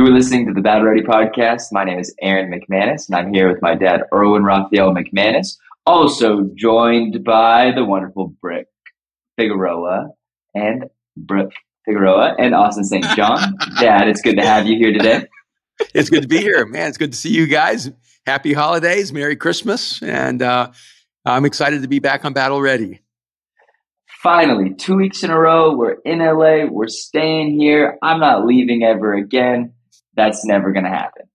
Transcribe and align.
You 0.00 0.04
were 0.04 0.12
listening 0.12 0.46
to 0.46 0.54
the 0.54 0.62
Battle 0.62 0.84
Ready 0.84 1.02
podcast. 1.02 1.64
My 1.72 1.84
name 1.84 1.98
is 1.98 2.14
Aaron 2.22 2.50
McManus, 2.50 3.06
and 3.06 3.16
I'm 3.16 3.34
here 3.34 3.52
with 3.52 3.60
my 3.60 3.74
dad, 3.74 4.04
Erwin 4.14 4.44
Raphael 4.44 4.94
McManus, 4.94 5.58
also 5.84 6.48
joined 6.54 7.22
by 7.22 7.72
the 7.72 7.84
wonderful 7.84 8.28
Brick 8.40 8.68
Figueroa 9.36 10.08
and 10.54 10.86
Brooke 11.18 11.52
Figueroa 11.84 12.34
and 12.38 12.54
Austin 12.54 12.84
St. 12.84 13.04
John. 13.14 13.58
Dad, 13.78 14.08
it's 14.08 14.22
good 14.22 14.36
to 14.36 14.42
have 14.42 14.66
you 14.66 14.78
here 14.78 14.90
today. 14.90 15.26
It's 15.92 16.08
good 16.08 16.22
to 16.22 16.28
be 16.28 16.38
here, 16.38 16.64
man. 16.64 16.88
It's 16.88 16.96
good 16.96 17.12
to 17.12 17.18
see 17.18 17.34
you 17.34 17.46
guys. 17.46 17.90
Happy 18.24 18.54
holidays, 18.54 19.12
Merry 19.12 19.36
Christmas, 19.36 20.02
and 20.02 20.40
uh, 20.40 20.70
I'm 21.26 21.44
excited 21.44 21.82
to 21.82 21.88
be 21.88 21.98
back 21.98 22.24
on 22.24 22.32
Battle 22.32 22.62
Ready. 22.62 23.02
Finally, 24.22 24.72
two 24.76 24.96
weeks 24.96 25.22
in 25.22 25.30
a 25.30 25.38
row, 25.38 25.76
we're 25.76 25.98
in 26.06 26.20
LA. 26.20 26.64
We're 26.64 26.88
staying 26.88 27.60
here. 27.60 27.98
I'm 28.02 28.20
not 28.20 28.46
leaving 28.46 28.82
ever 28.82 29.12
again. 29.12 29.74
That's 30.14 30.44
never 30.44 30.72
going 30.72 30.84
to 30.84 30.90
happen. 30.90 31.28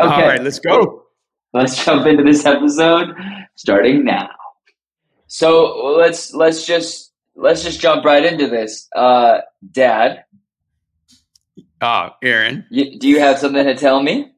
Okay. 0.00 0.12
All 0.12 0.28
right, 0.28 0.42
let's 0.42 0.58
go. 0.58 1.04
Let's 1.52 1.84
jump 1.84 2.06
into 2.06 2.22
this 2.22 2.44
episode 2.44 3.14
starting 3.54 4.04
now. 4.04 4.28
So 5.26 5.94
let's 5.98 6.32
let's 6.34 6.64
just 6.64 7.12
let's 7.34 7.62
just 7.62 7.80
jump 7.80 8.04
right 8.04 8.24
into 8.24 8.48
this. 8.48 8.88
Uh, 8.94 9.38
Dad. 9.70 10.24
Uh, 11.80 12.10
Aaron. 12.22 12.66
You, 12.70 12.98
do 12.98 13.08
you 13.08 13.20
have 13.20 13.38
something 13.38 13.64
to 13.64 13.76
tell 13.76 14.02
me? 14.02 14.32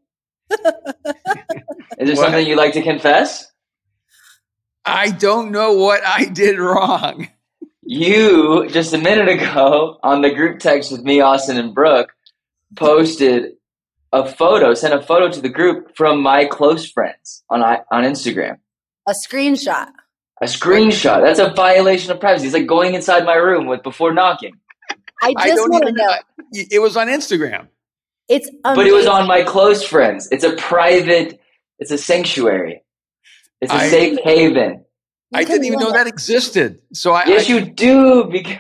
Is 0.51 2.09
there 2.09 2.17
something 2.17 2.47
you'd 2.47 2.57
like 2.57 2.75
to 2.75 2.83
confess? 2.83 3.47
I 4.85 5.11
don't 5.11 5.51
know 5.51 5.75
what 5.75 6.03
I 6.05 6.25
did 6.25 6.59
wrong. 6.59 7.29
You 7.83 8.69
just 8.71 8.95
a 8.95 8.99
minute 8.99 9.29
ago 9.29 9.99
on 10.03 10.23
the 10.23 10.31
group 10.31 10.59
text 10.59 10.93
with 10.93 11.03
me, 11.03 11.21
Austin, 11.21 11.57
and 11.57 11.75
Brooke 11.75 12.13
posted 12.77 13.53
a 14.13 14.27
photo, 14.27 14.75
sent 14.75 14.95
a 14.95 15.01
photo 15.01 15.31
to 15.31 15.41
the 15.41 15.49
group 15.49 15.97
from 15.97 16.21
my 16.21 16.45
close 16.45 16.91
friends 16.91 17.45
on 17.51 17.63
on 17.63 18.05
Instagram. 18.05 18.59
A 19.09 19.13
screenshot. 19.13 19.89
A 20.43 20.47
screenshot. 20.47 21.23
That's 21.23 21.39
a 21.39 21.51
violation 21.51 22.11
of 22.11 22.21
privacy. 22.21 22.47
It's 22.47 22.55
like 22.55 22.67
going 22.67 22.95
inside 22.95 23.25
my 23.25 23.35
room 23.35 23.67
with 23.67 23.83
before 23.83 24.13
knocking. 24.13 24.59
I 25.23 25.33
just 25.49 25.69
want 25.69 25.87
to 25.87 25.93
know. 25.93 26.15
It 26.53 26.81
was 26.81 26.97
on 26.97 27.09
Instagram. 27.09 27.69
It's 28.29 28.49
amazing. 28.49 28.77
but 28.77 28.87
it 28.87 28.95
was 28.95 29.07
on 29.07 29.27
my 29.27 29.43
close 29.43 29.83
friends. 29.83 30.29
It's 30.31 30.45
a 30.45 30.53
private. 30.57 31.41
It's 31.79 31.91
a 31.91 31.99
sanctuary. 31.99 32.83
It's 33.61 33.73
a 33.73 33.77
I, 33.77 33.89
safe 33.89 34.19
haven. 34.21 34.85
I 35.35 35.45
didn't 35.45 35.65
even 35.65 35.79
know 35.79 35.93
that 35.93 36.07
existed. 36.07 36.81
So 36.93 37.13
I 37.13 37.25
yes, 37.27 37.49
I, 37.49 37.55
you 37.55 37.61
do. 37.61 38.25
Because 38.25 38.57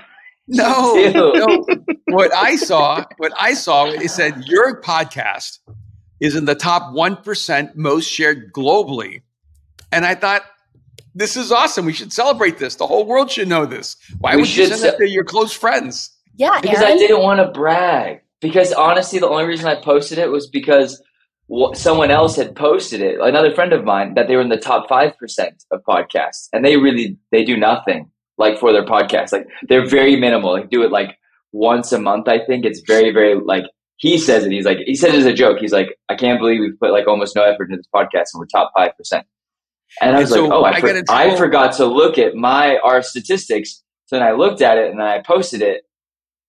no, 0.48 0.94
no. 1.14 1.64
What 2.12 2.34
I 2.34 2.56
saw, 2.56 3.04
what 3.18 3.32
I 3.38 3.54
saw, 3.54 3.86
it 3.86 4.10
said 4.10 4.44
your 4.46 4.80
podcast 4.80 5.58
is 6.20 6.36
in 6.36 6.44
the 6.44 6.54
top 6.54 6.92
one 6.92 7.16
percent 7.16 7.76
most 7.76 8.06
shared 8.06 8.52
globally, 8.52 9.22
and 9.92 10.04
I 10.04 10.14
thought 10.14 10.42
this 11.14 11.36
is 11.36 11.50
awesome. 11.50 11.86
We 11.86 11.92
should 11.92 12.12
celebrate 12.12 12.58
this. 12.58 12.76
The 12.76 12.86
whole 12.86 13.06
world 13.06 13.30
should 13.30 13.48
know 13.48 13.66
this. 13.66 13.96
Why 14.18 14.36
we 14.36 14.42
would 14.42 14.56
you 14.56 14.66
send 14.66 14.80
ce- 14.80 14.84
it 14.84 14.98
to 14.98 15.08
your 15.08 15.24
close 15.24 15.52
friends? 15.52 16.10
Yeah, 16.36 16.60
because 16.60 16.78
Aaron? 16.78 16.92
I 16.92 16.96
didn't 16.96 17.22
want 17.22 17.40
to 17.40 17.50
brag. 17.50 18.20
Because 18.40 18.72
honestly, 18.72 19.18
the 19.18 19.28
only 19.28 19.44
reason 19.44 19.66
I 19.66 19.74
posted 19.74 20.16
it 20.16 20.30
was 20.30 20.46
because 20.48 21.02
someone 21.74 22.10
else 22.10 22.36
had 22.36 22.56
posted 22.56 23.02
it, 23.02 23.20
another 23.20 23.52
friend 23.54 23.72
of 23.72 23.84
mine, 23.84 24.14
that 24.14 24.28
they 24.28 24.36
were 24.36 24.42
in 24.42 24.48
the 24.48 24.56
top 24.56 24.88
five 24.88 25.16
percent 25.18 25.64
of 25.70 25.82
podcasts, 25.82 26.48
and 26.52 26.64
they 26.64 26.76
really 26.76 27.18
they 27.32 27.44
do 27.44 27.56
nothing 27.56 28.10
like 28.38 28.58
for 28.58 28.72
their 28.72 28.84
podcast. 28.84 29.32
Like 29.32 29.48
they're 29.68 29.86
very 29.86 30.16
minimal. 30.16 30.52
Like 30.52 30.70
do 30.70 30.82
it 30.82 30.90
like 30.90 31.18
once 31.52 31.92
a 31.92 31.98
month. 31.98 32.28
I 32.28 32.44
think 32.44 32.64
it's 32.64 32.80
very 32.86 33.12
very 33.12 33.34
like 33.40 33.64
he 33.96 34.18
says 34.18 34.44
it. 34.44 34.52
He's 34.52 34.64
like 34.64 34.78
he 34.86 34.94
said 34.94 35.10
it 35.10 35.18
as 35.18 35.26
a 35.26 35.32
joke. 35.32 35.58
He's 35.58 35.72
like 35.72 35.98
I 36.08 36.14
can't 36.14 36.38
believe 36.38 36.60
we've 36.60 36.78
put 36.78 36.92
like 36.92 37.06
almost 37.06 37.36
no 37.36 37.42
effort 37.42 37.70
into 37.70 37.76
this 37.76 37.88
podcast 37.94 38.26
and 38.32 38.40
we're 38.40 38.46
top 38.46 38.72
five 38.76 38.96
percent. 38.96 39.26
And 40.00 40.16
I 40.16 40.20
was 40.20 40.32
and 40.32 40.44
like, 40.44 40.52
oh, 40.52 40.62
I, 40.62 40.70
I, 40.70 40.80
for- 40.80 41.04
I 41.10 41.36
forgot 41.36 41.76
to 41.76 41.86
look 41.86 42.18
at 42.18 42.34
my 42.34 42.78
our 42.78 43.02
statistics. 43.02 43.82
So 44.06 44.16
then 44.16 44.26
I 44.26 44.32
looked 44.32 44.62
at 44.62 44.78
it 44.78 44.90
and 44.90 45.00
then 45.00 45.06
I 45.06 45.22
posted 45.24 45.62
it, 45.62 45.82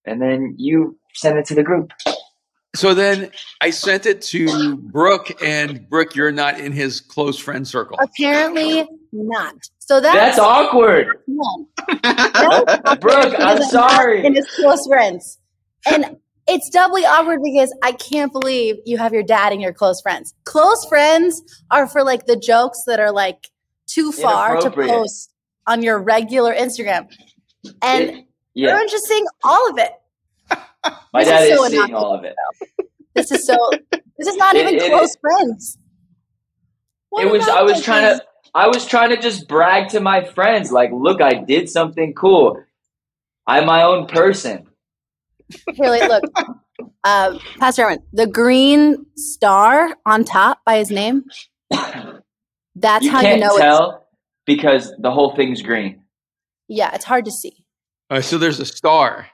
and 0.06 0.22
then 0.22 0.56
you 0.58 0.98
sent 1.14 1.38
it 1.38 1.46
to 1.46 1.56
the 1.56 1.64
group. 1.64 1.92
So 2.74 2.94
then 2.94 3.32
I 3.60 3.72
sent 3.72 4.06
it 4.06 4.22
to 4.24 4.78
Brooke, 4.78 5.44
and 5.44 5.90
Brooke, 5.90 6.16
you're 6.16 6.32
not 6.32 6.60
in 6.60 6.72
his 6.72 7.02
close 7.02 7.38
friend 7.38 7.68
circle. 7.68 8.00
Apparently 8.02 8.88
not. 9.12 9.56
So 9.84 10.00
that's, 10.00 10.38
that's 10.38 10.40
awkward. 10.40 11.08
Brooke, 13.02 13.36
I'm 13.38 13.64
sorry. 13.64 14.26
And 14.26 14.36
his 14.36 14.50
close 14.52 14.86
friends, 14.88 15.40
and 15.92 16.18
it's 16.48 16.70
doubly 16.70 17.04
awkward 17.04 17.42
because 17.44 17.76
I 17.84 17.92
can't 17.94 18.32
believe 18.32 18.76
you 18.86 18.98
have 19.00 19.12
your 19.12 19.24
dad 19.24 19.52
and 19.52 19.62
your 19.62 19.74
close 19.74 20.00
friends. 20.02 20.34
Close 20.46 20.86
friends 20.88 21.42
are 21.72 21.88
for 21.88 22.04
like 22.04 22.26
the 22.26 22.38
jokes 22.38 22.84
that 22.86 23.00
are 23.00 23.12
like 23.12 23.50
too 23.88 24.12
far 24.12 24.62
to 24.62 24.70
post 24.70 25.34
on 25.68 25.82
your 25.82 26.00
regular 26.00 26.54
Instagram, 26.54 27.08
and 27.82 28.10
it, 28.10 28.26
yeah. 28.54 28.78
you're 28.78 28.88
just 28.88 29.06
seeing 29.06 29.26
all 29.44 29.70
of 29.70 29.78
it. 29.80 29.92
My 31.12 31.24
this 31.24 31.28
dad 31.28 31.44
is, 31.44 31.58
so 31.58 31.66
is 31.66 31.72
seeing 31.72 31.94
all 31.94 32.14
of 32.14 32.24
it. 32.24 32.36
This 33.14 33.32
is 33.32 33.46
so. 33.46 33.58
This 33.92 34.28
is 34.28 34.38
not 34.38 34.56
even 34.56 34.76
it, 34.76 34.90
close 34.90 35.16
friends. 35.20 35.78
What 37.10 37.26
it 37.26 37.32
was. 37.32 37.48
I 37.48 37.62
was 37.64 37.84
trying 37.84 38.04
to. 38.04 38.24
I 38.54 38.68
was 38.68 38.86
trying 38.86 39.10
to 39.12 39.18
just 39.18 39.48
brag 39.48 39.90
to 39.90 40.02
my 40.02 40.24
friends, 40.26 40.72
like, 40.72 40.92
look, 40.92 41.22
I 41.22 41.36
did 41.36 41.70
something 41.70 42.14
cool. 42.14 42.62
I'm 43.48 43.66
my 43.66 43.84
own 43.84 44.08
person. 44.08 44.68
Really, 45.80 46.00
look, 46.00 46.24
uh, 47.04 47.38
Pastor 47.60 47.84
Erwin, 47.84 48.00
the 48.14 48.28
green 48.28 49.06
star 49.16 49.96
on 50.06 50.24
top 50.24 50.60
by 50.66 50.78
his 50.78 50.92
name. 50.92 51.24
That's 52.76 53.06
you 53.06 53.12
how 53.12 53.22
you 53.22 53.38
know 53.38 53.58
tell 53.58 53.92
it's 53.92 54.06
because 54.46 54.94
the 54.98 55.12
whole 55.12 55.36
thing's 55.36 55.62
green. 55.62 56.04
Yeah, 56.68 56.94
it's 56.96 57.06
hard 57.06 57.26
to 57.26 57.32
see. 57.32 57.66
All 58.10 58.18
right, 58.18 58.24
so 58.24 58.38
there's 58.38 58.60
a 58.60 58.66
star. 58.66 59.28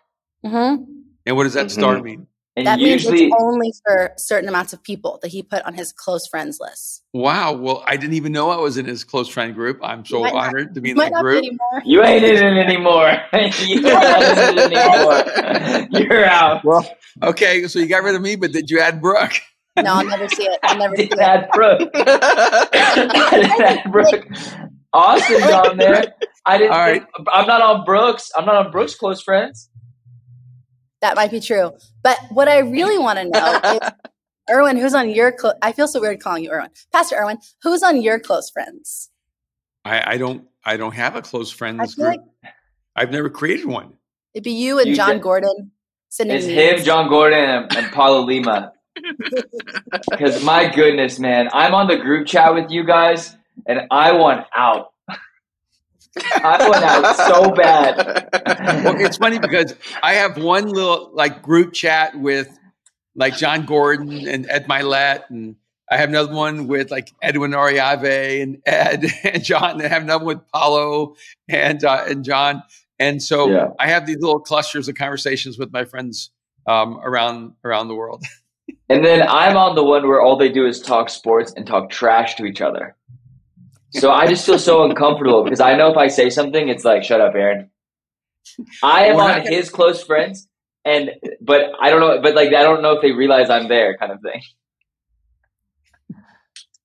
Mm-hmm. 0.46 0.84
And 1.26 1.36
what 1.36 1.44
does 1.44 1.54
that 1.54 1.68
mm-hmm. 1.68 1.82
star 1.82 2.02
mean? 2.02 2.28
And 2.58 2.66
that 2.66 2.80
usually, 2.80 3.20
means 3.20 3.34
it's 3.34 3.44
only 3.44 3.72
for 3.86 4.14
certain 4.18 4.50
amounts 4.50 4.74
of 4.74 4.82
people 4.82 5.20
that 5.22 5.28
he 5.28 5.44
put 5.44 5.62
on 5.64 5.76
his 5.76 5.92
close 5.92 6.28
friends 6.28 6.58
list. 6.60 7.04
Wow. 7.14 7.54
Well, 7.54 7.84
I 7.86 7.98
didn't 7.98 8.16
even 8.16 8.32
know 8.32 8.50
I 8.50 8.58
was 8.58 8.78
in 8.78 8.86
his 8.86 9.04
close 9.04 9.30
friend 9.30 9.54
group. 9.54 9.80
I'm 9.84 10.04
so 10.04 10.26
honored 10.26 10.70
not, 10.70 10.74
to 10.74 10.82
be 10.82 10.90
in 10.90 10.98
that 10.98 11.14
group. 11.14 11.46
You 11.86 12.04
ain't 12.04 12.26
in 12.26 12.36
it 12.36 12.58
anymore. 12.58 13.22
you 13.32 13.40
ain't 13.40 13.62
in 13.62 14.58
it 14.58 14.74
anymore. 14.74 15.88
You're 16.02 16.26
out. 16.26 16.66
Well, 16.66 16.90
okay. 17.22 17.68
So 17.68 17.78
you 17.78 17.86
got 17.86 18.02
rid 18.02 18.16
of 18.16 18.24
me, 18.24 18.36
but 18.36 18.52
did 18.52 18.72
you 18.72 18.80
add 18.80 19.02
Brooke? 19.02 19.34
No, 19.78 19.94
I'll 19.94 20.06
never 20.06 20.28
see 20.28 20.46
it. 20.46 20.60
I'll 20.64 20.80
never 20.80 20.96
see 20.98 21.04
it. 21.04 21.20
Add 21.20 21.50
Brooke. 21.54 21.92
add 22.74 23.92
Brooke. 23.92 24.28
Austin's 24.94 25.44
on 25.44 25.78
there. 25.78 26.16
I 26.48 26.58
didn't. 26.58 26.72
All 26.72 26.80
right. 26.80 27.04
Think, 27.04 27.28
I'm 27.32 27.46
not 27.46 27.62
on 27.62 27.86
Brooks. 27.86 28.32
I'm 28.36 28.46
not 28.46 28.56
on 28.66 28.72
Brooks' 28.72 28.96
close 28.96 29.22
friends. 29.22 29.70
That 31.02 31.16
might 31.16 31.32
be 31.32 31.40
true. 31.40 31.72
But 32.04 32.20
what 32.30 32.48
I 32.48 32.60
really 32.60 32.98
want 33.04 33.20
to 33.20 33.26
know 33.26 33.60
is, 33.74 33.92
Erwin, 34.50 34.78
who's 34.78 34.94
on 34.94 35.10
your 35.10 35.32
close? 35.32 35.54
I 35.62 35.72
feel 35.72 35.88
so 35.88 36.00
weird 36.00 36.20
calling 36.20 36.44
you 36.44 36.52
Erwin, 36.52 36.70
Pastor 36.92 37.16
Erwin. 37.16 37.38
Who's 37.62 37.84
on 37.84 38.02
your 38.02 38.20
close 38.20 38.50
friends? 38.50 39.10
I, 39.86 40.14
I 40.14 40.18
don't. 40.18 40.48
I 40.66 40.76
don't 40.76 40.94
have 40.94 41.16
a 41.16 41.22
close 41.22 41.50
friends 41.50 41.96
group. 41.96 42.08
Like 42.08 42.54
I've 42.96 43.12
never 43.12 43.30
created 43.30 43.68
one. 43.68 43.94
It'd 44.34 44.44
be 44.44 44.52
you 44.52 44.80
and 44.80 44.90
you 44.90 44.96
Jon 44.96 45.20
Gordon. 45.20 45.72
It's 46.20 46.46
him, 46.46 46.84
Jon 46.84 47.10
Gordon, 47.10 47.50
and, 47.50 47.76
and 47.76 47.92
Paulo 47.92 48.22
Lima. 48.22 48.74
Because 50.10 50.44
my 50.44 50.68
goodness, 50.74 51.20
man, 51.20 51.50
I'm 51.54 51.76
on 51.76 51.88
the 51.88 51.98
group 51.98 52.28
chat 52.28 52.54
with 52.54 52.72
you 52.72 52.84
guys, 52.84 53.36
and 53.68 53.82
I 53.92 54.12
want 54.12 54.48
out. 54.56 54.94
I 56.44 56.70
went 56.70 56.84
out 56.84 57.16
so 57.16 57.52
bad. 57.52 58.30
well, 58.84 59.00
it's 59.00 59.18
funny 59.18 59.40
because 59.40 59.76
I 60.02 60.14
have 60.14 60.38
one 60.38 60.68
little 60.68 61.12
like 61.14 61.42
group 61.42 61.74
chat 61.74 62.18
with 62.18 62.48
like 63.16 63.36
Jon 63.36 63.66
Gordon 63.66 64.28
and 64.28 64.50
Ed 64.50 64.68
Mylett, 64.68 65.30
and 65.30 65.56
I 65.90 65.98
have 65.98 66.10
another 66.10 66.34
one 66.34 66.68
with 66.68 66.92
like 66.92 67.12
Edwin 67.22 67.52
Ariave 67.52 68.42
and 68.42 68.62
Ed 68.66 69.06
and 69.24 69.44
John. 69.44 69.72
And 69.72 69.84
I 69.84 69.88
have 69.88 70.04
another 70.04 70.26
one 70.26 70.38
with 70.38 70.48
Paulo 70.52 71.16
and 71.50 71.84
uh, 71.84 72.06
and 72.08 72.24
John. 72.24 72.64
And 73.00 73.22
so 73.22 73.50
yeah. 73.50 73.70
I 73.80 73.88
have 73.88 74.06
these 74.06 74.18
little 74.20 74.40
clusters 74.40 74.88
of 74.88 74.96
conversations 74.96 75.58
with 75.58 75.72
my 75.72 75.86
friends 75.86 76.32
um, 76.68 77.00
around 77.04 77.54
around 77.64 77.88
the 77.88 77.96
world. 77.96 78.24
and 78.90 79.04
then 79.04 79.22
I'm 79.28 79.56
on 79.56 79.76
the 79.76 79.84
one 79.84 80.08
where 80.08 80.22
all 80.22 80.38
they 80.38 80.50
do 80.50 80.66
is 80.66 80.82
talk 80.82 81.10
sports 81.10 81.54
and 81.56 81.66
talk 81.66 81.90
trash 81.90 82.36
to 82.36 82.46
each 82.46 82.62
other. 82.62 82.96
So 83.98 84.12
I 84.12 84.28
just 84.28 84.46
feel 84.46 84.60
so 84.60 84.84
uncomfortable 84.84 85.44
because 85.44 85.60
I 85.60 85.76
know 85.76 85.92
if 85.92 85.98
I 85.98 86.08
say 86.08 86.30
something, 86.30 86.70
it's 86.70 86.86
like, 86.86 87.04
shut 87.04 87.22
up, 87.22 87.34
Aaron. 87.36 87.70
I 88.84 89.06
am 89.06 89.18
on 89.18 89.42
his 89.42 89.70
close 89.70 90.04
friends, 90.04 90.48
and 90.86 91.12
but 91.42 91.72
I 91.82 91.90
don't 91.90 92.00
know, 92.00 92.22
but 92.22 92.36
like 92.36 92.50
I 92.50 92.64
don't 92.64 92.82
know 92.82 92.94
if 92.94 93.02
they 93.02 93.12
realize 93.12 93.50
I'm 93.50 93.68
there, 93.68 93.98
kind 93.98 94.12
of 94.12 94.22
thing. 94.22 94.42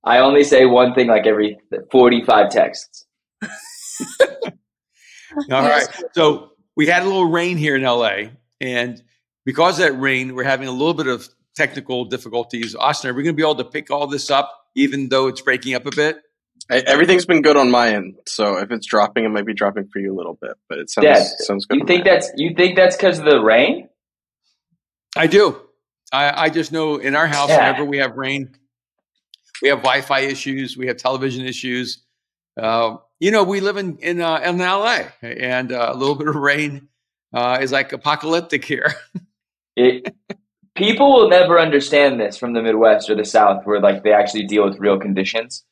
I 0.05 0.19
only 0.19 0.43
say 0.43 0.67
one 0.67 0.95
thing 0.95 1.07
like 1.07 1.27
every 1.27 1.59
45 1.93 2.51
texts. 2.51 3.07
All 5.51 5.63
right. 5.63 5.87
So 6.13 6.53
we 6.75 6.87
had 6.87 7.03
a 7.03 7.07
little 7.07 7.27
rain 7.27 7.57
here 7.57 7.77
in 7.77 7.83
LA, 7.83 8.31
and 8.61 9.01
because 9.45 9.79
of 9.79 9.87
that 9.87 10.01
rain, 10.01 10.35
we're 10.35 10.45
having 10.45 10.67
a 10.67 10.73
little 10.73 10.95
bit 10.95 11.07
of 11.07 11.29
technical 11.55 12.05
difficulties. 12.05 12.75
Austin, 12.75 13.11
are 13.11 13.15
we 13.15 13.23
going 13.23 13.35
to 13.35 13.37
be 13.37 13.43
able 13.43 13.55
to 13.57 13.65
pick 13.65 13.91
all 13.91 14.07
this 14.07 14.31
up, 14.31 14.53
even 14.75 15.09
though 15.09 15.29
it's 15.29 15.41
breaking 15.41 15.75
up 15.75 15.87
a 15.87 15.95
bit? 15.95 16.21
I, 16.73 16.79
everything's 16.87 17.27
been 17.27 17.43
good 17.43 17.59
on 17.59 17.71
my 17.71 17.91
end, 17.91 18.15
so 18.25 18.57
if 18.57 18.71
it's 18.71 18.87
dropping, 18.87 19.25
it 19.25 19.29
might 19.29 19.45
be 19.45 19.53
dropping 19.53 19.89
for 19.89 19.99
you 19.99 20.15
a 20.15 20.17
little 20.17 20.39
bit. 20.41 20.53
But 20.71 20.79
it 20.79 20.89
sounds 20.89 21.05
Dad, 21.05 21.27
sounds 21.41 21.67
good. 21.67 21.81
You 21.81 21.87
think 21.87 22.05
that's 22.05 22.31
you 22.37 22.55
think 22.57 22.77
that's 22.77 22.97
because 22.97 23.19
of 23.19 23.27
the 23.27 23.41
rain? 23.41 23.91
I 25.15 25.27
do. 25.27 25.61
I, 26.13 26.45
I 26.45 26.49
just 26.49 26.73
know 26.73 26.97
in 26.97 27.15
our 27.15 27.27
house, 27.27 27.51
yeah. 27.51 27.59
whenever 27.59 27.85
we 27.85 27.99
have 27.99 28.17
rain, 28.17 28.57
we 29.61 29.69
have 29.69 29.79
Wi-Fi 29.79 30.21
issues, 30.21 30.75
we 30.75 30.87
have 30.87 30.97
television 30.97 31.45
issues. 31.45 32.03
Uh, 32.59 32.97
you 33.21 33.31
know, 33.31 33.45
we 33.45 33.61
live 33.61 33.77
in 33.77 33.99
in, 33.99 34.23
uh, 34.23 34.39
in 34.39 34.57
LA, 34.57 35.01
and 35.21 35.73
uh, 35.73 35.91
a 35.93 35.97
little 35.97 36.15
bit 36.15 36.29
of 36.29 36.37
rain 36.37 36.89
uh, 37.35 37.59
is 37.61 37.71
like 37.71 37.93
apocalyptic 37.93 38.65
here. 38.65 38.95
it, 39.77 40.15
people 40.75 41.13
will 41.13 41.29
never 41.29 41.61
understand 41.61 42.19
this 42.19 42.39
from 42.39 42.55
the 42.55 42.63
Midwest 42.63 43.11
or 43.11 43.15
the 43.15 43.27
South, 43.27 43.67
where 43.67 43.79
like 43.79 44.05
they 44.05 44.13
actually 44.15 44.47
deal 44.47 44.65
with 44.65 44.79
real 44.79 44.99
conditions. 44.99 45.65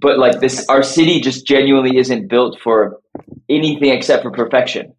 But 0.00 0.18
like 0.18 0.40
this, 0.40 0.66
our 0.68 0.82
city 0.82 1.20
just 1.20 1.46
genuinely 1.46 1.96
isn't 1.98 2.28
built 2.28 2.58
for 2.62 3.00
anything 3.48 3.90
except 3.90 4.22
for 4.22 4.30
perfection. 4.30 4.94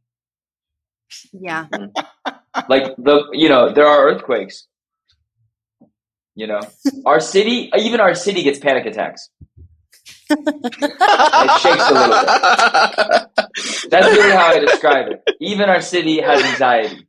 Yeah. 1.33 1.67
like 2.69 2.95
the 2.97 3.27
you 3.33 3.49
know 3.49 3.73
there 3.73 3.87
are 3.87 4.09
earthquakes. 4.09 4.67
You 6.35 6.47
know, 6.47 6.61
our 7.05 7.19
city, 7.19 7.69
even 7.77 7.99
our 7.99 8.15
city 8.15 8.43
gets 8.43 8.57
panic 8.57 8.85
attacks. 8.85 9.29
it 10.29 11.61
shakes 11.61 11.89
a 11.89 11.93
little 11.93 12.09
bit. 12.09 13.91
That's 13.91 14.07
really 14.07 14.31
how 14.31 14.47
I 14.47 14.59
describe 14.59 15.07
it. 15.11 15.35
Even 15.41 15.69
our 15.69 15.81
city 15.81 16.21
has 16.21 16.41
anxiety. 16.41 17.05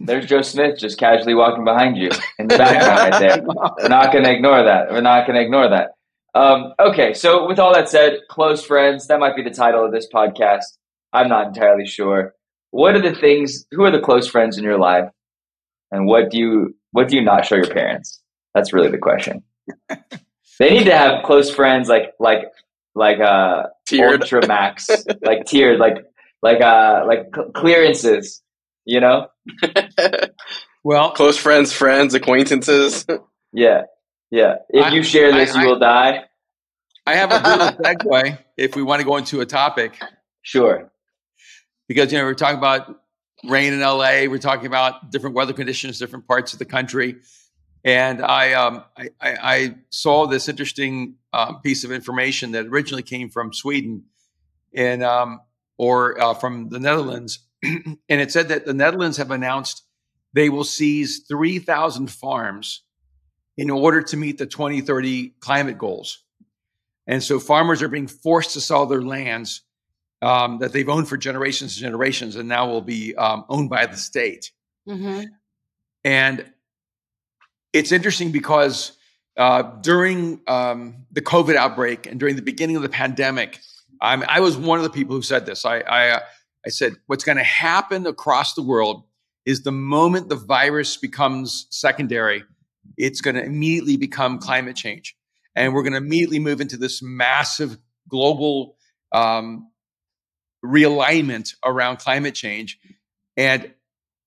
There's 0.00 0.26
Joe 0.26 0.42
Smith 0.42 0.78
just 0.78 0.98
casually 0.98 1.34
walking 1.34 1.64
behind 1.64 1.96
you 1.96 2.10
in 2.38 2.48
the 2.48 2.58
background 2.58 3.10
right 3.10 3.20
there. 3.20 3.42
We're 3.42 3.88
not 3.88 4.12
going 4.12 4.24
to 4.24 4.32
ignore 4.32 4.62
that. 4.64 4.90
We're 4.90 5.00
not 5.00 5.26
going 5.26 5.36
to 5.36 5.42
ignore 5.42 5.70
that. 5.70 5.92
Um, 6.38 6.72
okay, 6.78 7.14
so 7.14 7.48
with 7.48 7.58
all 7.58 7.74
that 7.74 7.88
said, 7.88 8.20
close 8.30 8.64
friends, 8.64 9.08
that 9.08 9.18
might 9.18 9.34
be 9.34 9.42
the 9.42 9.50
title 9.50 9.84
of 9.84 9.90
this 9.90 10.06
podcast. 10.06 10.62
I'm 11.12 11.28
not 11.28 11.48
entirely 11.48 11.84
sure. 11.84 12.32
What 12.70 12.94
are 12.94 13.02
the 13.02 13.12
things, 13.12 13.66
who 13.72 13.82
are 13.82 13.90
the 13.90 13.98
close 13.98 14.28
friends 14.28 14.56
in 14.56 14.62
your 14.62 14.78
life? 14.78 15.10
And 15.90 16.06
what 16.06 16.30
do 16.30 16.38
you, 16.38 16.76
what 16.92 17.08
do 17.08 17.16
you 17.16 17.22
not 17.22 17.44
show 17.44 17.56
your 17.56 17.66
parents? 17.66 18.22
That's 18.54 18.72
really 18.72 18.88
the 18.88 18.98
question. 18.98 19.42
they 20.60 20.70
need 20.70 20.84
to 20.84 20.96
have 20.96 21.24
close 21.24 21.50
friends 21.50 21.88
like, 21.88 22.12
like, 22.20 22.44
like, 22.94 23.18
uh, 23.18 23.64
tiered. 23.88 24.22
Ultra 24.22 24.46
Max, 24.46 24.88
like 25.22 25.44
tiered, 25.44 25.80
like, 25.80 25.96
like, 26.40 26.60
uh, 26.60 27.02
like 27.04 27.32
clearances, 27.54 28.44
you 28.84 29.00
know? 29.00 29.26
well, 30.84 31.10
close 31.10 31.36
friends, 31.36 31.72
friends, 31.72 32.14
acquaintances. 32.14 33.04
Yeah. 33.52 33.82
Yeah. 34.30 34.56
If 34.68 34.84
I, 34.84 34.90
you 34.90 35.02
share 35.02 35.32
this, 35.32 35.52
I, 35.52 35.62
you 35.62 35.68
will 35.68 35.80
die. 35.80 36.26
I 37.08 37.14
have 37.14 37.32
a 37.32 37.40
good 37.40 37.98
segue 37.98 38.38
if 38.58 38.76
we 38.76 38.82
want 38.82 39.00
to 39.00 39.06
go 39.06 39.16
into 39.16 39.40
a 39.40 39.46
topic. 39.46 39.98
Sure. 40.42 40.92
Because, 41.88 42.12
you 42.12 42.18
know, 42.18 42.24
we're 42.24 42.34
talking 42.34 42.58
about 42.58 43.00
rain 43.48 43.72
in 43.72 43.80
LA, 43.80 44.26
we're 44.28 44.36
talking 44.36 44.66
about 44.66 45.10
different 45.10 45.34
weather 45.34 45.54
conditions, 45.54 45.98
different 45.98 46.28
parts 46.28 46.52
of 46.52 46.58
the 46.58 46.66
country. 46.66 47.16
And 47.82 48.20
I, 48.20 48.52
um, 48.52 48.84
I, 48.94 49.08
I, 49.22 49.74
saw 49.88 50.26
this 50.26 50.50
interesting 50.50 51.14
um, 51.32 51.62
piece 51.62 51.82
of 51.82 51.92
information 51.92 52.52
that 52.52 52.66
originally 52.66 53.04
came 53.04 53.30
from 53.30 53.54
Sweden 53.54 54.04
and, 54.74 55.02
um, 55.02 55.40
or 55.78 56.20
uh, 56.20 56.34
from 56.34 56.68
the 56.68 56.78
Netherlands. 56.78 57.38
and 57.62 57.96
it 58.08 58.30
said 58.30 58.48
that 58.48 58.66
the 58.66 58.74
Netherlands 58.74 59.16
have 59.16 59.30
announced 59.30 59.82
they 60.34 60.50
will 60.50 60.64
seize 60.64 61.24
3,000 61.26 62.10
farms 62.10 62.82
in 63.56 63.70
order 63.70 64.02
to 64.02 64.16
meet 64.18 64.36
the 64.36 64.46
2030 64.46 65.30
climate 65.40 65.78
goals. 65.78 66.22
And 67.08 67.22
so 67.22 67.40
farmers 67.40 67.82
are 67.82 67.88
being 67.88 68.06
forced 68.06 68.52
to 68.52 68.60
sell 68.60 68.86
their 68.86 69.02
lands 69.02 69.62
um, 70.20 70.58
that 70.58 70.72
they've 70.72 70.88
owned 70.88 71.08
for 71.08 71.16
generations 71.16 71.76
and 71.76 71.82
generations 71.82 72.36
and 72.36 72.48
now 72.48 72.68
will 72.68 72.82
be 72.82 73.16
um, 73.16 73.44
owned 73.48 73.70
by 73.70 73.86
the 73.86 73.96
state. 73.96 74.52
Mm-hmm. 74.86 75.24
And 76.04 76.44
it's 77.72 77.92
interesting 77.92 78.30
because 78.30 78.92
uh, 79.36 79.62
during 79.80 80.40
um, 80.46 81.06
the 81.10 81.22
COVID 81.22 81.56
outbreak 81.56 82.06
and 82.06 82.20
during 82.20 82.36
the 82.36 82.42
beginning 82.42 82.76
of 82.76 82.82
the 82.82 82.88
pandemic, 82.88 83.58
I 84.00 84.38
was 84.38 84.56
one 84.56 84.78
of 84.78 84.84
the 84.84 84.90
people 84.90 85.16
who 85.16 85.22
said 85.22 85.44
this. 85.44 85.64
I, 85.64 85.80
I, 85.80 86.08
uh, 86.10 86.20
I 86.64 86.68
said, 86.68 86.94
what's 87.06 87.24
going 87.24 87.38
to 87.38 87.44
happen 87.44 88.06
across 88.06 88.54
the 88.54 88.62
world 88.62 89.02
is 89.44 89.62
the 89.62 89.72
moment 89.72 90.28
the 90.28 90.36
virus 90.36 90.96
becomes 90.96 91.66
secondary, 91.70 92.44
it's 92.96 93.20
going 93.20 93.34
to 93.34 93.42
immediately 93.42 93.96
become 93.96 94.38
climate 94.38 94.76
change. 94.76 95.16
And 95.58 95.74
we're 95.74 95.82
going 95.82 95.92
to 95.92 95.98
immediately 95.98 96.38
move 96.38 96.60
into 96.60 96.76
this 96.76 97.02
massive 97.02 97.76
global 98.08 98.76
um, 99.12 99.70
realignment 100.64 101.54
around 101.64 101.98
climate 101.98 102.34
change. 102.34 102.78
And 103.36 103.72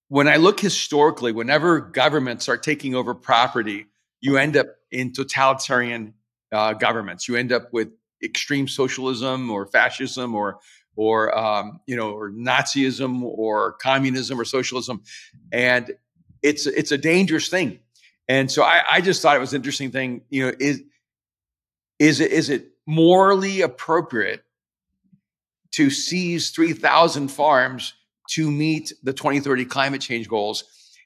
when 0.09 0.27
I 0.27 0.37
look 0.37 0.59
historically, 0.59 1.31
whenever 1.31 1.79
governments 1.79 2.49
are 2.49 2.57
taking 2.57 2.95
over 2.95 3.13
property, 3.15 3.87
you 4.19 4.37
end 4.37 4.57
up 4.57 4.67
in 4.91 5.13
totalitarian 5.13 6.13
uh, 6.51 6.73
governments. 6.73 7.27
You 7.27 7.37
end 7.37 7.51
up 7.51 7.71
with 7.71 7.89
extreme 8.23 8.67
socialism 8.67 9.49
or 9.49 9.65
fascism 9.65 10.35
or 10.35 10.59
or 10.97 11.35
um, 11.37 11.79
you 11.87 11.95
know 11.95 12.11
or 12.11 12.29
Nazism 12.29 13.23
or 13.23 13.73
communism 13.73 14.39
or 14.39 14.45
socialism, 14.45 15.01
and 15.51 15.91
it's 16.43 16.67
it's 16.67 16.91
a 16.91 16.97
dangerous 16.97 17.47
thing 17.47 17.79
and 18.31 18.49
so 18.49 18.63
I, 18.63 18.81
I 18.89 19.01
just 19.01 19.21
thought 19.21 19.35
it 19.35 19.39
was 19.39 19.51
an 19.51 19.57
interesting 19.57 19.91
thing. 19.91 20.21
You 20.29 20.45
know, 20.45 20.53
is 20.57 20.81
is 22.01 22.19
it 22.19 22.31
is 22.31 22.49
it 22.49 22.71
morally 22.87 23.61
appropriate 23.61 24.43
to 25.73 25.91
seize 25.91 26.49
3,000 26.49 27.27
farms 27.27 27.93
to 28.31 28.49
meet 28.49 28.91
the 29.03 29.13
2030 29.13 29.65
climate 29.65 30.01
change 30.01 30.27
goals? 30.27 30.63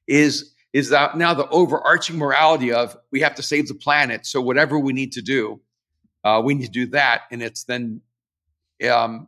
Is 0.07 0.53
is 0.71 0.89
that 0.89 1.17
now 1.17 1.33
the 1.33 1.49
overarching 1.49 2.17
morality 2.17 2.71
of 2.71 2.95
we 3.11 3.19
have 3.21 3.35
to 3.35 3.43
save 3.43 3.67
the 3.67 3.75
planet? 3.75 4.25
So 4.25 4.39
whatever 4.39 4.79
we 4.79 4.93
need 4.93 5.11
to 5.13 5.21
do, 5.21 5.59
uh, 6.23 6.41
we 6.43 6.53
need 6.53 6.65
to 6.65 6.71
do 6.71 6.87
that, 6.87 7.23
and 7.29 7.43
it's 7.43 7.65
then 7.65 7.99
um, 8.89 9.27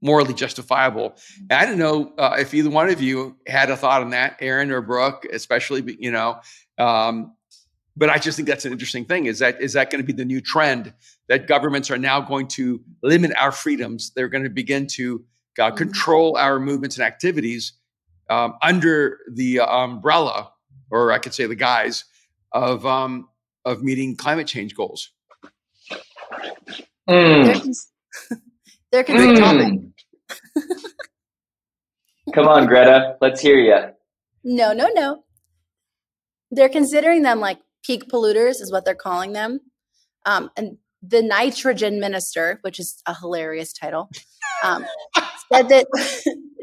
morally 0.00 0.32
justifiable. 0.32 1.14
And 1.50 1.52
I 1.52 1.66
don't 1.66 1.78
know 1.78 2.14
uh, 2.16 2.36
if 2.38 2.54
either 2.54 2.70
one 2.70 2.88
of 2.88 3.02
you 3.02 3.36
had 3.46 3.68
a 3.68 3.76
thought 3.76 4.00
on 4.00 4.10
that, 4.10 4.38
Aaron 4.40 4.70
or 4.70 4.80
Brooke, 4.80 5.26
especially. 5.30 5.96
You 5.98 6.10
know, 6.10 6.40
um, 6.78 7.34
but 7.96 8.10
I 8.10 8.18
just 8.18 8.36
think 8.36 8.48
that's 8.48 8.64
an 8.64 8.72
interesting 8.72 9.04
thing. 9.04 9.26
Is 9.26 9.38
that 9.38 9.60
is 9.60 9.74
that 9.74 9.90
going 9.90 10.02
to 10.02 10.06
be 10.06 10.12
the 10.12 10.24
new 10.24 10.40
trend 10.40 10.92
that 11.28 11.46
governments 11.46 11.90
are 11.90 11.98
now 11.98 12.20
going 12.20 12.48
to 12.48 12.80
limit 13.02 13.32
our 13.38 13.52
freedoms? 13.52 14.10
They're 14.14 14.28
going 14.28 14.44
to 14.44 14.50
begin 14.50 14.86
to 14.88 15.24
uh, 15.58 15.66
mm-hmm. 15.66 15.76
control 15.76 16.36
our 16.36 16.58
movements 16.58 16.96
and 16.96 17.06
activities 17.06 17.74
um, 18.30 18.54
under 18.62 19.18
the 19.32 19.60
uh, 19.60 19.66
umbrella, 19.66 20.50
or 20.90 21.12
I 21.12 21.18
could 21.18 21.34
say 21.34 21.46
the 21.46 21.54
guise 21.54 22.04
of 22.52 22.84
um, 22.84 23.28
of 23.64 23.82
meeting 23.82 24.16
climate 24.16 24.48
change 24.48 24.74
goals. 24.74 25.10
Mm. 27.08 27.74
They're, 28.90 29.04
mm. 29.04 29.90
Come 32.34 32.48
on, 32.48 32.66
Greta, 32.66 33.16
let's 33.20 33.40
hear 33.40 33.58
you. 33.58 33.92
No, 34.42 34.72
no, 34.72 34.88
no 34.94 35.24
they're 36.54 36.68
considering 36.68 37.22
them 37.22 37.40
like 37.40 37.58
peak 37.84 38.08
polluters 38.08 38.60
is 38.60 38.72
what 38.72 38.84
they're 38.84 38.94
calling 38.94 39.32
them. 39.32 39.60
Um, 40.26 40.50
and 40.56 40.78
the 41.02 41.22
nitrogen 41.22 42.00
minister 42.00 42.58
which 42.62 42.80
is 42.80 43.02
a 43.04 43.14
hilarious 43.14 43.74
title 43.74 44.08
um, 44.62 44.86
said 45.52 45.68
that 45.68 45.86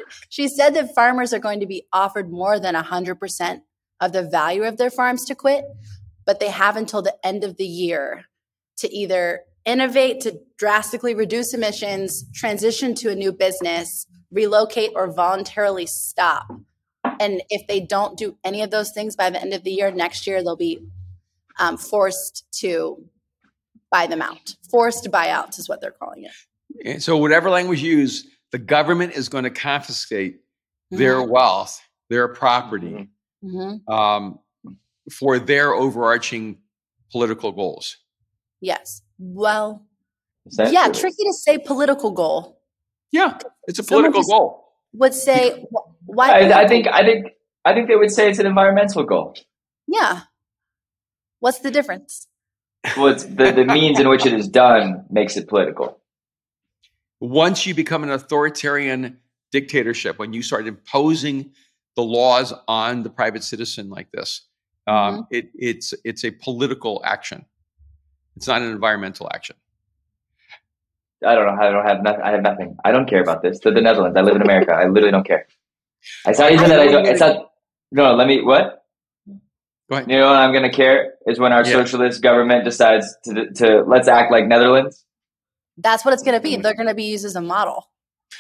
she 0.30 0.48
said 0.48 0.74
that 0.74 0.96
farmers 0.96 1.32
are 1.32 1.40
going 1.40 1.60
to 1.60 1.68
be 1.68 1.86
offered 1.94 2.32
more 2.32 2.60
than 2.60 2.74
100% 2.74 3.62
of 4.00 4.12
the 4.14 4.24
value 4.24 4.64
of 4.64 4.78
their 4.78 4.90
farms 4.90 5.26
to 5.26 5.36
quit 5.36 5.64
but 6.26 6.40
they 6.40 6.50
have 6.50 6.76
until 6.76 7.04
the 7.04 7.16
end 7.24 7.44
of 7.44 7.58
the 7.58 7.68
year 7.68 8.26
to 8.78 8.92
either 8.92 9.42
innovate 9.64 10.22
to 10.22 10.40
drastically 10.58 11.14
reduce 11.14 11.54
emissions 11.54 12.26
transition 12.34 12.96
to 12.96 13.12
a 13.12 13.16
new 13.16 13.32
business 13.32 14.08
relocate 14.32 14.92
or 14.96 15.12
voluntarily 15.12 15.86
stop. 15.86 16.48
And 17.20 17.44
if 17.50 17.68
they 17.68 17.80
don't 17.80 18.18
do 18.18 18.38
any 18.44 18.62
of 18.62 18.72
those 18.72 18.92
things 18.92 19.16
by 19.16 19.30
the 19.30 19.42
end 19.42 19.54
of 19.54 19.64
the 19.64 19.72
year, 19.72 19.92
next 19.92 20.26
year 20.26 20.42
they'll 20.42 20.56
be 20.56 20.80
um, 21.60 21.78
forced 21.78 22.46
to 22.60 23.04
buy 23.92 24.08
them 24.08 24.22
out. 24.22 24.56
Forced 24.70 25.06
buyouts 25.12 25.60
is 25.60 25.68
what 25.70 25.82
they're 25.82 25.92
calling 25.92 26.24
it. 26.24 26.32
And 26.86 27.04
so, 27.04 27.18
whatever 27.18 27.50
language 27.50 27.82
you 27.82 27.98
use, 27.98 28.28
the 28.52 28.58
government 28.58 29.14
is 29.14 29.30
going 29.30 29.44
to 29.44 29.50
confiscate 29.50 30.36
mm-hmm. 30.36 30.98
their 30.98 31.24
wealth, 31.24 31.82
their 32.10 32.28
property, 32.30 33.10
mm-hmm. 33.44 33.94
um, 33.94 34.40
for 35.12 35.40
their 35.40 35.74
overarching 35.74 36.60
political 37.12 37.52
goals. 37.52 37.98
Yes. 38.62 39.02
Well, 39.20 39.86
yeah, 40.58 40.86
true? 40.86 40.94
tricky 40.94 41.24
to 41.24 41.34
say 41.34 41.58
political 41.58 42.12
goal. 42.12 42.60
Yeah, 43.12 43.38
it's 43.68 43.80
a 43.80 43.84
political 43.84 44.24
goal. 44.24 44.66
Would 44.94 45.14
say 45.14 45.66
why? 46.06 46.30
I, 46.30 46.64
I 46.64 46.68
think 46.68 46.88
I 46.88 47.04
think 47.04 47.28
I 47.66 47.74
think 47.74 47.88
they 47.88 47.96
would 47.96 48.12
say 48.12 48.30
it's 48.30 48.40
an 48.40 48.46
environmental 48.46 49.04
goal. 49.04 49.36
Yeah. 49.88 50.22
What's 51.42 51.60
the 51.60 51.72
difference? 51.72 52.28
Well, 52.96 53.08
it's 53.08 53.24
the, 53.26 53.52
the 53.52 53.66
means 53.66 54.00
in 54.00 54.08
which 54.08 54.26
it 54.26 54.34
is 54.34 54.48
done 54.48 55.06
makes 55.10 55.36
it 55.36 55.48
political. 55.48 56.00
Once 57.20 57.66
you 57.66 57.74
become 57.76 58.04
an 58.04 58.12
authoritarian 58.12 59.18
dictatorship, 59.52 60.18
when 60.18 60.34
you 60.34 60.42
start 60.42 60.68
imposing 60.68 61.52
the 61.96 62.04
laws 62.04 62.54
on 62.68 63.04
the 63.04 63.10
private 63.10 63.44
citizen 63.44 63.90
like 63.90 64.12
this, 64.12 64.48
um, 64.88 64.96
mm-hmm. 64.96 65.22
it, 65.32 65.50
it's 65.56 65.94
it's 66.04 66.24
a 66.24 66.32
political 66.32 67.02
action. 67.04 67.46
It's 68.36 68.48
not 68.48 68.62
an 68.62 68.70
environmental 68.70 69.28
action. 69.34 69.56
I 71.26 71.36
don't 71.36 71.46
know. 71.46 71.62
I 71.62 71.72
don't 71.72 71.86
have 71.86 72.04
nothing. 72.04 72.22
I 72.24 72.32
have 72.32 72.42
nothing. 72.42 72.78
I 72.86 72.92
don't 72.92 73.10
care 73.10 73.22
about 73.22 73.42
this. 73.42 73.60
To 73.60 73.72
the 73.72 73.82
Netherlands. 73.82 74.16
I 74.18 74.22
live 74.22 74.36
in 74.36 74.42
America. 74.42 74.74
I 74.74 74.86
literally 74.86 75.12
don't 75.12 75.26
care. 75.26 75.48
It's 76.26 76.40
not 76.40 76.52
even 76.52 76.70
that 76.70 76.80
I 76.80 76.88
don't. 76.88 77.06
It's 77.06 77.20
not. 77.20 77.52
No, 77.92 78.14
let 78.14 78.28
me. 78.28 78.44
What? 78.44 78.81
Go 79.92 79.98
ahead. 79.98 80.10
You 80.10 80.20
know 80.20 80.28
what 80.28 80.38
I'm 80.38 80.54
going 80.54 80.64
to 80.64 80.72
care 80.72 81.16
is 81.28 81.38
when 81.38 81.52
our 81.52 81.66
yeah. 81.66 81.74
socialist 81.74 82.22
government 82.22 82.64
decides 82.64 83.14
to 83.26 83.52
to 83.56 83.84
let's 83.86 84.08
act 84.08 84.32
like 84.32 84.48
Netherlands. 84.48 85.04
That's 85.78 86.06
what 86.06 86.14
it's 86.14 86.24
going 86.24 86.38
to 86.38 86.42
be. 86.42 86.56
They're 86.56 86.76
going 86.76 86.88
to 86.88 86.96
be 86.96 87.04
used 87.04 87.26
as 87.26 87.36
a 87.36 87.42
model. 87.42 87.90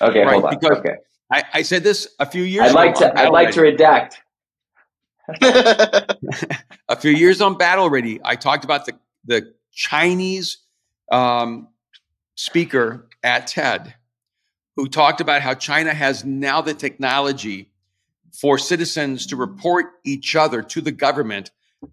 Okay, 0.01 0.21
right, 0.21 0.31
hold 0.31 0.45
on. 0.45 0.57
Because 0.57 0.77
okay. 0.77 0.95
I, 1.29 1.43
I 1.55 1.61
said 1.63 1.83
this 1.83 2.07
a 2.19 2.25
few 2.25 2.43
years. 2.43 2.69
I'd 2.69 2.73
like 2.73 2.95
to. 2.95 3.19
I'd 3.19 3.33
like 3.33 3.51
to 3.51 3.59
redact. 3.59 4.13
a 6.87 6.95
few 6.95 7.11
years 7.11 7.41
on 7.41 7.57
battle 7.57 7.89
ready. 7.89 8.21
I 8.23 8.37
talked 8.37 8.63
about 8.63 8.85
the 8.85 8.93
the 9.25 9.53
Chinese 9.73 10.59
um, 11.11 11.67
speaker 12.35 13.09
at 13.23 13.47
TED 13.47 13.93
who 14.77 14.87
talked 14.87 15.19
about 15.19 15.41
how 15.41 15.53
China 15.53 15.93
has 15.93 16.23
now 16.23 16.61
the 16.61 16.73
technology 16.73 17.70
for 18.39 18.57
citizens 18.57 19.25
to 19.27 19.35
report 19.35 19.87
each 20.03 20.35
other 20.35 20.61
to 20.61 20.81
the 20.81 20.91
government 20.91 21.51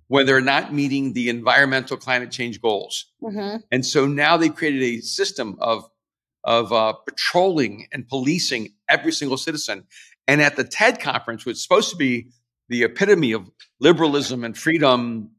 when 0.08 0.26
they're 0.26 0.40
not 0.40 0.72
meeting 0.72 1.12
the 1.12 1.28
environmental 1.28 1.96
climate 1.96 2.30
change 2.30 2.60
goals. 2.60 3.06
Mm-hmm. 3.22 3.58
And 3.72 3.86
so 3.86 4.06
now 4.06 4.36
they've 4.36 4.54
created 4.54 4.82
a 4.82 5.00
system 5.00 5.56
of 5.60 5.88
of 6.44 6.72
uh, 6.72 6.92
patrolling 6.92 7.88
and 7.92 8.08
policing 8.08 8.72
every 8.88 9.12
single 9.12 9.36
citizen. 9.36 9.84
And 10.26 10.40
at 10.40 10.56
the 10.56 10.64
TED 10.64 11.00
conference, 11.00 11.44
which 11.44 11.56
is 11.56 11.62
supposed 11.62 11.90
to 11.90 11.96
be 11.96 12.28
the 12.68 12.84
epitome 12.84 13.32
of 13.32 13.50
liberalism 13.80 14.44
and 14.44 14.56
freedom, 14.56 15.32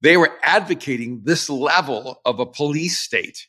they 0.00 0.16
were 0.16 0.32
advocating 0.42 1.22
this 1.24 1.48
level 1.48 2.20
of 2.24 2.40
a 2.40 2.46
police 2.46 2.98
state 2.98 3.46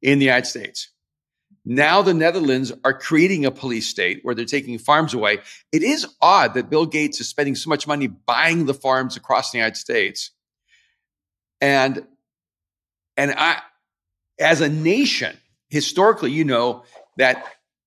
in 0.00 0.18
the 0.18 0.26
United 0.26 0.46
States. 0.46 0.90
Now 1.68 2.00
the 2.00 2.14
Netherlands 2.14 2.72
are 2.84 2.96
creating 2.96 3.44
a 3.44 3.50
police 3.50 3.88
state 3.88 4.20
where 4.22 4.36
they're 4.36 4.44
taking 4.44 4.78
farms 4.78 5.12
away. 5.14 5.38
It 5.72 5.82
is 5.82 6.06
odd 6.22 6.54
that 6.54 6.70
Bill 6.70 6.86
Gates 6.86 7.20
is 7.20 7.28
spending 7.28 7.56
so 7.56 7.68
much 7.68 7.88
money 7.88 8.06
buying 8.06 8.66
the 8.66 8.74
farms 8.74 9.16
across 9.16 9.50
the 9.50 9.58
United 9.58 9.76
States. 9.76 10.30
And 11.60 12.06
and 13.16 13.34
I 13.36 13.62
as 14.38 14.60
a 14.60 14.68
nation, 14.68 15.36
historically, 15.68 16.30
you 16.30 16.44
know 16.44 16.84
that 17.16 17.44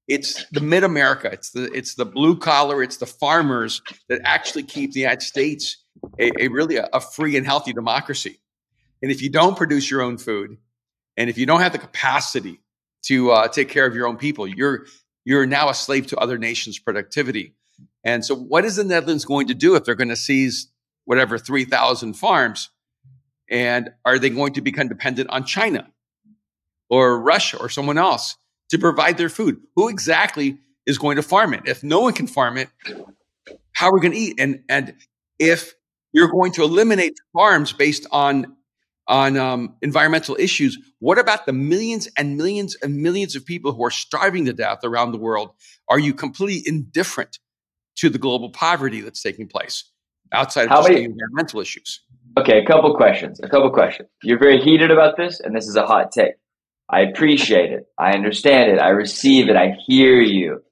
it's 0.09 0.45
the 0.49 0.59
mid 0.59 0.83
America, 0.83 1.29
it's 1.31 1.51
the 1.51 1.71
it's 1.71 1.95
the 1.95 2.05
blue 2.05 2.37
collar, 2.37 2.83
it's 2.83 2.97
the 2.97 3.05
farmers 3.05 3.81
that 4.09 4.19
actually 4.25 4.63
keep 4.63 4.91
the 4.91 4.99
United 4.99 5.21
States 5.21 5.77
a, 6.19 6.31
a 6.37 6.47
really 6.49 6.75
a, 6.75 6.89
a 6.91 6.99
free 6.99 7.37
and 7.37 7.45
healthy 7.45 7.71
democracy. 7.71 8.41
And 9.01 9.09
if 9.09 9.21
you 9.21 9.29
don't 9.29 9.55
produce 9.55 9.89
your 9.89 10.01
own 10.01 10.17
food, 10.17 10.57
and 11.15 11.29
if 11.29 11.37
you 11.37 11.45
don't 11.45 11.61
have 11.61 11.71
the 11.71 11.79
capacity 11.79 12.59
to 13.03 13.31
uh, 13.31 13.47
take 13.47 13.69
care 13.69 13.85
of 13.85 13.95
your 13.95 14.07
own 14.07 14.17
people, 14.17 14.47
you're 14.47 14.85
you're 15.25 15.45
now 15.45 15.69
a 15.69 15.73
slave 15.73 16.07
to 16.07 16.17
other 16.17 16.37
nations' 16.37 16.79
productivity. 16.79 17.53
And 18.03 18.25
so, 18.25 18.35
what 18.35 18.65
is 18.65 18.75
the 18.77 18.83
Netherlands 18.83 19.25
going 19.25 19.47
to 19.47 19.53
do 19.53 19.75
if 19.75 19.83
they're 19.83 19.95
going 19.95 20.09
to 20.09 20.15
seize 20.15 20.67
whatever 21.05 21.37
three 21.37 21.65
thousand 21.65 22.13
farms? 22.13 22.69
And 23.49 23.89
are 24.05 24.19
they 24.19 24.29
going 24.29 24.53
to 24.53 24.61
become 24.61 24.87
dependent 24.87 25.29
on 25.31 25.43
China 25.43 25.89
or 26.89 27.19
Russia 27.19 27.57
or 27.57 27.67
someone 27.69 27.97
else 27.97 28.37
to 28.69 28.77
provide 28.77 29.17
their 29.17 29.29
food? 29.29 29.61
Who 29.75 29.89
exactly 29.89 30.59
is 30.85 30.97
going 30.97 31.15
to 31.15 31.23
farm 31.23 31.53
it? 31.53 31.63
If 31.65 31.83
no 31.83 32.01
one 32.01 32.13
can 32.13 32.27
farm 32.27 32.57
it, 32.57 32.69
how 33.73 33.89
are 33.89 33.93
we 33.93 34.01
going 34.01 34.13
to 34.13 34.17
eat? 34.17 34.39
And 34.39 34.63
and 34.69 34.95
if 35.39 35.73
you're 36.13 36.31
going 36.31 36.51
to 36.53 36.63
eliminate 36.63 37.13
farms 37.33 37.73
based 37.73 38.05
on 38.11 38.55
on 39.09 39.35
um, 39.35 39.75
environmental 39.81 40.37
issues. 40.39 40.77
What 40.99 41.17
about 41.17 41.45
the 41.45 41.51
millions 41.51 42.07
and 42.17 42.37
millions 42.37 42.77
and 42.81 42.97
millions 42.97 43.35
of 43.35 43.45
people 43.45 43.73
who 43.73 43.83
are 43.83 43.91
starving 43.91 44.45
to 44.45 44.53
death 44.53 44.79
around 44.83 45.11
the 45.11 45.17
world? 45.17 45.51
Are 45.89 45.99
you 45.99 46.13
completely 46.13 46.63
indifferent 46.65 47.39
to 47.97 48.09
the 48.09 48.19
global 48.19 48.51
poverty 48.51 49.01
that's 49.01 49.21
taking 49.21 49.47
place 49.47 49.83
outside 50.31 50.63
of 50.63 50.69
How 50.69 50.77
just 50.77 50.89
many, 50.89 51.05
environmental 51.05 51.59
issues? 51.59 52.01
Okay, 52.37 52.63
a 52.63 52.65
couple 52.65 52.95
questions. 52.95 53.39
A 53.41 53.49
couple 53.49 53.69
questions. 53.71 54.07
You're 54.23 54.39
very 54.39 54.61
heated 54.61 54.91
about 54.91 55.17
this, 55.17 55.39
and 55.39 55.55
this 55.55 55.67
is 55.67 55.75
a 55.75 55.85
hot 55.85 56.11
take. 56.11 56.35
I 56.87 57.01
appreciate 57.01 57.71
it. 57.71 57.87
I 57.97 58.11
understand 58.11 58.71
it. 58.71 58.79
I 58.79 58.89
receive 58.89 59.49
it. 59.49 59.55
I 59.55 59.75
hear 59.87 60.21
you. 60.21 60.63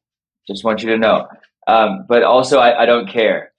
Just 0.47 0.63
want 0.63 0.83
you 0.83 0.89
to 0.91 0.97
know. 0.97 1.27
Um, 1.67 2.05
but 2.07 2.23
also, 2.23 2.59
I, 2.59 2.83
I 2.83 2.85
don't 2.85 3.09
care. 3.09 3.51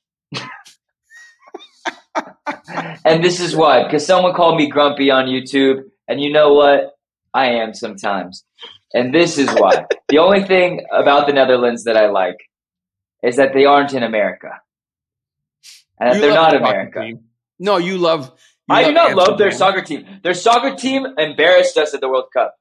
And 3.05 3.23
this 3.23 3.41
is 3.41 3.55
why, 3.57 3.85
because 3.85 4.07
someone 4.07 4.35
called 4.35 4.57
me 4.57 4.69
grumpy 4.69 5.11
on 5.11 5.27
YouTube, 5.27 5.83
and 6.07 6.21
you 6.21 6.33
know 6.33 6.53
what? 6.55 6.97
I 7.35 7.47
am 7.47 7.75
sometimes. 7.75 8.45
And 8.95 9.15
this 9.15 9.39
is 9.39 9.49
why. 9.51 9.87
the 10.09 10.19
only 10.19 10.45
thing 10.45 10.85
about 10.93 11.27
the 11.27 11.33
Netherlands 11.33 11.85
that 11.85 11.97
I 11.97 12.09
like 12.11 12.37
is 13.23 13.37
that 13.37 13.53
they 13.53 13.65
aren't 13.65 13.93
in 13.93 14.03
America. 14.03 14.61
And 16.01 16.15
that 16.15 16.21
they're 16.21 16.35
not 16.35 16.55
America. 16.55 17.01
Team. 17.01 17.25
No, 17.59 17.77
you 17.77 17.99
love. 17.99 18.33
You 18.69 18.75
I 18.75 18.83
love 18.83 18.89
do 18.89 18.95
not 18.95 19.11
Amsterdam. 19.11 19.29
love 19.29 19.39
their 19.39 19.51
soccer 19.51 19.83
team. 19.83 20.07
Their 20.23 20.35
soccer 20.35 20.75
team 20.75 21.07
embarrassed 21.19 21.77
us 21.77 21.93
at 21.95 22.01
the 22.01 22.09
World 22.09 22.27
Cup. 22.33 22.55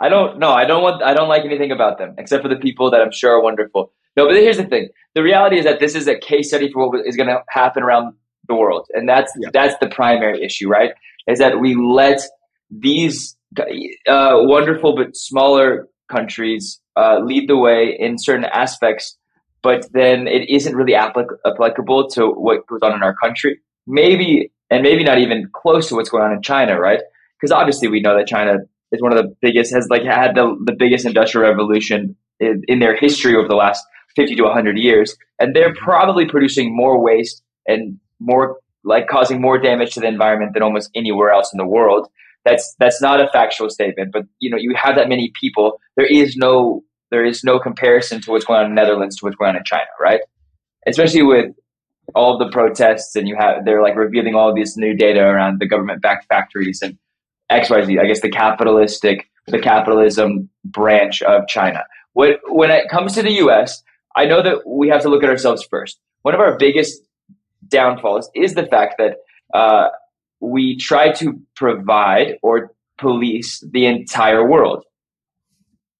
I 0.00 0.08
don't 0.08 0.38
know. 0.38 0.52
I 0.52 0.64
don't 0.64 0.82
want. 0.82 1.02
I 1.02 1.14
don't 1.14 1.28
like 1.28 1.44
anything 1.44 1.72
about 1.72 1.98
them 1.98 2.14
except 2.18 2.42
for 2.42 2.48
the 2.48 2.56
people 2.56 2.90
that 2.90 3.00
I'm 3.00 3.12
sure 3.12 3.32
are 3.32 3.42
wonderful. 3.42 3.92
No, 4.16 4.26
but 4.26 4.34
here's 4.36 4.56
the 4.56 4.64
thing. 4.64 4.88
The 5.14 5.22
reality 5.22 5.58
is 5.58 5.64
that 5.64 5.80
this 5.80 5.94
is 5.94 6.08
a 6.08 6.18
case 6.18 6.48
study 6.48 6.72
for 6.72 6.88
what 6.88 7.06
is 7.06 7.16
going 7.16 7.28
to 7.28 7.42
happen 7.48 7.82
around 7.82 8.14
the 8.48 8.54
world, 8.54 8.86
and 8.92 9.08
that's 9.08 9.32
yeah. 9.38 9.48
that's 9.52 9.74
the 9.80 9.88
primary 9.88 10.44
issue, 10.44 10.68
right? 10.68 10.90
Is 11.26 11.38
that 11.38 11.60
we 11.60 11.74
let 11.74 12.20
these 12.70 13.36
uh, 13.58 14.38
wonderful 14.42 14.96
but 14.96 15.16
smaller 15.16 15.88
countries 16.10 16.80
uh, 16.96 17.18
lead 17.22 17.48
the 17.48 17.56
way 17.56 17.96
in 17.98 18.16
certain 18.18 18.44
aspects, 18.44 19.16
but 19.62 19.86
then 19.92 20.26
it 20.26 20.48
isn't 20.48 20.74
really 20.74 20.94
applic- 20.94 21.36
applicable 21.46 22.08
to 22.10 22.28
what 22.28 22.66
goes 22.66 22.80
on 22.82 22.94
in 22.94 23.02
our 23.02 23.14
country. 23.14 23.60
Maybe 23.86 24.50
and 24.70 24.82
maybe 24.82 25.04
not 25.04 25.18
even 25.18 25.48
close 25.52 25.88
to 25.88 25.94
what's 25.94 26.10
going 26.10 26.24
on 26.24 26.32
in 26.32 26.42
China, 26.42 26.78
right? 26.78 27.00
Because 27.40 27.52
obviously 27.52 27.88
we 27.88 28.00
know 28.00 28.16
that 28.16 28.26
China 28.26 28.58
is 28.92 29.02
one 29.02 29.16
of 29.16 29.22
the 29.22 29.34
biggest, 29.40 29.72
has 29.72 29.88
like 29.90 30.02
had 30.02 30.34
the, 30.34 30.56
the 30.64 30.72
biggest 30.72 31.06
industrial 31.06 31.48
revolution 31.48 32.16
in, 32.40 32.62
in 32.68 32.78
their 32.78 32.96
history 32.96 33.34
over 33.36 33.48
the 33.48 33.56
last 33.56 33.84
50 34.16 34.36
to 34.36 34.42
100 34.42 34.78
years. 34.78 35.16
And 35.38 35.54
they're 35.54 35.74
probably 35.74 36.26
producing 36.26 36.74
more 36.74 37.02
waste 37.02 37.42
and 37.66 37.98
more 38.20 38.58
like 38.84 39.08
causing 39.08 39.40
more 39.40 39.58
damage 39.58 39.94
to 39.94 40.00
the 40.00 40.06
environment 40.06 40.54
than 40.54 40.62
almost 40.62 40.90
anywhere 40.94 41.30
else 41.30 41.52
in 41.52 41.58
the 41.58 41.66
world. 41.66 42.08
That's 42.44 42.74
that's 42.78 43.02
not 43.02 43.20
a 43.20 43.28
factual 43.28 43.68
statement, 43.70 44.12
but 44.12 44.24
you 44.38 44.50
know, 44.50 44.56
you 44.56 44.74
have 44.76 44.96
that 44.96 45.08
many 45.08 45.32
people. 45.38 45.80
There 45.96 46.06
is 46.06 46.36
no 46.36 46.82
there 47.10 47.24
is 47.24 47.42
no 47.42 47.58
comparison 47.58 48.20
to 48.22 48.30
what's 48.30 48.44
going 48.44 48.60
on 48.60 48.66
in 48.66 48.74
the 48.74 48.80
Netherlands 48.80 49.16
to 49.16 49.24
what's 49.24 49.36
going 49.36 49.50
on 49.50 49.56
in 49.56 49.64
China, 49.64 49.86
right? 50.00 50.20
Especially 50.86 51.22
with 51.22 51.54
all 52.14 52.38
the 52.38 52.48
protests 52.50 53.14
and 53.16 53.28
you 53.28 53.36
have 53.38 53.64
they're 53.64 53.82
like 53.82 53.96
revealing 53.96 54.34
all 54.34 54.54
this 54.54 54.76
new 54.76 54.94
data 54.94 55.20
around 55.20 55.60
the 55.60 55.66
government 55.66 56.00
backed 56.00 56.26
factories 56.28 56.80
and 56.80 56.96
XYZ, 57.50 58.00
I 58.00 58.06
guess 58.06 58.20
the 58.20 58.30
capitalistic 58.30 59.28
the 59.46 59.58
capitalism 59.58 60.48
branch 60.64 61.22
of 61.22 61.46
China. 61.48 61.84
What 62.12 62.40
when 62.46 62.70
it 62.70 62.88
comes 62.88 63.14
to 63.14 63.22
the 63.22 63.32
US, 63.44 63.82
I 64.16 64.26
know 64.26 64.42
that 64.42 64.66
we 64.66 64.88
have 64.88 65.02
to 65.02 65.08
look 65.08 65.22
at 65.22 65.30
ourselves 65.30 65.66
first. 65.68 65.98
One 66.22 66.34
of 66.34 66.40
our 66.40 66.56
biggest 66.56 67.00
downfalls 67.68 68.30
is 68.34 68.54
the 68.54 68.66
fact 68.66 68.94
that 68.98 69.16
uh, 69.54 69.88
we 70.40 70.76
try 70.76 71.12
to 71.12 71.40
provide 71.56 72.38
or 72.42 72.72
police 72.98 73.64
the 73.72 73.86
entire 73.86 74.46
world. 74.46 74.84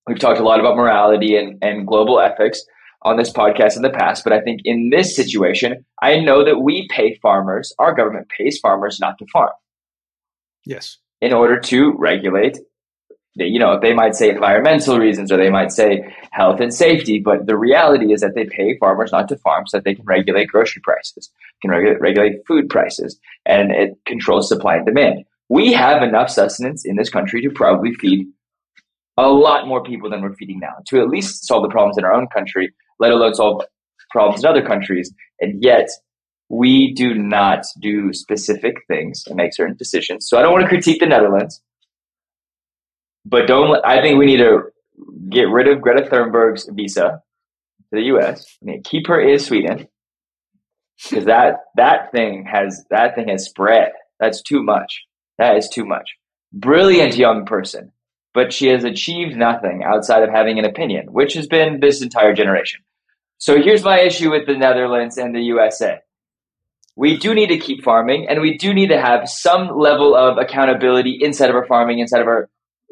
We've 0.06 0.18
talked 0.18 0.40
a 0.40 0.44
lot 0.44 0.60
about 0.60 0.76
morality 0.76 1.36
and, 1.36 1.62
and 1.62 1.86
global 1.86 2.20
ethics 2.20 2.62
on 3.02 3.16
this 3.16 3.32
podcast 3.32 3.76
in 3.76 3.82
the 3.82 3.90
past, 3.90 4.24
but 4.24 4.32
I 4.32 4.40
think 4.40 4.60
in 4.64 4.90
this 4.90 5.14
situation, 5.14 5.84
I 6.02 6.18
know 6.18 6.44
that 6.44 6.60
we 6.60 6.88
pay 6.90 7.18
farmers, 7.22 7.72
our 7.78 7.94
government 7.94 8.28
pays 8.28 8.58
farmers 8.58 8.98
not 9.00 9.18
to 9.18 9.26
farm. 9.32 9.52
Yes. 10.64 10.98
In 11.20 11.32
order 11.32 11.60
to 11.60 11.94
regulate 11.96 12.58
you 13.46 13.58
know, 13.58 13.78
they 13.80 13.94
might 13.94 14.14
say 14.14 14.30
environmental 14.30 14.98
reasons 14.98 15.30
or 15.30 15.36
they 15.36 15.50
might 15.50 15.72
say 15.72 16.14
health 16.32 16.60
and 16.60 16.74
safety, 16.74 17.18
but 17.18 17.46
the 17.46 17.56
reality 17.56 18.12
is 18.12 18.20
that 18.20 18.34
they 18.34 18.44
pay 18.44 18.76
farmers 18.78 19.12
not 19.12 19.28
to 19.28 19.36
farm 19.36 19.66
so 19.66 19.76
that 19.76 19.84
they 19.84 19.94
can 19.94 20.04
regulate 20.04 20.48
grocery 20.48 20.82
prices, 20.82 21.30
can 21.62 21.70
regulate, 21.70 22.00
regulate 22.00 22.46
food 22.46 22.68
prices, 22.68 23.18
and 23.46 23.70
it 23.70 23.96
controls 24.06 24.48
supply 24.48 24.76
and 24.76 24.86
demand. 24.86 25.24
We 25.48 25.72
have 25.72 26.02
enough 26.02 26.30
sustenance 26.30 26.84
in 26.84 26.96
this 26.96 27.10
country 27.10 27.40
to 27.42 27.50
probably 27.50 27.94
feed 27.94 28.26
a 29.16 29.28
lot 29.28 29.66
more 29.66 29.82
people 29.82 30.10
than 30.10 30.22
we're 30.22 30.34
feeding 30.34 30.60
now, 30.60 30.76
to 30.88 31.00
at 31.00 31.08
least 31.08 31.46
solve 31.46 31.62
the 31.62 31.68
problems 31.68 31.98
in 31.98 32.04
our 32.04 32.12
own 32.12 32.28
country, 32.28 32.72
let 32.98 33.10
alone 33.10 33.34
solve 33.34 33.62
problems 34.10 34.44
in 34.44 34.48
other 34.48 34.64
countries. 34.64 35.12
And 35.40 35.62
yet, 35.62 35.88
we 36.48 36.94
do 36.94 37.14
not 37.14 37.64
do 37.80 38.12
specific 38.12 38.76
things 38.88 39.24
and 39.26 39.36
make 39.36 39.54
certain 39.54 39.76
decisions. 39.76 40.28
So 40.28 40.38
I 40.38 40.42
don't 40.42 40.52
want 40.52 40.62
to 40.62 40.68
critique 40.68 41.00
the 41.00 41.06
Netherlands, 41.06 41.60
but 43.28 43.46
don't. 43.46 43.84
I 43.84 44.00
think 44.00 44.18
we 44.18 44.26
need 44.26 44.38
to 44.38 44.62
get 45.28 45.48
rid 45.48 45.68
of 45.68 45.80
Greta 45.80 46.08
Thunberg's 46.08 46.68
visa 46.72 47.22
to 47.90 47.90
the 47.92 48.02
U.S. 48.02 48.56
I 48.62 48.64
mean, 48.64 48.82
keep 48.82 49.06
her 49.06 49.20
in 49.20 49.38
Sweden 49.38 49.88
because 51.02 51.26
that 51.26 51.56
that 51.76 52.10
thing 52.12 52.46
has 52.50 52.84
that 52.90 53.14
thing 53.14 53.28
has 53.28 53.44
spread. 53.44 53.92
That's 54.18 54.42
too 54.42 54.62
much. 54.62 55.04
That 55.38 55.56
is 55.56 55.68
too 55.68 55.84
much. 55.84 56.16
Brilliant 56.52 57.16
young 57.16 57.44
person, 57.44 57.92
but 58.34 58.52
she 58.52 58.68
has 58.68 58.84
achieved 58.84 59.36
nothing 59.36 59.82
outside 59.84 60.22
of 60.22 60.30
having 60.30 60.58
an 60.58 60.64
opinion, 60.64 61.12
which 61.12 61.34
has 61.34 61.46
been 61.46 61.80
this 61.80 62.02
entire 62.02 62.34
generation. 62.34 62.80
So 63.36 63.62
here's 63.62 63.84
my 63.84 64.00
issue 64.00 64.30
with 64.30 64.46
the 64.46 64.56
Netherlands 64.56 65.18
and 65.18 65.34
the 65.34 65.42
USA 65.42 66.00
we 66.98 67.16
do 67.16 67.32
need 67.32 67.46
to 67.46 67.58
keep 67.58 67.84
farming 67.84 68.26
and 68.28 68.40
we 68.40 68.58
do 68.58 68.74
need 68.74 68.88
to 68.88 69.00
have 69.00 69.28
some 69.28 69.78
level 69.78 70.16
of 70.16 70.36
accountability 70.36 71.16
inside 71.22 71.48
of 71.48 71.54
our 71.54 71.64
farming 71.64 72.00
inside 72.00 72.20
of 72.20 72.26
our 72.26 72.50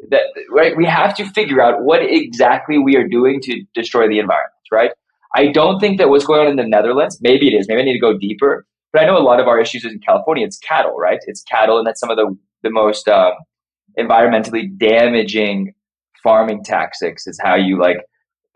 that 0.09 0.21
right 0.51 0.77
we 0.77 0.85
have 0.85 1.15
to 1.15 1.25
figure 1.31 1.61
out 1.61 1.83
what 1.83 2.01
exactly 2.01 2.77
we 2.77 2.95
are 2.95 3.07
doing 3.07 3.39
to 3.41 3.63
destroy 3.73 4.07
the 4.07 4.19
environment 4.19 4.53
right? 4.71 4.91
I 5.35 5.47
don't 5.47 5.79
think 5.79 5.97
that 5.97 6.09
what's 6.09 6.25
going 6.25 6.41
on 6.41 6.47
in 6.47 6.55
the 6.55 6.67
netherlands 6.67 7.19
maybe 7.21 7.47
it 7.47 7.57
is 7.57 7.67
maybe 7.67 7.81
i 7.81 7.85
need 7.85 7.93
to 7.93 7.99
go 7.99 8.17
deeper 8.17 8.65
but 8.93 9.01
i 9.01 9.05
know 9.05 9.17
a 9.17 9.19
lot 9.19 9.39
of 9.39 9.47
our 9.47 9.59
issues 9.59 9.83
is 9.85 9.93
in 9.93 9.99
california 9.99 10.45
it's 10.45 10.57
cattle 10.57 10.95
right? 10.97 11.19
It's 11.25 11.41
cattle 11.43 11.77
and 11.77 11.85
that's 11.85 11.99
some 11.99 12.09
of 12.09 12.17
the 12.17 12.35
the 12.63 12.71
most 12.71 13.07
um, 13.07 13.33
environmentally 13.97 14.77
damaging 14.77 15.73
farming 16.23 16.63
tactics 16.63 17.27
is 17.27 17.39
how 17.43 17.55
you 17.55 17.79
like 17.79 17.97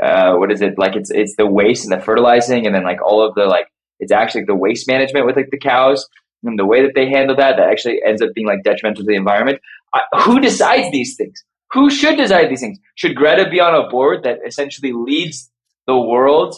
uh, 0.02 0.34
what 0.36 0.52
is 0.52 0.62
it 0.62 0.78
like 0.78 0.96
it's 0.96 1.12
it's 1.12 1.36
the 1.38 1.46
waste 1.46 1.84
and 1.84 1.92
the 1.92 2.04
fertilizing 2.04 2.66
and 2.66 2.76
then 2.76 2.84
like 2.84 3.02
all 3.04 3.26
of 3.26 3.36
the 3.36 3.46
like 3.46 3.68
it's 4.00 4.12
actually 4.12 4.44
the 4.44 4.56
waste 4.56 4.88
management 4.88 5.26
with 5.26 5.36
like 5.36 5.50
the 5.52 5.60
cows 5.60 6.08
and 6.44 6.58
the 6.58 6.66
way 6.66 6.82
that 6.82 6.94
they 6.96 7.10
handle 7.10 7.36
that 7.36 7.58
that 7.58 7.70
actually 7.70 8.02
ends 8.06 8.22
up 8.22 8.30
being 8.34 8.48
like 8.48 8.64
detrimental 8.64 9.04
to 9.04 9.08
the 9.08 9.16
environment. 9.16 9.60
I, 9.94 10.02
who 10.24 10.40
decides 10.40 10.92
these 10.92 11.16
things? 11.16 11.44
Who 11.72 11.90
should 11.90 12.18
decide 12.18 12.50
these 12.50 12.62
things? 12.62 12.80
Should 12.96 13.16
Greta 13.16 13.50
be 13.50 13.60
on 13.60 13.76
a 13.76 13.90
board 13.90 14.24
that 14.24 14.40
essentially 14.46 14.92
leads 14.92 15.50
the 15.88 15.98
world, 15.98 16.56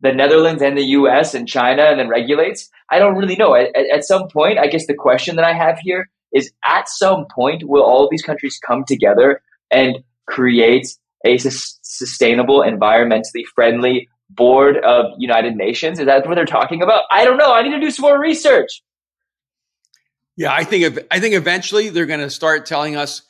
the 0.00 0.12
Netherlands 0.12 0.62
and 0.62 0.76
the 0.76 0.84
U.S. 0.84 1.34
and 1.34 1.46
China, 1.46 1.82
and 1.82 1.98
then 2.00 2.08
regulates? 2.08 2.68
I 2.90 2.98
don't 2.98 3.16
really 3.16 3.36
know. 3.36 3.54
At, 3.54 3.74
at 3.76 4.04
some 4.04 4.28
point, 4.28 4.58
I 4.58 4.66
guess 4.66 4.86
the 4.86 4.94
question 4.94 5.36
that 5.36 5.44
I 5.44 5.52
have 5.52 5.78
here 5.78 6.08
is: 6.32 6.50
At 6.64 6.88
some 6.88 7.26
point, 7.32 7.64
will 7.64 7.82
all 7.82 8.08
these 8.10 8.22
countries 8.22 8.58
come 8.66 8.84
together 8.84 9.40
and 9.70 9.98
create 10.26 10.88
a 11.24 11.38
sustainable, 11.38 12.60
environmentally 12.60 13.44
friendly 13.54 14.08
board 14.30 14.78
of 14.78 15.06
United 15.18 15.56
Nations? 15.56 15.98
Is 15.98 16.06
that 16.06 16.26
what 16.26 16.34
they're 16.34 16.44
talking 16.44 16.82
about? 16.82 17.04
I 17.10 17.24
don't 17.24 17.36
know. 17.36 17.52
I 17.52 17.62
need 17.62 17.70
to 17.70 17.80
do 17.80 17.90
some 17.90 18.02
more 18.02 18.20
research. 18.20 18.82
Yeah, 20.36 20.52
I 20.52 20.64
think 20.64 21.06
I 21.10 21.20
think 21.20 21.34
eventually 21.34 21.88
they're 21.88 22.06
going 22.06 22.20
to 22.20 22.30
start 22.30 22.66
telling 22.66 22.96
us 22.96 23.22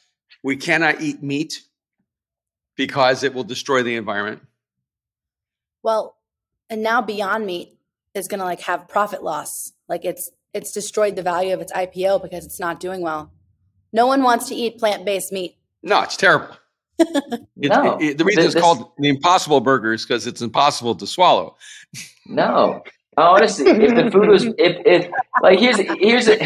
we 0.42 0.56
cannot 0.56 1.00
eat 1.00 1.22
meat 1.22 1.62
because 2.76 3.22
it 3.22 3.32
will 3.32 3.44
destroy 3.44 3.82
the 3.82 3.96
environment. 3.96 4.42
Well, 5.82 6.16
and 6.68 6.82
now 6.82 7.00
Beyond 7.00 7.46
Meat 7.46 7.78
is 8.14 8.28
going 8.28 8.40
to 8.40 8.44
like 8.44 8.60
have 8.62 8.88
profit 8.88 9.22
loss. 9.22 9.72
Like 9.88 10.04
it's 10.04 10.30
it's 10.52 10.72
destroyed 10.72 11.16
the 11.16 11.22
value 11.22 11.54
of 11.54 11.60
its 11.60 11.72
IPO 11.72 12.22
because 12.22 12.44
it's 12.44 12.58
not 12.58 12.80
doing 12.80 13.02
well. 13.02 13.32
No 13.92 14.06
one 14.06 14.22
wants 14.22 14.48
to 14.48 14.54
eat 14.54 14.78
plant-based 14.78 15.32
meat. 15.32 15.56
No, 15.82 16.02
it's 16.02 16.16
terrible 16.16 16.56
no. 17.56 17.98
It, 17.98 18.02
it, 18.02 18.18
the 18.18 18.24
reason 18.24 18.44
this, 18.44 18.54
it's 18.54 18.60
called 18.60 18.90
the 18.98 19.08
Impossible 19.08 19.60
Burger 19.60 19.92
is 19.92 20.04
because 20.04 20.26
it's 20.26 20.40
impossible 20.40 20.94
to 20.96 21.06
swallow. 21.06 21.56
No, 22.26 22.82
honestly, 23.16 23.70
if 23.70 23.94
the 23.94 24.10
food 24.10 24.28
was, 24.28 24.44
if, 24.44 24.54
if 24.58 25.10
like 25.42 25.58
here's 25.58 25.78
here's 25.78 26.28
a, 26.28 26.36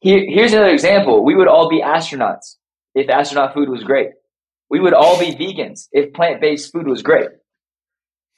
here, 0.00 0.24
here's 0.28 0.52
another 0.52 0.70
example. 0.70 1.24
We 1.24 1.34
would 1.34 1.48
all 1.48 1.68
be 1.68 1.80
astronauts 1.80 2.56
if 2.94 3.08
astronaut 3.08 3.54
food 3.54 3.68
was 3.68 3.82
great. 3.84 4.10
We 4.70 4.80
would 4.80 4.94
all 4.94 5.18
be 5.18 5.34
vegans 5.34 5.88
if 5.92 6.12
plant 6.14 6.40
based 6.40 6.72
food 6.72 6.86
was 6.86 7.02
great. 7.02 7.28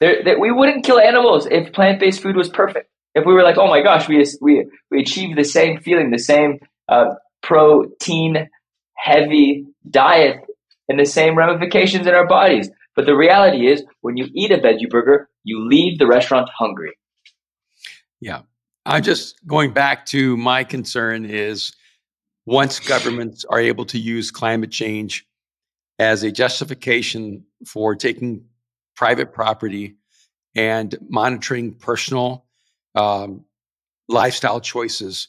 There, 0.01 0.23
there, 0.23 0.39
we 0.39 0.51
wouldn't 0.51 0.83
kill 0.83 0.99
animals 0.99 1.47
if 1.49 1.71
plant 1.73 1.99
based 1.99 2.21
food 2.21 2.35
was 2.35 2.49
perfect. 2.49 2.89
If 3.13 3.25
we 3.25 3.33
were 3.33 3.43
like, 3.43 3.57
oh 3.57 3.67
my 3.67 3.81
gosh, 3.81 4.07
we 4.09 4.25
we 4.41 4.67
we 4.91 5.01
achieved 5.01 5.37
the 5.37 5.45
same 5.45 5.79
feeling, 5.79 6.11
the 6.11 6.19
same 6.19 6.59
uh, 6.89 7.15
protein 7.41 8.49
heavy 8.95 9.65
diet 9.89 10.41
and 10.89 10.99
the 10.99 11.05
same 11.05 11.37
ramifications 11.37 12.07
in 12.07 12.13
our 12.13 12.27
bodies. 12.27 12.69
But 12.95 13.05
the 13.05 13.15
reality 13.15 13.67
is, 13.67 13.83
when 14.01 14.17
you 14.17 14.27
eat 14.33 14.51
a 14.51 14.57
veggie 14.57 14.89
burger, 14.89 15.29
you 15.43 15.67
leave 15.67 15.99
the 15.99 16.07
restaurant 16.07 16.49
hungry. 16.49 16.97
Yeah. 18.21 18.41
I'm 18.85 19.03
just 19.03 19.45
going 19.45 19.73
back 19.73 20.05
to 20.07 20.37
my 20.37 20.63
concern 20.63 21.25
is 21.25 21.73
once 22.45 22.79
governments 22.79 23.43
are 23.45 23.59
able 23.59 23.85
to 23.85 23.97
use 23.97 24.31
climate 24.31 24.71
change 24.71 25.25
as 25.97 26.23
a 26.23 26.31
justification 26.31 27.45
for 27.65 27.95
taking 27.95 28.45
private 28.95 29.33
property 29.33 29.95
and 30.55 30.95
monitoring 31.09 31.73
personal 31.73 32.45
um, 32.93 33.45
lifestyle 34.07 34.61
choices, 34.61 35.27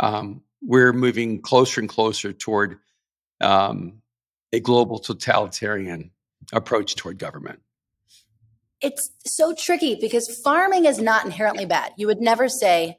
um, 0.00 0.42
we're 0.62 0.92
moving 0.92 1.40
closer 1.40 1.80
and 1.80 1.88
closer 1.88 2.32
toward 2.32 2.78
um, 3.40 4.00
a 4.52 4.60
global 4.60 4.98
totalitarian 4.98 6.10
approach 6.52 6.96
toward 6.96 7.18
government? 7.18 7.60
It's 8.80 9.10
so 9.24 9.54
tricky 9.54 9.96
because 10.00 10.40
farming 10.42 10.84
is 10.84 11.00
not 11.00 11.24
inherently 11.24 11.64
bad. 11.64 11.92
You 11.96 12.06
would 12.08 12.20
never 12.20 12.48
say, 12.48 12.98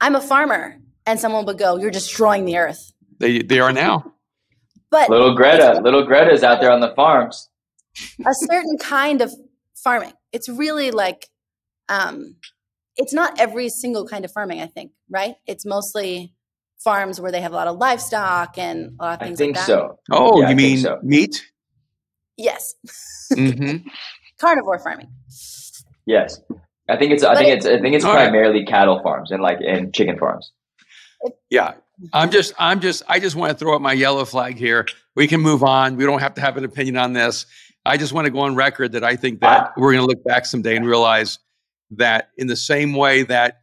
I'm 0.00 0.14
a 0.14 0.20
farmer, 0.20 0.76
and 1.06 1.18
someone 1.18 1.44
would 1.46 1.58
go, 1.58 1.76
You're 1.76 1.90
destroying 1.90 2.44
the 2.44 2.56
earth. 2.58 2.92
They, 3.18 3.42
they 3.42 3.58
are 3.58 3.72
now. 3.72 4.14
But 4.90 5.10
little 5.10 5.34
Greta, 5.34 5.80
little 5.82 6.04
Greta's 6.04 6.42
out 6.42 6.60
there 6.60 6.70
on 6.70 6.80
the 6.80 6.94
farms. 6.94 7.48
A 8.24 8.32
certain 8.32 8.78
kind 8.78 9.20
of 9.20 9.32
farming. 9.74 10.12
It's 10.32 10.48
really 10.48 10.92
like, 10.92 11.26
um, 11.88 12.36
it's 12.96 13.12
not 13.12 13.38
every 13.38 13.68
single 13.68 14.06
kind 14.06 14.24
of 14.24 14.32
farming, 14.32 14.60
I 14.60 14.66
think, 14.66 14.92
right? 15.10 15.34
It's 15.46 15.66
mostly 15.66 16.32
farms 16.78 17.20
where 17.20 17.32
they 17.32 17.40
have 17.40 17.52
a 17.52 17.56
lot 17.56 17.66
of 17.66 17.76
livestock 17.76 18.56
and 18.56 18.96
a 18.98 19.04
lot 19.04 19.20
of 19.20 19.26
things 19.26 19.40
like 19.40 19.54
that. 19.54 19.60
I 19.60 19.66
think 19.66 19.78
like 19.78 19.88
so. 19.90 19.98
Oh, 20.10 20.40
yeah, 20.40 20.50
you 20.50 20.56
mean 20.56 20.78
so. 20.78 20.98
meat? 21.02 21.44
Yes. 22.38 22.74
Mm-hmm. 23.32 23.88
Carnivore 24.40 24.78
farming. 24.78 25.08
Yes. 26.06 26.40
I 26.88 26.96
think 26.96 27.12
it's 27.12 27.22
I 27.22 27.34
think 27.34 27.48
it's 27.50 27.66
I 27.66 27.80
think 27.80 27.94
it's 27.94 28.04
primarily 28.04 28.60
right. 28.60 28.68
cattle 28.68 29.02
farms 29.02 29.30
and 29.30 29.42
like 29.42 29.58
and 29.60 29.92
chicken 29.92 30.16
farms. 30.18 30.52
Yeah. 31.50 31.74
I'm 32.12 32.30
just 32.30 32.54
I'm 32.58 32.80
just 32.80 33.02
I 33.08 33.18
just 33.18 33.36
want 33.36 33.50
to 33.50 33.58
throw 33.58 33.74
up 33.74 33.82
my 33.82 33.92
yellow 33.92 34.24
flag 34.24 34.56
here. 34.56 34.86
We 35.16 35.26
can 35.26 35.40
move 35.40 35.62
on. 35.62 35.96
We 35.96 36.06
don't 36.06 36.20
have 36.20 36.34
to 36.34 36.40
have 36.40 36.56
an 36.56 36.64
opinion 36.64 36.96
on 36.96 37.12
this. 37.12 37.44
I 37.84 37.96
just 37.96 38.12
want 38.12 38.26
to 38.26 38.30
go 38.30 38.40
on 38.40 38.54
record 38.54 38.92
that 38.92 39.04
I 39.04 39.16
think 39.16 39.40
that 39.40 39.62
ah. 39.62 39.72
we're 39.76 39.92
going 39.92 40.04
to 40.04 40.06
look 40.06 40.24
back 40.24 40.46
someday 40.46 40.76
and 40.76 40.86
realize 40.86 41.38
that 41.92 42.30
in 42.36 42.46
the 42.46 42.56
same 42.56 42.94
way 42.94 43.24
that 43.24 43.62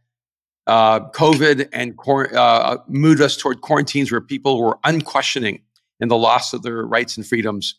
uh, 0.66 1.00
COVID 1.10 1.68
and 1.72 1.94
uh, 2.36 2.78
moved 2.88 3.20
us 3.20 3.36
toward 3.36 3.60
quarantines 3.60 4.10
where 4.10 4.20
people 4.20 4.60
were 4.60 4.78
unquestioning 4.84 5.62
in 6.00 6.08
the 6.08 6.16
loss 6.16 6.52
of 6.52 6.62
their 6.62 6.84
rights 6.84 7.16
and 7.16 7.26
freedoms. 7.26 7.78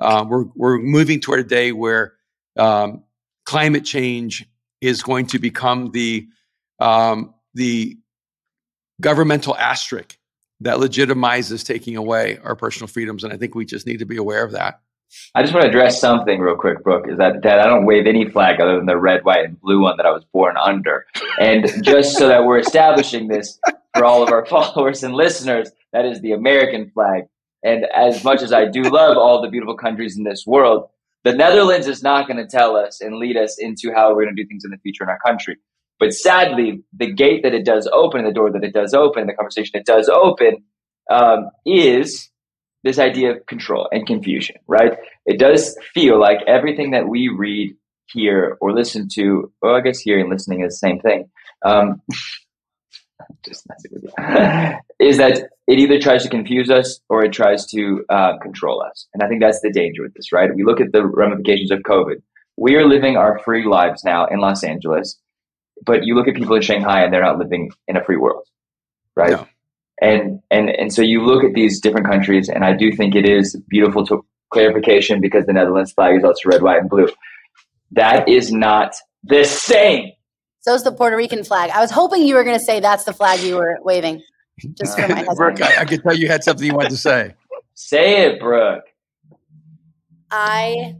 Uh, 0.00 0.24
we're, 0.28 0.44
we're 0.54 0.78
moving 0.78 1.20
toward 1.20 1.40
a 1.40 1.44
day 1.44 1.72
where 1.72 2.14
um, 2.56 3.02
climate 3.44 3.84
change 3.84 4.46
is 4.80 5.02
going 5.02 5.26
to 5.26 5.38
become 5.38 5.90
the, 5.92 6.28
um, 6.78 7.34
the 7.54 7.96
governmental 9.00 9.56
asterisk 9.56 10.18
that 10.60 10.78
legitimizes 10.78 11.64
taking 11.64 11.96
away 11.96 12.38
our 12.42 12.56
personal 12.56 12.88
freedoms. 12.88 13.24
And 13.24 13.32
I 13.32 13.36
think 13.36 13.54
we 13.54 13.64
just 13.64 13.86
need 13.86 13.98
to 13.98 14.06
be 14.06 14.16
aware 14.16 14.44
of 14.44 14.52
that. 14.52 14.80
I 15.34 15.42
just 15.42 15.54
want 15.54 15.64
to 15.64 15.68
address 15.68 16.00
something 16.00 16.40
real 16.40 16.56
quick, 16.56 16.82
Brooke. 16.82 17.06
Is 17.08 17.16
that 17.18 17.42
that 17.42 17.60
I 17.60 17.66
don't 17.66 17.86
wave 17.86 18.06
any 18.06 18.28
flag 18.28 18.60
other 18.60 18.76
than 18.76 18.86
the 18.86 18.98
red, 18.98 19.24
white, 19.24 19.44
and 19.44 19.58
blue 19.60 19.80
one 19.80 19.96
that 19.96 20.04
I 20.06 20.10
was 20.10 20.24
born 20.32 20.56
under. 20.58 21.06
And 21.40 21.66
just 21.82 22.18
so 22.18 22.28
that 22.28 22.44
we're 22.44 22.58
establishing 22.58 23.28
this 23.28 23.58
for 23.94 24.04
all 24.04 24.22
of 24.22 24.30
our 24.30 24.44
followers 24.46 25.02
and 25.02 25.14
listeners, 25.14 25.70
that 25.92 26.04
is 26.04 26.20
the 26.20 26.32
American 26.32 26.90
flag. 26.90 27.24
And 27.62 27.84
as 27.94 28.22
much 28.24 28.42
as 28.42 28.52
I 28.52 28.66
do 28.66 28.82
love 28.82 29.16
all 29.16 29.42
the 29.42 29.48
beautiful 29.48 29.76
countries 29.76 30.16
in 30.16 30.24
this 30.24 30.44
world, 30.46 30.88
the 31.24 31.34
Netherlands 31.34 31.86
is 31.86 32.02
not 32.02 32.28
going 32.28 32.36
to 32.36 32.46
tell 32.46 32.76
us 32.76 33.00
and 33.00 33.16
lead 33.16 33.36
us 33.36 33.56
into 33.58 33.92
how 33.92 34.14
we're 34.14 34.24
going 34.24 34.36
to 34.36 34.42
do 34.42 34.48
things 34.48 34.64
in 34.64 34.70
the 34.70 34.78
future 34.78 35.02
in 35.02 35.10
our 35.10 35.18
country. 35.18 35.56
But 35.98 36.12
sadly, 36.12 36.84
the 36.96 37.12
gate 37.12 37.42
that 37.42 37.54
it 37.54 37.64
does 37.64 37.88
open, 37.92 38.24
the 38.24 38.32
door 38.32 38.52
that 38.52 38.62
it 38.62 38.72
does 38.72 38.94
open, 38.94 39.26
the 39.26 39.34
conversation 39.34 39.80
it 39.80 39.86
does 39.86 40.08
open, 40.08 40.58
um, 41.10 41.50
is 41.66 42.30
this 42.84 42.98
idea 42.98 43.32
of 43.32 43.46
control 43.46 43.88
and 43.90 44.06
confusion, 44.06 44.56
right? 44.68 44.96
It 45.26 45.38
does 45.38 45.76
feel 45.92 46.20
like 46.20 46.38
everything 46.46 46.92
that 46.92 47.08
we 47.08 47.28
read, 47.28 47.74
hear, 48.06 48.56
or 48.60 48.72
listen 48.72 49.08
to, 49.14 49.52
well, 49.60 49.74
I 49.74 49.80
guess 49.80 49.98
hearing 49.98 50.22
and 50.22 50.30
listening 50.30 50.62
is 50.62 50.74
the 50.74 50.86
same 50.88 51.00
thing. 51.00 51.28
Um, 51.64 52.00
just 53.44 53.66
messing 53.68 53.90
with 53.92 54.04
you. 54.04 55.06
is 55.08 55.16
that 55.18 55.50
it 55.66 55.78
either 55.78 55.98
tries 55.98 56.22
to 56.22 56.28
confuse 56.28 56.70
us 56.70 57.00
or 57.08 57.24
it 57.24 57.32
tries 57.32 57.66
to 57.66 58.04
uh, 58.08 58.38
control 58.38 58.82
us. 58.82 59.06
And 59.14 59.22
I 59.22 59.28
think 59.28 59.40
that's 59.40 59.60
the 59.60 59.70
danger 59.70 60.02
with 60.02 60.14
this, 60.14 60.32
right? 60.32 60.54
We 60.54 60.64
look 60.64 60.80
at 60.80 60.92
the 60.92 61.04
ramifications 61.06 61.70
of 61.70 61.80
COVID. 61.80 62.22
We 62.56 62.74
are 62.76 62.86
living 62.86 63.16
our 63.16 63.38
free 63.40 63.64
lives 63.64 64.04
now 64.04 64.26
in 64.26 64.40
Los 64.40 64.64
Angeles. 64.64 65.18
but 65.84 66.04
you 66.04 66.14
look 66.14 66.28
at 66.28 66.34
people 66.34 66.56
in 66.56 66.62
Shanghai 66.62 67.02
and 67.04 67.12
they're 67.12 67.22
not 67.22 67.38
living 67.38 67.70
in 67.86 67.96
a 67.96 68.04
free 68.04 68.16
world, 68.16 68.44
right? 69.16 69.30
No. 69.30 69.46
And 70.00 70.40
and 70.50 70.70
and 70.70 70.92
so 70.92 71.02
you 71.02 71.24
look 71.24 71.42
at 71.42 71.54
these 71.54 71.80
different 71.80 72.06
countries, 72.06 72.48
and 72.48 72.64
I 72.64 72.72
do 72.72 72.92
think 72.92 73.16
it 73.16 73.28
is 73.28 73.56
beautiful 73.68 74.06
to 74.06 74.24
clarification 74.52 75.20
because 75.20 75.46
the 75.46 75.52
Netherlands 75.52 75.92
flag 75.92 76.16
is 76.16 76.24
also 76.24 76.48
red, 76.48 76.62
white, 76.62 76.80
and 76.80 76.88
blue. 76.88 77.08
That 77.92 78.28
is 78.28 78.52
not 78.52 78.94
the 79.24 79.44
same. 79.44 80.12
So 80.68 80.74
is 80.74 80.82
the 80.82 80.92
Puerto 80.92 81.16
Rican 81.16 81.44
flag. 81.44 81.70
I 81.70 81.80
was 81.80 81.90
hoping 81.90 82.26
you 82.26 82.34
were 82.34 82.44
going 82.44 82.58
to 82.58 82.62
say 82.62 82.78
that's 82.78 83.04
the 83.04 83.14
flag 83.14 83.40
you 83.40 83.56
were 83.56 83.78
waving. 83.80 84.22
Just 84.74 85.00
for 85.00 85.08
my 85.08 85.24
Brooke, 85.34 85.62
I, 85.62 85.78
I 85.78 85.84
could 85.86 86.02
tell 86.02 86.14
you 86.14 86.28
had 86.28 86.44
something 86.44 86.66
you 86.66 86.74
wanted 86.74 86.90
to 86.90 86.98
say. 86.98 87.32
Say 87.72 88.26
it, 88.26 88.38
Brooke. 88.38 88.84
I 90.30 90.96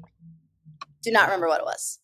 do 1.02 1.10
not 1.10 1.24
remember 1.24 1.48
what 1.48 1.60
it 1.60 1.66
was. 1.66 1.98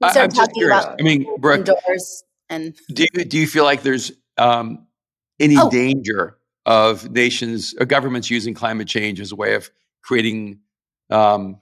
We 0.00 0.10
started 0.10 0.36
I, 0.36 0.44
talking 0.44 0.64
about 0.64 1.00
I 1.00 1.04
mean, 1.04 1.24
Brooke, 1.38 1.66
doors 1.66 2.24
and 2.50 2.74
do 2.92 3.06
you, 3.14 3.24
do 3.24 3.38
you 3.38 3.46
feel 3.46 3.62
like 3.62 3.82
there's 3.82 4.10
um, 4.36 4.84
any 5.38 5.56
oh. 5.56 5.70
danger 5.70 6.36
of 6.66 7.08
nations 7.12 7.76
or 7.78 7.86
governments 7.86 8.28
using 8.28 8.54
climate 8.54 8.88
change 8.88 9.20
as 9.20 9.30
a 9.30 9.36
way 9.36 9.54
of 9.54 9.70
creating 10.02 10.58
um, 11.10 11.60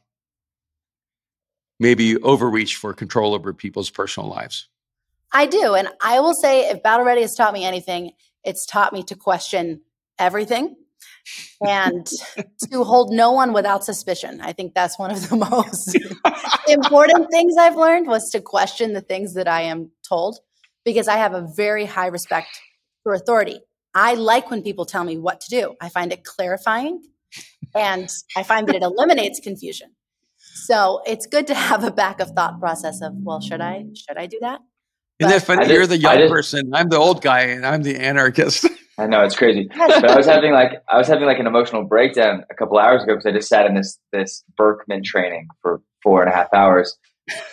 maybe 1.79 2.16
overreach 2.22 2.77
for 2.77 2.94
control 2.94 3.35
over 3.35 3.53
people's 3.53 3.90
personal 3.90 4.31
lives? 4.31 4.70
I 5.32 5.46
do. 5.46 5.74
And 5.74 5.88
I 6.02 6.20
will 6.20 6.34
say, 6.34 6.68
if 6.70 6.82
Battle 6.82 7.04
Ready 7.04 7.22
has 7.22 7.34
taught 7.34 7.52
me 7.52 7.64
anything, 7.64 8.12
it's 8.44 8.64
taught 8.66 8.92
me 8.92 9.02
to 9.04 9.14
question 9.14 9.82
everything 10.18 10.76
and 11.66 12.06
to 12.70 12.84
hold 12.84 13.12
no 13.12 13.32
one 13.32 13.52
without 13.52 13.84
suspicion. 13.84 14.40
I 14.40 14.52
think 14.52 14.74
that's 14.74 14.98
one 14.98 15.10
of 15.10 15.28
the 15.28 15.36
most 15.50 15.98
important 16.68 17.28
things 17.30 17.56
I've 17.58 17.76
learned 17.76 18.06
was 18.06 18.30
to 18.30 18.40
question 18.40 18.92
the 18.92 19.00
things 19.00 19.34
that 19.34 19.48
I 19.48 19.62
am 19.62 19.90
told 20.08 20.38
because 20.84 21.08
I 21.08 21.16
have 21.16 21.34
a 21.34 21.48
very 21.56 21.84
high 21.84 22.06
respect 22.06 22.48
for 23.02 23.12
authority. 23.12 23.60
I 23.94 24.14
like 24.14 24.50
when 24.50 24.62
people 24.62 24.84
tell 24.84 25.04
me 25.04 25.16
what 25.16 25.40
to 25.42 25.50
do. 25.50 25.74
I 25.80 25.88
find 25.88 26.12
it 26.12 26.22
clarifying 26.24 27.02
and 27.74 28.08
I 28.36 28.42
find 28.42 28.66
that 28.68 28.76
it 28.76 28.82
eliminates 28.82 29.40
confusion. 29.40 29.92
So 30.36 31.02
it's 31.06 31.26
good 31.26 31.46
to 31.48 31.54
have 31.54 31.84
a 31.84 31.90
back 31.90 32.20
of 32.20 32.30
thought 32.30 32.60
process 32.60 33.00
of, 33.02 33.14
well, 33.16 33.40
should 33.40 33.60
I 33.60 33.86
should 33.94 34.16
I 34.16 34.26
do 34.26 34.38
that? 34.40 34.60
Isn't 35.18 35.31
that 35.33 35.42
funny? 35.42 35.72
You're 35.72 35.87
the 35.87 35.98
young 35.98 36.29
person. 36.29 36.72
I'm 36.74 36.88
the 36.88 36.98
old 36.98 37.22
guy, 37.22 37.40
and 37.40 37.64
I'm 37.64 37.83
the 37.83 37.96
anarchist. 37.96 38.66
I 38.98 39.07
know 39.07 39.22
it's 39.24 39.37
crazy, 39.37 39.68
but 39.76 40.11
I 40.11 40.16
was 40.16 40.26
having 40.26 40.52
like 40.52 40.83
I 40.88 40.96
was 40.96 41.07
having 41.07 41.26
like 41.26 41.38
an 41.38 41.46
emotional 41.46 41.85
breakdown 41.85 42.44
a 42.50 42.55
couple 42.55 42.79
hours 42.79 43.02
ago 43.02 43.14
because 43.14 43.26
I 43.26 43.33
just 43.33 43.48
sat 43.48 43.66
in 43.66 43.74
this 43.74 43.98
this 44.12 44.42
Birkman 44.57 45.05
training 45.05 45.48
for 45.61 45.83
four 46.02 46.22
and 46.22 46.33
a 46.33 46.35
half 46.35 46.48
hours. 46.55 46.96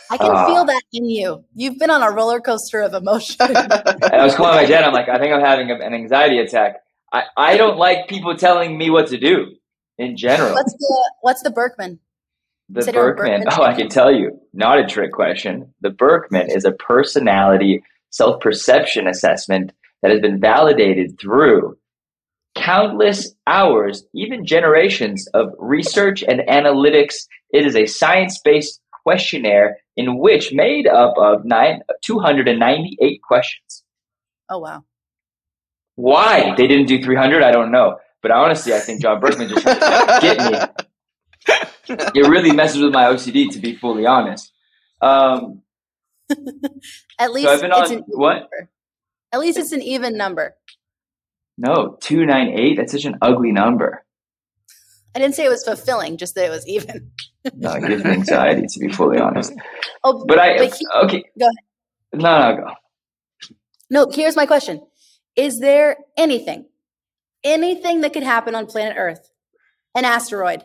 I 0.10 0.18
can 0.18 0.32
uh, 0.32 0.46
feel 0.48 0.66
that 0.66 0.84
in 0.94 1.10
you. 1.10 1.44
You've 1.56 1.80
been 1.80 1.90
on 1.90 2.04
a 2.04 2.12
roller 2.12 2.40
coaster 2.40 2.82
of 2.82 2.94
emotion. 2.94 3.38
and 3.42 3.58
I 3.58 4.24
was 4.24 4.36
calling 4.36 4.56
my 4.56 4.66
dad. 4.66 4.84
I'm 4.84 4.94
like, 4.94 5.10
I 5.10 5.18
think 5.18 5.34
I'm 5.34 5.42
having 5.42 5.72
an 5.72 5.94
anxiety 5.94 6.38
attack. 6.38 6.76
I, 7.12 7.24
I 7.36 7.58
don't 7.58 7.78
like 7.78 8.08
people 8.08 8.36
telling 8.38 8.78
me 8.78 8.92
what 8.92 9.08
to 9.08 9.18
do 9.18 9.56
in 9.98 10.16
general. 10.16 10.54
What's 10.54 10.74
the 10.74 11.12
What's 11.22 11.42
the 11.42 11.52
Birkman? 11.52 12.00
The 12.70 12.92
Birkman. 12.92 13.44
Oh, 13.52 13.64
I 13.64 13.74
can 13.74 13.90
tell 13.90 14.12
you. 14.12 14.40
Not 14.54 14.80
a 14.80 14.86
trick 14.86 15.12
question. 15.12 15.74
The 15.82 15.90
Birkman 15.90 16.50
is 16.50 16.66
a 16.66 16.72
personality 16.72 17.84
self 18.10 18.40
perception 18.40 19.08
assessment 19.08 19.72
that 20.02 20.12
has 20.12 20.22
been 20.22 20.40
validated 20.40 21.20
through 21.20 21.78
countless 22.56 23.34
hours, 23.48 24.06
even 24.14 24.46
generations 24.46 25.28
of 25.34 25.54
research 25.58 26.24
and 26.24 26.42
analytics. 26.42 27.16
It 27.52 27.66
is 27.66 27.76
a 27.76 27.86
science 27.86 28.40
based 28.44 28.80
questionnaire 29.04 29.78
in 29.98 30.18
which 30.18 30.54
made 30.54 30.88
up 30.88 31.14
of 31.18 31.46
nine, 31.46 31.82
298 32.04 33.22
questions. 33.22 33.84
Oh, 34.50 34.60
wow. 34.60 34.84
Why 35.96 36.56
they 36.56 36.68
didn't 36.68 36.88
do 36.88 37.02
300, 37.02 37.44
I 37.44 37.52
don't 37.52 37.72
know. 37.72 37.98
But 38.22 38.32
honestly, 38.32 38.74
I 38.74 38.80
think 38.80 39.02
John 39.02 39.20
Birkman 39.20 39.50
just 39.50 39.66
get 40.22 40.52
me. 40.52 40.86
It 41.88 42.28
really 42.28 42.52
messes 42.52 42.82
with 42.82 42.94
my 42.94 43.06
OCD, 43.06 43.52
to 43.52 43.60
be 43.60 43.76
fully 43.76 44.06
honest. 44.06 44.52
Um, 45.02 45.62
At 47.20 47.34
least 47.34 47.48
so 47.48 47.54
I've 47.54 47.62
been 47.62 47.72
on 47.72 48.04
what? 48.08 48.34
Number. 48.34 48.70
At 49.32 49.40
least 49.40 49.58
it's 49.58 49.72
an 49.72 49.82
even 49.82 50.18
number. 50.18 50.56
No, 51.58 51.98
298. 52.02 52.78
That's 52.78 52.92
such 52.92 53.06
an 53.06 53.18
ugly 53.22 53.52
number. 53.52 54.06
I 55.16 55.20
didn't 55.20 55.36
say 55.36 55.46
it 55.46 55.50
was 55.50 55.64
fulfilling, 55.64 56.18
just 56.18 56.36
that 56.36 56.46
it 56.46 56.50
was 56.50 56.68
even. 56.68 57.12
no, 57.56 57.74
it 57.74 57.88
gives 57.88 58.04
me 58.04 58.12
anxiety, 58.12 58.66
to 58.68 58.80
be 58.80 58.90
fully 58.90 59.20
honest. 59.20 59.54
Oh, 60.04 60.26
but 60.26 60.40
I, 60.40 60.58
but 60.58 60.76
he, 60.76 60.88
okay. 61.04 61.24
Go 61.40 61.46
ahead. 61.46 61.56
No, 62.14 62.40
no, 62.40 62.58
go. 62.58 62.72
No, 63.90 64.08
here's 64.12 64.36
my 64.36 64.46
question 64.46 64.82
Is 65.36 65.60
there 65.60 65.98
anything, 66.18 66.66
anything 67.44 68.02
that 68.02 68.14
could 68.14 68.24
happen 68.24 68.56
on 68.56 68.66
planet 68.66 68.96
Earth, 68.98 69.30
an 69.94 70.06
asteroid, 70.06 70.64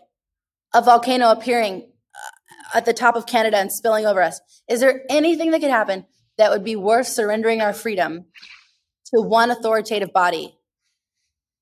a 0.74 0.82
volcano 0.82 1.30
appearing 1.30 1.82
uh, 2.14 2.78
at 2.78 2.84
the 2.84 2.92
top 2.92 3.16
of 3.16 3.26
Canada 3.26 3.56
and 3.56 3.72
spilling 3.72 4.06
over 4.06 4.22
us, 4.22 4.40
is 4.68 4.80
there 4.80 5.02
anything 5.08 5.50
that 5.50 5.60
could 5.60 5.70
happen 5.70 6.04
that 6.36 6.50
would 6.50 6.64
be 6.64 6.76
worth 6.76 7.06
surrendering 7.06 7.60
our 7.60 7.72
freedom 7.72 8.26
to 9.06 9.20
one 9.20 9.50
authoritative 9.50 10.12
body 10.12 10.56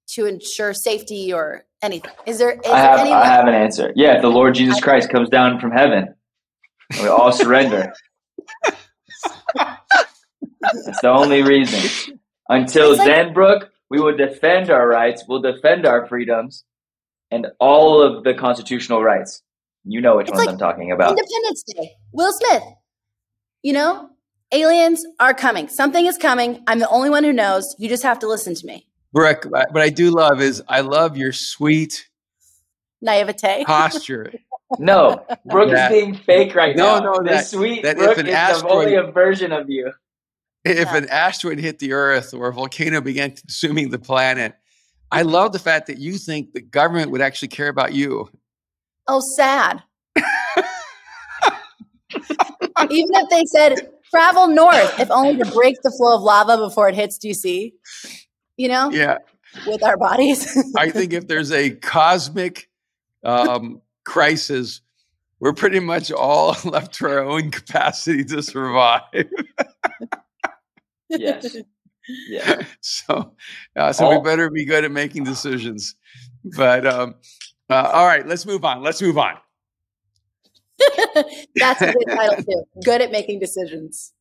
to 0.09 0.27
ensure 0.27 0.75
safety 0.75 1.33
or 1.33 1.65
anything? 1.83 2.11
Is 2.27 2.39
there? 2.39 2.53
Is 2.53 2.61
I, 2.67 2.79
have, 2.79 3.07
there 3.07 3.15
I 3.15 3.27
have 3.27 3.47
an 3.47 3.55
answer. 3.55 3.93
Yeah, 3.97 4.17
if 4.17 4.23
the 4.23 4.29
Lord 4.29 4.55
Jesus 4.55 4.81
Christ 4.81 5.11
comes 5.11 5.29
down 5.29 5.61
from 5.61 5.71
heaven, 5.71 6.15
we 7.01 7.09
all 7.09 7.33
surrender. 7.33 7.93
That's 10.61 11.01
the 11.01 11.11
only 11.11 11.43
reason. 11.43 12.21
Until 12.49 12.97
like, 12.97 13.07
then, 13.07 13.33
Brooke, 13.33 13.71
we 13.91 14.01
will 14.01 14.17
defend 14.17 14.71
our 14.71 14.87
rights. 14.87 15.25
We'll 15.29 15.43
defend 15.43 15.87
our 15.87 16.07
freedoms 16.07 16.65
and 17.31 17.47
all 17.59 18.03
of 18.03 18.25
the 18.25 18.35
constitutional 18.35 19.03
rights. 19.03 19.43
You 19.85 20.01
know 20.01 20.17
which 20.17 20.29
ones 20.29 20.41
like 20.41 20.49
I'm 20.49 20.59
talking 20.59 20.91
about. 20.91 21.11
Independence 21.11 21.63
Day. 21.63 21.93
Will 22.13 22.33
Smith. 22.33 22.65
You 23.63 23.73
know, 23.73 24.11
aliens 24.53 25.05
are 25.21 25.35
coming. 25.35 25.69
Something 25.69 26.07
is 26.07 26.19
coming. 26.19 26.63
I'm 26.67 26.81
the 26.81 26.89
only 26.89 27.11
one 27.11 27.25
who 27.25 27.33
knows. 27.33 27.75
You 27.79 27.89
just 27.89 28.03
have 28.03 28.19
to 28.21 28.29
listen 28.29 28.55
to 28.55 28.67
me. 28.67 28.87
Brooke, 29.13 29.45
what 29.45 29.79
I 29.79 29.91
do 29.91 30.11
love 30.11 30.41
is 30.41 30.63
I 30.69 30.81
love 30.81 31.17
your 31.17 31.33
sweet 31.33 32.09
naivete 33.01 33.65
posture. 33.65 34.33
no, 34.79 35.25
Brooke 35.47 35.73
is 35.73 35.89
being 35.89 36.15
fake 36.15 36.55
right 36.55 36.77
no, 36.77 36.99
now. 36.99 37.13
No, 37.13 37.13
no, 37.13 37.31
that, 37.31 37.47
sweet 37.47 37.83
that 37.83 37.97
Brooke 37.97 38.13
if 38.13 38.19
an 38.19 38.27
is 38.27 38.35
asteroid, 38.35 38.73
only 38.73 38.95
a 38.97 39.05
version 39.05 39.53
of 39.53 39.71
you. 39.71 39.93
If 40.65 40.87
yeah. 40.87 40.97
an 40.97 41.09
asteroid 41.09 41.61
hit 41.61 41.79
the 41.79 41.93
Earth 41.93 42.35
or 42.35 42.49
a 42.49 42.53
volcano 42.53 43.01
began 43.01 43.31
consuming 43.31 43.91
the 43.91 43.99
planet, 43.99 44.55
I 45.11 45.23
love 45.23 45.53
the 45.53 45.59
fact 45.59 45.87
that 45.87 45.99
you 45.99 46.15
think 46.15 46.53
the 46.53 46.61
government 46.61 47.11
would 47.11 47.21
actually 47.21 47.49
care 47.49 47.69
about 47.69 47.93
you. 47.93 48.29
Oh, 49.09 49.23
sad. 49.37 49.83
Even 52.91 53.11
if 53.15 53.31
they 53.31 53.45
said 53.47 53.91
travel 54.11 54.49
north, 54.49 54.99
if 54.99 55.11
only 55.11 55.37
to 55.37 55.51
break 55.53 55.77
the 55.83 55.91
flow 55.91 56.17
of 56.17 56.23
lava 56.23 56.57
before 56.57 56.89
it 56.89 56.95
hits 56.95 57.19
DC, 57.19 57.73
you 58.57 58.69
know? 58.69 58.91
Yeah. 58.91 59.19
With 59.67 59.83
our 59.83 59.97
bodies. 59.97 60.57
I 60.77 60.91
think 60.91 61.13
if 61.13 61.29
there's 61.29 61.53
a 61.53 61.71
cosmic 61.71 62.69
um, 63.25 63.81
crisis, 64.05 64.81
we're 65.41 65.53
pretty 65.53 65.81
much 65.81 66.11
all 66.11 66.57
left 66.65 66.95
to 66.95 67.07
our 67.07 67.21
own 67.21 67.51
capacity 67.51 68.25
to 68.25 68.43
survive. 68.43 69.03
yes. 71.09 71.57
Yeah. 72.29 72.63
so, 72.81 73.35
uh, 73.77 73.93
so 73.93 74.11
we 74.11 74.21
better 74.21 74.51
be 74.51 74.65
good 74.65 74.85
at 74.85 74.91
making 74.91 75.25
decisions. 75.25 75.95
But 76.45 76.87
um, 76.87 77.17
uh, 77.69 77.91
all 77.93 78.07
right, 78.07 78.27
let's 78.27 78.47
move 78.47 78.65
on. 78.65 78.83
Let's 78.83 79.03
move 79.03 79.19
on. 79.19 79.35
That's 81.55 81.83
a 81.83 81.93
good 81.93 82.05
title 82.09 82.37
too. 82.45 82.65
Good 82.85 83.03
at 83.03 83.11
making 83.11 83.41
decisions. 83.41 84.13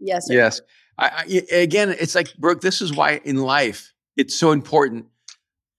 Yes. 0.00 0.26
Sir. 0.26 0.34
Yes. 0.34 0.60
I, 0.98 1.24
I, 1.52 1.54
again, 1.56 1.94
it's 1.98 2.14
like 2.14 2.34
Brooke. 2.36 2.60
This 2.60 2.82
is 2.82 2.92
why 2.92 3.20
in 3.24 3.36
life 3.36 3.92
it's 4.16 4.34
so 4.34 4.52
important 4.52 5.06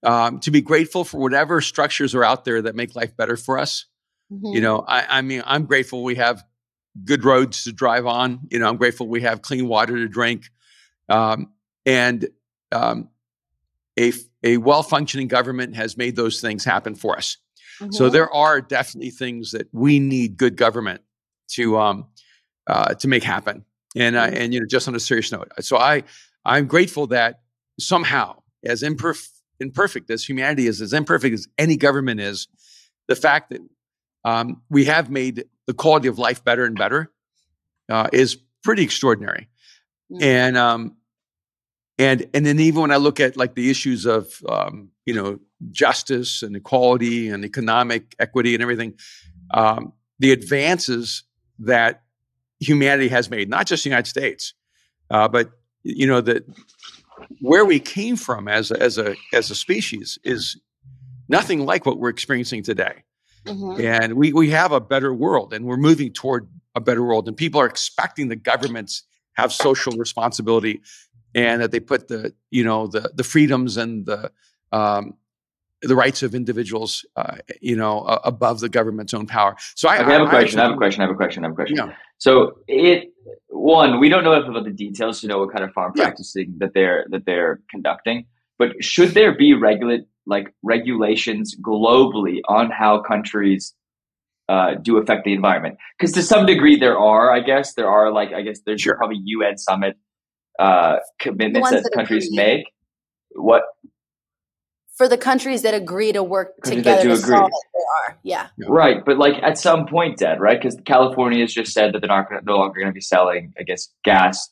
um, 0.02 0.40
to 0.40 0.50
be 0.50 0.60
grateful 0.60 1.04
for 1.04 1.18
whatever 1.18 1.60
structures 1.60 2.14
are 2.14 2.24
out 2.24 2.44
there 2.44 2.62
that 2.62 2.74
make 2.74 2.94
life 2.94 3.16
better 3.16 3.36
for 3.36 3.58
us. 3.58 3.86
Mm-hmm. 4.32 4.54
You 4.54 4.60
know, 4.60 4.84
I, 4.86 5.18
I 5.18 5.22
mean, 5.22 5.42
I'm 5.46 5.66
grateful 5.66 6.02
we 6.02 6.16
have 6.16 6.44
good 7.04 7.24
roads 7.24 7.64
to 7.64 7.72
drive 7.72 8.06
on. 8.06 8.40
You 8.50 8.58
know, 8.58 8.68
I'm 8.68 8.76
grateful 8.76 9.08
we 9.08 9.22
have 9.22 9.42
clean 9.42 9.68
water 9.68 9.96
to 9.96 10.08
drink, 10.08 10.50
um, 11.08 11.52
and 11.86 12.28
um, 12.72 13.08
a 13.98 14.12
a 14.42 14.56
well 14.58 14.82
functioning 14.82 15.28
government 15.28 15.76
has 15.76 15.96
made 15.96 16.16
those 16.16 16.40
things 16.40 16.64
happen 16.64 16.94
for 16.94 17.16
us. 17.16 17.38
Mm-hmm. 17.80 17.92
So 17.92 18.08
there 18.08 18.32
are 18.32 18.60
definitely 18.60 19.10
things 19.10 19.52
that 19.52 19.68
we 19.72 19.98
need 19.98 20.36
good 20.36 20.56
government 20.56 21.02
to 21.52 21.78
um, 21.78 22.06
uh, 22.66 22.94
to 22.94 23.08
make 23.08 23.22
happen. 23.22 23.64
And 23.96 24.16
uh, 24.16 24.30
and 24.32 24.52
you 24.52 24.60
know, 24.60 24.66
just 24.68 24.88
on 24.88 24.94
a 24.94 25.00
serious 25.00 25.30
note, 25.30 25.52
so 25.60 25.76
I 25.76 26.02
I'm 26.44 26.66
grateful 26.66 27.06
that 27.08 27.40
somehow, 27.78 28.42
as 28.64 28.82
imperf- 28.82 29.30
imperfect 29.60 30.10
as 30.10 30.24
humanity 30.24 30.66
is, 30.66 30.80
as 30.80 30.92
imperfect 30.92 31.32
as 31.34 31.46
any 31.58 31.76
government 31.76 32.20
is, 32.20 32.48
the 33.06 33.16
fact 33.16 33.50
that 33.50 33.60
um, 34.24 34.62
we 34.68 34.84
have 34.86 35.10
made 35.10 35.44
the 35.66 35.74
quality 35.74 36.08
of 36.08 36.18
life 36.18 36.44
better 36.44 36.64
and 36.64 36.76
better 36.76 37.12
uh, 37.88 38.08
is 38.12 38.36
pretty 38.62 38.82
extraordinary. 38.82 39.48
Mm-hmm. 40.14 40.22
and 40.22 40.56
um, 40.56 40.96
and 41.98 42.26
and 42.34 42.44
then 42.44 42.58
even 42.60 42.82
when 42.82 42.90
I 42.90 42.96
look 42.96 43.20
at 43.20 43.36
like 43.36 43.54
the 43.54 43.70
issues 43.70 44.06
of 44.06 44.32
um, 44.48 44.90
you 45.06 45.14
know 45.14 45.38
justice 45.70 46.42
and 46.42 46.56
equality 46.56 47.28
and 47.28 47.44
economic 47.44 48.14
equity 48.18 48.54
and 48.54 48.62
everything, 48.62 48.94
um, 49.52 49.92
the 50.18 50.32
advances 50.32 51.22
that 51.60 52.02
humanity 52.60 53.08
has 53.08 53.30
made, 53.30 53.48
not 53.48 53.66
just 53.66 53.84
the 53.84 53.90
United 53.90 54.08
States, 54.08 54.54
uh, 55.10 55.28
but 55.28 55.50
you 55.82 56.06
know 56.06 56.20
that 56.20 56.44
where 57.40 57.64
we 57.64 57.78
came 57.78 58.16
from 58.16 58.48
as 58.48 58.70
a, 58.70 58.82
as 58.82 58.98
a 58.98 59.14
as 59.32 59.50
a 59.50 59.54
species 59.54 60.18
is 60.24 60.60
nothing 61.28 61.64
like 61.64 61.86
what 61.86 61.98
we're 61.98 62.10
experiencing 62.10 62.62
today. 62.62 63.04
Mm-hmm. 63.46 63.80
And 63.84 64.14
we 64.14 64.32
we 64.32 64.50
have 64.50 64.72
a 64.72 64.80
better 64.80 65.12
world, 65.12 65.52
and 65.52 65.64
we're 65.64 65.76
moving 65.76 66.12
toward 66.12 66.48
a 66.74 66.80
better 66.80 67.02
world. 67.02 67.28
And 67.28 67.36
people 67.36 67.60
are 67.60 67.66
expecting 67.66 68.28
the 68.28 68.36
governments 68.36 69.04
have 69.36 69.52
social 69.52 69.92
responsibility, 69.96 70.82
and 71.34 71.62
that 71.62 71.70
they 71.70 71.80
put 71.80 72.08
the 72.08 72.34
you 72.50 72.64
know 72.64 72.86
the 72.86 73.12
the 73.14 73.24
freedoms 73.24 73.76
and 73.76 74.06
the 74.06 74.30
um, 74.72 75.14
the 75.82 75.94
rights 75.94 76.22
of 76.22 76.34
individuals, 76.34 77.04
uh, 77.16 77.36
you 77.60 77.76
know, 77.76 78.00
uh, 78.00 78.20
above 78.24 78.60
the 78.60 78.68
government's 78.68 79.14
own 79.14 79.26
power. 79.26 79.54
So 79.74 79.88
I, 79.88 79.98
okay, 79.98 80.04
I 80.04 80.12
have 80.12 80.22
a 80.22 80.28
question. 80.28 80.58
I, 80.58 80.62
I, 80.62 80.66
have 80.66 80.74
a 80.74 80.78
question. 80.78 81.00
I 81.02 81.04
have 81.04 81.12
a 81.12 81.16
question. 81.16 81.44
I 81.44 81.46
have 81.46 81.52
a 81.52 81.56
question. 81.56 81.76
Yeah. 81.76 81.94
So 82.18 82.58
it 82.68 83.12
one, 83.48 84.00
we 84.00 84.08
don't 84.08 84.24
know 84.24 84.32
enough 84.32 84.48
about 84.48 84.64
the 84.64 84.70
details 84.70 85.20
to 85.20 85.26
know 85.26 85.38
what 85.38 85.52
kind 85.52 85.64
of 85.64 85.72
farm 85.72 85.92
yeah. 85.96 86.04
practicing 86.04 86.54
that 86.58 86.72
they're 86.74 87.06
that 87.10 87.24
they're 87.26 87.60
conducting. 87.70 88.26
But 88.58 88.82
should 88.82 89.10
there 89.10 89.36
be 89.36 89.54
regulate 89.54 90.02
like 90.26 90.54
regulations 90.62 91.56
globally 91.60 92.40
on 92.48 92.70
how 92.70 93.00
countries 93.00 93.74
uh, 94.48 94.74
do 94.80 94.98
affect 94.98 95.24
the 95.24 95.32
environment? 95.32 95.78
Because 95.98 96.12
to 96.12 96.22
some 96.22 96.46
degree 96.46 96.78
there 96.78 96.98
are, 96.98 97.32
I 97.32 97.40
guess 97.40 97.74
there 97.74 97.88
are 97.88 98.12
like 98.12 98.32
I 98.32 98.42
guess 98.42 98.60
there's 98.66 98.80
sure. 98.80 98.96
probably 98.96 99.20
UN 99.24 99.58
summit 99.58 99.96
uh, 100.58 100.96
commitments 101.18 101.70
that, 101.70 101.82
that 101.84 101.92
countries 101.94 102.28
make. 102.32 102.64
What 103.30 103.64
for 104.96 105.08
the 105.08 105.18
countries 105.18 105.62
that 105.62 105.74
agree 105.74 106.12
to 106.12 106.22
work 106.22 106.54
together 106.62 107.02
to 107.02 107.12
agree. 107.12 107.18
solve 107.18 107.50
it, 107.50 107.68
they 107.74 108.12
are. 108.12 108.18
Yeah. 108.22 108.48
Right, 108.68 109.04
but 109.04 109.18
like 109.18 109.34
at 109.42 109.58
some 109.58 109.86
point, 109.86 110.18
Dad, 110.18 110.40
right? 110.40 110.60
Because 110.60 110.78
California 110.84 111.40
has 111.40 111.52
just 111.52 111.72
said 111.72 111.92
that 111.92 112.00
they're 112.00 112.08
not 112.08 112.28
gonna, 112.28 112.42
no 112.44 112.56
longer 112.56 112.80
going 112.80 112.92
to 112.92 112.94
be 112.94 113.00
selling, 113.00 113.52
I 113.58 113.64
guess, 113.64 113.88
gas 114.04 114.50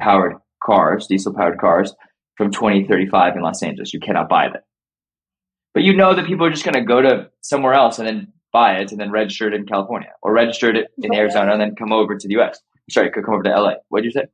powered 0.00 0.34
cars, 0.62 1.06
diesel 1.06 1.34
powered 1.34 1.58
cars 1.58 1.94
from 2.36 2.50
2035 2.52 3.36
in 3.36 3.42
Los 3.42 3.62
Angeles. 3.62 3.94
You 3.94 4.00
cannot 4.00 4.28
buy 4.28 4.48
them. 4.48 4.62
But 5.72 5.82
you 5.82 5.96
know 5.96 6.14
that 6.14 6.26
people 6.26 6.46
are 6.46 6.50
just 6.50 6.64
going 6.64 6.74
to 6.74 6.84
go 6.84 7.00
to 7.00 7.30
somewhere 7.40 7.72
else 7.72 7.98
and 7.98 8.06
then 8.06 8.32
buy 8.52 8.78
it 8.78 8.90
and 8.90 9.00
then 9.00 9.10
register 9.10 9.48
it 9.48 9.54
in 9.54 9.66
California 9.66 10.12
or 10.22 10.32
register 10.32 10.74
it 10.74 10.90
in 10.98 11.14
Arizona 11.14 11.52
and 11.52 11.60
then 11.60 11.74
come 11.74 11.92
over 11.92 12.16
to 12.16 12.28
the 12.28 12.38
US. 12.40 12.60
Sorry, 12.90 13.10
could 13.10 13.24
come 13.24 13.34
over 13.34 13.42
to 13.42 13.50
LA. 13.50 13.74
What 13.88 14.02
did 14.02 14.06
you 14.06 14.12
say? 14.12 14.26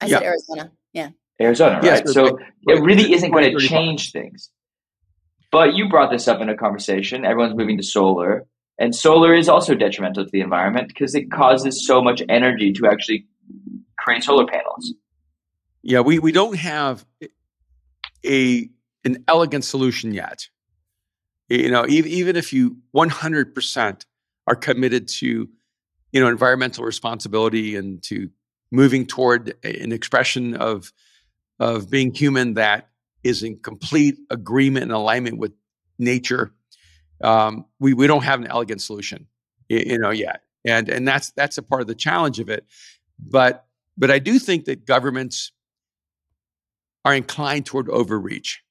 I 0.00 0.06
yeah. 0.06 0.18
said 0.18 0.22
Arizona. 0.24 0.72
Yeah. 0.92 1.08
Arizona, 1.40 1.74
right? 1.76 1.84
Yes, 1.84 2.12
so 2.12 2.38
it 2.68 2.82
really 2.82 3.12
isn't 3.12 3.30
going 3.30 3.56
to 3.56 3.66
change 3.66 4.12
things. 4.12 4.50
But 5.50 5.74
you 5.74 5.88
brought 5.88 6.10
this 6.10 6.28
up 6.28 6.40
in 6.40 6.48
a 6.48 6.56
conversation. 6.56 7.24
Everyone's 7.24 7.54
moving 7.54 7.76
to 7.76 7.82
solar, 7.82 8.46
and 8.78 8.94
solar 8.94 9.34
is 9.34 9.48
also 9.48 9.74
detrimental 9.74 10.24
to 10.24 10.30
the 10.30 10.40
environment 10.40 10.88
because 10.88 11.14
it 11.14 11.30
causes 11.30 11.86
so 11.86 12.02
much 12.02 12.22
energy 12.28 12.72
to 12.72 12.86
actually 12.86 13.26
create 13.98 14.24
solar 14.24 14.46
panels. 14.46 14.94
Yeah, 15.82 16.00
we, 16.00 16.18
we 16.18 16.32
don't 16.32 16.56
have 16.56 17.04
a 18.24 18.68
an 19.04 19.24
elegant 19.28 19.64
solution 19.64 20.14
yet. 20.14 20.48
You 21.52 21.70
know, 21.70 21.84
even, 21.86 22.36
if 22.36 22.54
you 22.54 22.78
100% 22.96 24.04
are 24.46 24.56
committed 24.56 25.06
to, 25.06 25.50
you 26.10 26.20
know, 26.20 26.28
environmental 26.28 26.82
responsibility 26.82 27.76
and 27.76 28.02
to 28.04 28.30
moving 28.70 29.04
toward 29.04 29.54
an 29.62 29.92
expression 29.92 30.54
of 30.54 30.92
of 31.60 31.90
being 31.90 32.14
human 32.14 32.54
that 32.54 32.88
is 33.22 33.42
in 33.42 33.58
complete 33.58 34.16
agreement 34.30 34.84
and 34.84 34.92
alignment 34.92 35.36
with 35.36 35.52
nature, 35.98 36.54
um, 37.22 37.66
we 37.78 37.92
we 37.92 38.06
don't 38.06 38.24
have 38.24 38.40
an 38.40 38.46
elegant 38.46 38.80
solution, 38.80 39.26
you 39.68 39.98
know, 39.98 40.10
yet, 40.10 40.40
and 40.64 40.88
and 40.88 41.06
that's 41.06 41.32
that's 41.32 41.58
a 41.58 41.62
part 41.62 41.82
of 41.82 41.86
the 41.86 41.94
challenge 41.94 42.40
of 42.40 42.48
it. 42.48 42.64
But 43.18 43.66
but 43.98 44.10
I 44.10 44.20
do 44.20 44.38
think 44.38 44.64
that 44.64 44.86
governments 44.86 45.52
are 47.04 47.14
inclined 47.14 47.66
toward 47.66 47.90
overreach. 47.90 48.62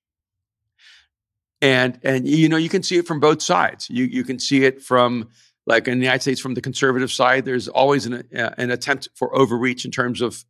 And 1.62 2.00
and 2.04 2.28
you 2.28 2.50
know 2.50 2.58
you 2.58 2.70
can 2.70 2.84
see 2.84 2.98
it 2.98 3.08
from 3.08 3.20
both 3.20 3.42
sides. 3.42 3.90
You 3.90 4.06
you 4.06 4.24
can 4.24 4.40
see 4.40 4.64
it 4.64 4.82
from 4.82 5.30
like 5.68 5.88
in 5.88 6.00
the 6.00 6.06
United 6.06 6.22
States 6.22 6.42
from 6.42 6.56
the 6.56 6.62
conservative 6.62 7.12
side. 7.12 7.46
There's 7.46 7.68
always 7.68 8.06
an 8.06 8.24
uh, 8.36 8.50
an 8.58 8.72
attempt 8.72 9.10
for 9.16 9.36
overreach 9.36 9.86
in 9.86 9.92
terms 9.92 10.22
of 10.22 10.44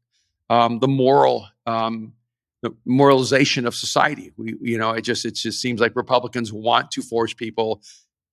um, 0.50 0.80
the 0.80 0.88
moral 0.88 1.47
um, 1.65 2.13
the 2.62 2.74
moralization 2.86 3.65
of 3.65 3.76
society. 3.76 4.32
We, 4.38 4.56
you 4.62 4.78
know, 4.78 4.91
it 4.91 5.02
just 5.02 5.26
it 5.26 5.36
just 5.36 5.60
seems 5.62 5.82
like 5.82 5.95
Republicans 5.95 6.54
want 6.54 6.91
to 6.91 7.02
force 7.02 7.34
people 7.34 7.82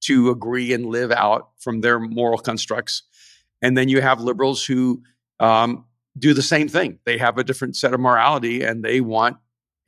to 0.03 0.31
agree 0.31 0.73
and 0.73 0.87
live 0.87 1.11
out 1.11 1.51
from 1.59 1.81
their 1.81 1.99
moral 1.99 2.39
constructs, 2.39 3.03
and 3.61 3.77
then 3.77 3.89
you 3.89 4.01
have 4.01 4.21
liberals 4.21 4.65
who 4.65 5.03
um, 5.41 5.85
do 6.17 6.35
the 6.35 6.43
same 6.43 6.69
thing. 6.69 6.99
They 7.05 7.19
have 7.19 7.39
a 7.39 7.45
different 7.45 7.77
set 7.77 7.95
of 7.95 8.01
morality, 8.01 8.63
and 8.63 8.85
they 8.85 9.01
want 9.01 9.39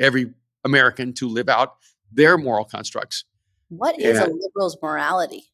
every 0.00 0.32
American 0.64 1.12
to 1.14 1.28
live 1.28 1.48
out 1.48 1.76
their 2.12 2.38
moral 2.38 2.64
constructs. 2.64 3.24
What 3.68 4.00
is 4.00 4.18
a 4.18 4.28
liberal's 4.28 4.76
morality? 4.82 5.44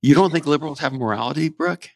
You 0.00 0.14
don't 0.14 0.30
think 0.30 0.46
liberals 0.46 0.78
have 0.78 0.92
morality, 0.92 1.48
Brooke? 1.48 1.90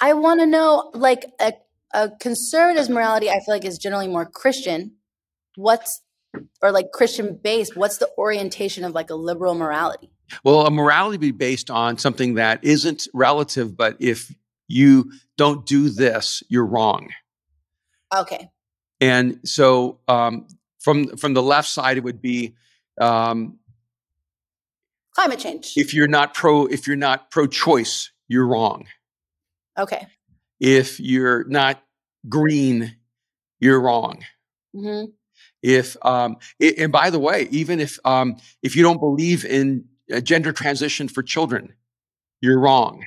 I 0.00 0.14
want 0.14 0.40
to 0.40 0.46
know, 0.46 0.90
like 0.94 1.26
a, 1.40 1.54
a 1.92 2.10
conservative's 2.20 2.88
morality. 2.88 3.28
I 3.28 3.40
feel 3.40 3.54
like 3.54 3.64
is 3.64 3.78
generally 3.78 4.08
more 4.08 4.26
Christian 4.26 4.92
what's 5.56 6.02
or 6.62 6.72
like 6.72 6.92
Christian 6.92 7.38
based, 7.42 7.76
what's 7.76 7.98
the 7.98 8.08
orientation 8.16 8.84
of 8.84 8.94
like 8.94 9.10
a 9.10 9.14
liberal 9.14 9.54
morality? 9.54 10.10
Well, 10.44 10.66
a 10.66 10.70
morality 10.70 11.18
be 11.18 11.30
based 11.30 11.70
on 11.70 11.98
something 11.98 12.34
that 12.34 12.64
isn't 12.64 13.06
relative, 13.12 13.76
but 13.76 13.96
if 14.00 14.34
you 14.66 15.12
don't 15.36 15.66
do 15.66 15.90
this, 15.90 16.42
you're 16.48 16.64
wrong. 16.64 17.10
Okay. 18.16 18.48
And 19.00 19.40
so 19.44 19.98
um, 20.08 20.46
from 20.80 21.16
from 21.16 21.34
the 21.34 21.42
left 21.42 21.68
side, 21.68 21.98
it 21.98 22.04
would 22.04 22.22
be 22.22 22.54
um, 23.00 23.58
climate 25.14 25.38
change. 25.38 25.74
If 25.76 25.94
you're 25.94 26.08
not 26.08 26.34
pro, 26.34 26.66
if 26.66 26.86
you're 26.86 26.96
not 26.96 27.30
pro-choice, 27.30 28.10
you're 28.28 28.46
wrong. 28.46 28.86
Okay. 29.78 30.06
If 30.60 31.00
you're 31.00 31.44
not 31.44 31.82
green, 32.28 32.96
you're 33.60 33.80
wrong. 33.80 34.24
Mm-hmm 34.74 35.10
if 35.62 35.96
um, 36.04 36.36
it, 36.58 36.78
and 36.78 36.92
by 36.92 37.10
the 37.10 37.18
way 37.18 37.48
even 37.50 37.80
if 37.80 37.98
um, 38.04 38.36
if 38.62 38.76
you 38.76 38.82
don't 38.82 38.98
believe 38.98 39.44
in 39.44 39.84
gender 40.22 40.52
transition 40.52 41.08
for 41.08 41.22
children 41.22 41.72
you're 42.40 42.58
wrong 42.58 43.06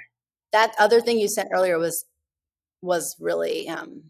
that 0.52 0.74
other 0.80 1.02
thing 1.02 1.20
you 1.20 1.28
said 1.28 1.48
earlier 1.54 1.78
was 1.78 2.06
was 2.82 3.16
really 3.20 3.68
um 3.70 4.04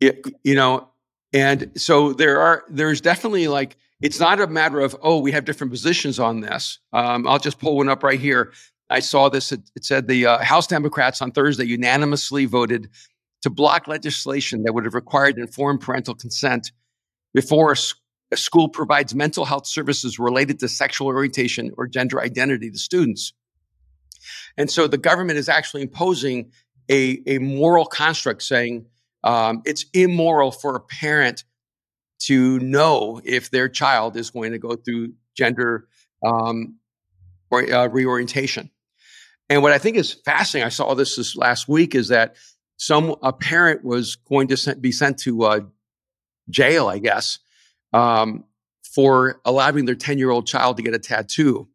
it, 0.00 0.24
you 0.44 0.54
know 0.54 0.88
and 1.32 1.72
so 1.76 2.12
there 2.12 2.40
are 2.40 2.64
there's 2.70 3.00
definitely 3.00 3.48
like 3.48 3.76
it's 4.02 4.20
not 4.20 4.40
a 4.40 4.46
matter 4.46 4.80
of 4.80 4.96
oh 5.02 5.18
we 5.18 5.32
have 5.32 5.44
different 5.44 5.72
positions 5.72 6.18
on 6.18 6.40
this 6.40 6.78
um, 6.92 7.26
i'll 7.26 7.38
just 7.38 7.58
pull 7.58 7.76
one 7.76 7.88
up 7.88 8.02
right 8.02 8.20
here 8.20 8.52
i 8.90 9.00
saw 9.00 9.28
this 9.28 9.52
it, 9.52 9.60
it 9.74 9.84
said 9.84 10.06
the 10.08 10.26
uh, 10.26 10.38
house 10.38 10.66
democrats 10.66 11.22
on 11.22 11.32
thursday 11.32 11.64
unanimously 11.64 12.44
voted 12.44 12.88
to 13.42 13.50
block 13.50 13.88
legislation 13.88 14.62
that 14.62 14.72
would 14.72 14.84
have 14.84 14.94
required 14.94 15.38
informed 15.38 15.80
parental 15.80 16.14
consent 16.14 16.72
before 17.34 17.72
a, 17.72 17.76
a 18.32 18.36
school 18.36 18.68
provides 18.68 19.14
mental 19.14 19.44
health 19.44 19.66
services 19.66 20.18
related 20.18 20.58
to 20.60 20.68
sexual 20.68 21.08
orientation 21.08 21.72
or 21.76 21.86
gender 21.86 22.20
identity 22.20 22.70
to 22.70 22.78
students. 22.78 23.34
And 24.56 24.70
so 24.70 24.86
the 24.86 24.98
government 24.98 25.38
is 25.38 25.48
actually 25.48 25.82
imposing 25.82 26.52
a, 26.88 27.20
a 27.26 27.38
moral 27.38 27.84
construct 27.84 28.42
saying 28.42 28.86
um, 29.24 29.62
it's 29.64 29.84
immoral 29.92 30.50
for 30.50 30.76
a 30.76 30.80
parent 30.80 31.44
to 32.26 32.58
know 32.60 33.20
if 33.24 33.50
their 33.50 33.68
child 33.68 34.16
is 34.16 34.30
going 34.30 34.52
to 34.52 34.58
go 34.58 34.76
through 34.76 35.14
gender 35.36 35.88
um, 36.24 36.76
or, 37.50 37.70
uh, 37.72 37.88
reorientation. 37.88 38.70
And 39.48 39.62
what 39.62 39.72
I 39.72 39.78
think 39.78 39.96
is 39.96 40.12
fascinating, 40.12 40.66
I 40.66 40.70
saw 40.70 40.94
this 40.94 41.16
this 41.16 41.36
last 41.36 41.68
week, 41.68 41.94
is 41.94 42.08
that 42.08 42.36
some 42.76 43.14
a 43.22 43.32
parent 43.32 43.84
was 43.84 44.16
going 44.16 44.48
to 44.48 44.76
be 44.76 44.92
sent 44.92 45.18
to 45.20 45.42
uh, 45.42 45.60
jail, 46.48 46.88
I 46.88 46.98
guess, 46.98 47.38
um, 47.92 48.44
for 48.82 49.40
allowing 49.44 49.84
their 49.84 49.94
10 49.94 50.18
year 50.18 50.30
old 50.30 50.46
child 50.46 50.76
to 50.76 50.82
get 50.82 50.94
a 50.94 50.98
tattoo. 50.98 51.68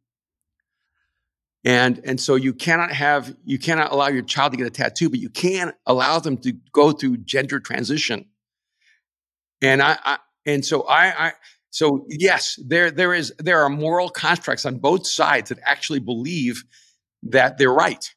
And, 1.66 2.00
and 2.06 2.22
so 2.22 2.36
you 2.36 2.54
cannot 2.54 2.92
have, 2.92 3.36
you 3.44 3.60
cannot 3.60 3.92
allow 3.92 4.08
your 4.08 4.22
child 4.22 4.54
to 4.54 4.58
get 4.58 4.68
a 4.68 4.72
tattoo, 4.72 5.10
but 5.10 5.20
you 5.20 5.30
can 5.30 5.74
allow 5.86 6.20
them 6.20 6.38
to 6.38 6.54
go 6.72 6.92
through 6.94 7.18
gender 7.18 7.60
transition. 7.60 8.26
And 9.62 9.82
I, 9.82 9.98
I 10.04 10.18
and 10.48 10.66
so 10.66 10.84
I, 10.88 11.28
I, 11.28 11.34
so 11.70 12.08
yes, 12.10 12.60
there, 12.66 12.92
there 12.92 13.14
is, 13.14 13.34
there 13.40 13.62
are 13.62 13.70
moral 13.70 14.10
constructs 14.10 14.66
on 14.66 14.80
both 14.80 15.06
sides 15.08 15.50
that 15.50 15.60
actually 15.64 16.00
believe 16.00 16.64
that 17.24 17.60
they're 17.60 17.74
right. 17.74 18.16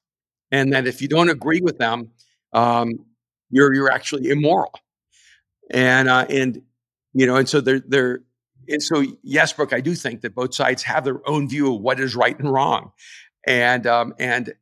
And 0.52 0.72
that 0.72 0.86
if 0.86 1.02
you 1.02 1.08
don't 1.08 1.30
agree 1.30 1.60
with 1.62 1.78
them, 1.78 2.12
um, 2.54 3.06
you're, 3.50 3.74
you're 3.74 3.92
actually 3.92 4.30
immoral. 4.30 4.72
and 5.70 6.08
uh, 6.08 6.26
and 6.28 6.62
you 7.14 7.26
know, 7.26 7.36
and 7.36 7.48
so 7.48 7.60
they're 7.60 7.80
they're 7.80 8.20
and 8.68 8.82
so 8.82 9.04
yes, 9.22 9.52
Brooke, 9.52 9.72
I 9.72 9.80
do 9.80 9.94
think 9.94 10.22
that 10.22 10.34
both 10.34 10.54
sides 10.54 10.82
have 10.84 11.04
their 11.04 11.20
own 11.28 11.48
view 11.48 11.74
of 11.74 11.80
what 11.80 12.00
is 12.00 12.16
right 12.16 12.38
and 12.38 12.52
wrong, 12.52 12.92
and 13.46 13.86
um, 13.86 14.14
and 14.18 14.54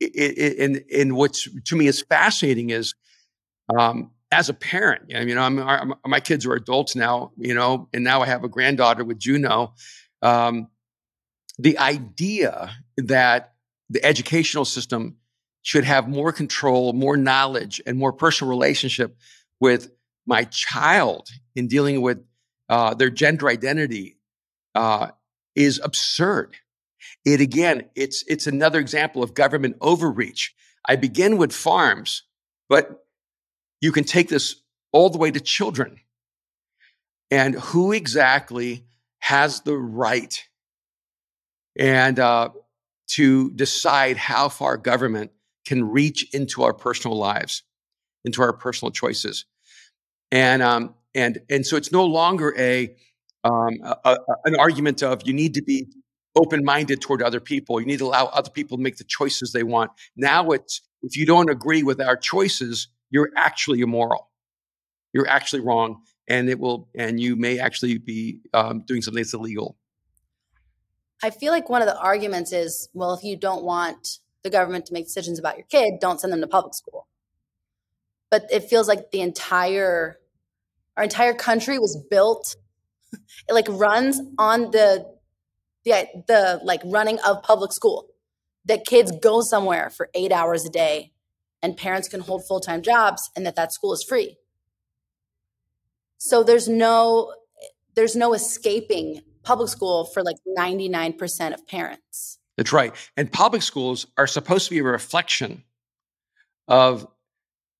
it, 0.00 0.38
it, 0.38 0.58
and 0.58 0.84
and 0.94 1.16
what's 1.16 1.48
to 1.64 1.76
me 1.76 1.86
is 1.86 2.02
fascinating 2.02 2.70
is 2.70 2.94
um, 3.76 4.10
as 4.36 4.50
a 4.50 4.54
parent, 4.54 5.04
you 5.08 5.34
know, 5.34 5.40
I'm, 5.40 5.58
I'm, 5.58 5.94
my 6.04 6.20
kids 6.20 6.44
are 6.44 6.52
adults 6.52 6.94
now, 6.94 7.32
you 7.38 7.54
know, 7.54 7.88
and 7.94 8.04
now 8.04 8.20
I 8.20 8.26
have 8.26 8.44
a 8.44 8.48
granddaughter 8.48 9.02
with 9.02 9.18
Juno. 9.18 9.72
Um, 10.20 10.68
the 11.58 11.78
idea 11.78 12.76
that 12.98 13.54
the 13.88 14.04
educational 14.04 14.66
system 14.66 15.16
should 15.62 15.84
have 15.84 16.06
more 16.06 16.32
control, 16.32 16.92
more 16.92 17.16
knowledge, 17.16 17.80
and 17.86 17.96
more 17.96 18.12
personal 18.12 18.50
relationship 18.50 19.16
with 19.58 19.90
my 20.26 20.44
child 20.44 21.30
in 21.54 21.66
dealing 21.66 22.02
with 22.02 22.22
uh, 22.68 22.92
their 22.92 23.08
gender 23.08 23.48
identity 23.48 24.18
uh, 24.74 25.12
is 25.54 25.80
absurd. 25.82 26.56
It 27.24 27.40
again, 27.40 27.88
it's 27.94 28.22
it's 28.28 28.46
another 28.46 28.80
example 28.80 29.22
of 29.22 29.32
government 29.32 29.76
overreach. 29.80 30.54
I 30.86 30.96
begin 30.96 31.38
with 31.38 31.54
farms, 31.54 32.24
but 32.68 33.05
you 33.80 33.92
can 33.92 34.04
take 34.04 34.28
this 34.28 34.56
all 34.92 35.10
the 35.10 35.18
way 35.18 35.30
to 35.30 35.40
children. 35.40 36.00
And 37.30 37.54
who 37.54 37.92
exactly 37.92 38.86
has 39.18 39.60
the 39.62 39.76
right 39.76 40.42
and 41.78 42.18
uh, 42.18 42.50
to 43.08 43.50
decide 43.50 44.16
how 44.16 44.48
far 44.48 44.76
government 44.76 45.32
can 45.64 45.90
reach 45.90 46.32
into 46.32 46.62
our 46.62 46.72
personal 46.72 47.16
lives, 47.16 47.62
into 48.24 48.42
our 48.42 48.52
personal 48.52 48.92
choices, 48.92 49.44
and 50.30 50.62
um, 50.62 50.94
and 51.14 51.40
and 51.50 51.66
so 51.66 51.76
it's 51.76 51.92
no 51.92 52.04
longer 52.04 52.54
a, 52.56 52.94
um, 53.44 53.78
a, 53.82 53.96
a 54.04 54.18
an 54.44 54.56
argument 54.56 55.02
of 55.02 55.26
you 55.26 55.32
need 55.32 55.54
to 55.54 55.62
be 55.62 55.86
open 56.36 56.64
minded 56.64 57.00
toward 57.00 57.22
other 57.22 57.40
people. 57.40 57.80
You 57.80 57.86
need 57.86 57.98
to 57.98 58.06
allow 58.06 58.26
other 58.26 58.50
people 58.50 58.76
to 58.76 58.82
make 58.82 58.98
the 58.98 59.04
choices 59.04 59.52
they 59.52 59.62
want. 59.62 59.90
Now 60.16 60.50
it's 60.50 60.82
if 61.02 61.16
you 61.16 61.26
don't 61.26 61.50
agree 61.50 61.82
with 61.82 62.00
our 62.00 62.16
choices, 62.16 62.88
you're 63.10 63.30
actually 63.36 63.80
immoral. 63.80 64.30
You're 65.12 65.28
actually 65.28 65.60
wrong, 65.60 66.02
and 66.28 66.48
it 66.48 66.58
will, 66.58 66.88
and 66.94 67.18
you 67.18 67.36
may 67.36 67.58
actually 67.58 67.98
be 67.98 68.40
um, 68.52 68.82
doing 68.86 69.02
something 69.02 69.22
that's 69.22 69.34
illegal. 69.34 69.76
I 71.22 71.30
feel 71.30 71.52
like 71.52 71.70
one 71.70 71.80
of 71.80 71.88
the 71.88 71.98
arguments 71.98 72.52
is, 72.52 72.88
well, 72.92 73.14
if 73.14 73.24
you 73.24 73.36
don't 73.36 73.64
want 73.64 74.18
the 74.42 74.50
government 74.50 74.86
to 74.86 74.92
make 74.92 75.06
decisions 75.06 75.38
about 75.38 75.56
your 75.56 75.66
kid, 75.66 75.94
don't 76.00 76.20
send 76.20 76.32
them 76.32 76.40
to 76.40 76.46
public 76.46 76.74
school. 76.74 77.06
But 78.30 78.44
it 78.50 78.64
feels 78.64 78.88
like 78.88 79.10
the 79.10 79.20
entire 79.20 80.18
our 80.96 81.04
entire 81.04 81.34
country 81.34 81.78
was 81.78 82.02
built 82.10 82.56
it 83.48 83.52
like 83.52 83.66
runs 83.68 84.20
on 84.38 84.70
the 84.70 85.06
the 85.84 86.06
the 86.26 86.60
like 86.64 86.80
running 86.84 87.18
of 87.26 87.42
public 87.42 87.72
school. 87.72 88.08
That 88.64 88.84
kids 88.84 89.12
go 89.22 89.42
somewhere 89.42 89.90
for 89.90 90.10
8 90.12 90.32
hours 90.32 90.64
a 90.64 90.68
day 90.68 91.12
and 91.66 91.76
parents 91.76 92.06
can 92.06 92.20
hold 92.20 92.46
full-time 92.46 92.80
jobs 92.80 93.28
and 93.34 93.44
that 93.44 93.56
that 93.56 93.72
school 93.72 93.92
is 93.92 94.04
free. 94.04 94.36
So 96.16 96.44
there's 96.44 96.68
no 96.68 97.34
there's 97.96 98.14
no 98.14 98.34
escaping 98.34 99.22
public 99.42 99.68
school 99.68 100.04
for 100.04 100.22
like 100.22 100.36
99% 100.56 101.54
of 101.54 101.66
parents. 101.66 102.38
That's 102.56 102.72
right. 102.72 102.94
And 103.16 103.32
public 103.32 103.62
schools 103.62 104.06
are 104.16 104.26
supposed 104.26 104.66
to 104.66 104.70
be 104.70 104.78
a 104.78 104.84
reflection 104.84 105.64
of 106.68 107.06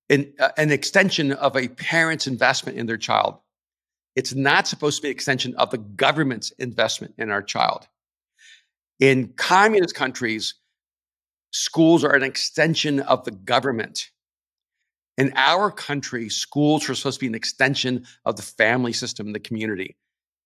an, 0.09 0.33
uh, 0.39 0.49
an 0.57 0.71
extension 0.71 1.31
of 1.31 1.55
a 1.55 1.67
parent's 1.67 2.25
investment 2.27 2.77
in 2.77 2.87
their 2.87 2.97
child. 2.97 3.37
It's 4.15 4.33
not 4.33 4.67
supposed 4.67 4.97
to 4.97 5.01
be 5.03 5.09
an 5.09 5.11
extension 5.11 5.55
of 5.55 5.69
the 5.69 5.77
government's 5.77 6.51
investment 6.51 7.13
in 7.17 7.29
our 7.29 7.43
child. 7.43 7.87
In 8.99 9.33
communist 9.37 9.93
countries, 9.93 10.55
schools 11.51 12.03
are 12.03 12.15
an 12.15 12.23
extension 12.23 12.99
of 12.99 13.23
the 13.23 13.31
government. 13.31 14.09
In 15.17 15.33
our 15.35 15.71
country, 15.71 16.29
schools 16.29 16.89
are 16.89 16.95
supposed 16.95 17.19
to 17.19 17.23
be 17.23 17.27
an 17.27 17.35
extension 17.35 18.05
of 18.23 18.35
the 18.35 18.43
family 18.43 18.93
system, 18.93 19.27
and 19.27 19.35
the 19.35 19.39
community. 19.39 19.97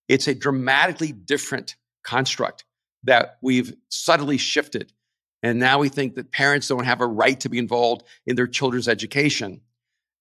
It's 0.07 0.27
a 0.27 0.35
dramatically 0.35 1.11
different 1.11 1.75
construct 2.03 2.65
that 3.03 3.37
we've 3.41 3.73
subtly 3.89 4.37
shifted. 4.37 4.93
And 5.43 5.59
now 5.59 5.79
we 5.79 5.89
think 5.89 6.15
that 6.15 6.31
parents 6.31 6.67
don't 6.67 6.85
have 6.85 7.01
a 7.01 7.07
right 7.07 7.39
to 7.41 7.49
be 7.49 7.57
involved 7.57 8.03
in 8.25 8.35
their 8.35 8.47
children's 8.47 8.87
education. 8.87 9.61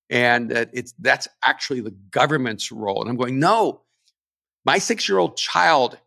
And 0.09 0.51
that 0.51 0.71
it's 0.73 0.95
that's 0.99 1.29
actually 1.43 1.83
the 1.83 1.95
government's 2.11 2.73
role. 2.73 3.01
And 3.03 3.11
I'm 3.11 3.17
going, 3.17 3.39
no, 3.39 3.83
my 4.65 4.79
six-year-old 4.79 5.37
child 5.37 5.99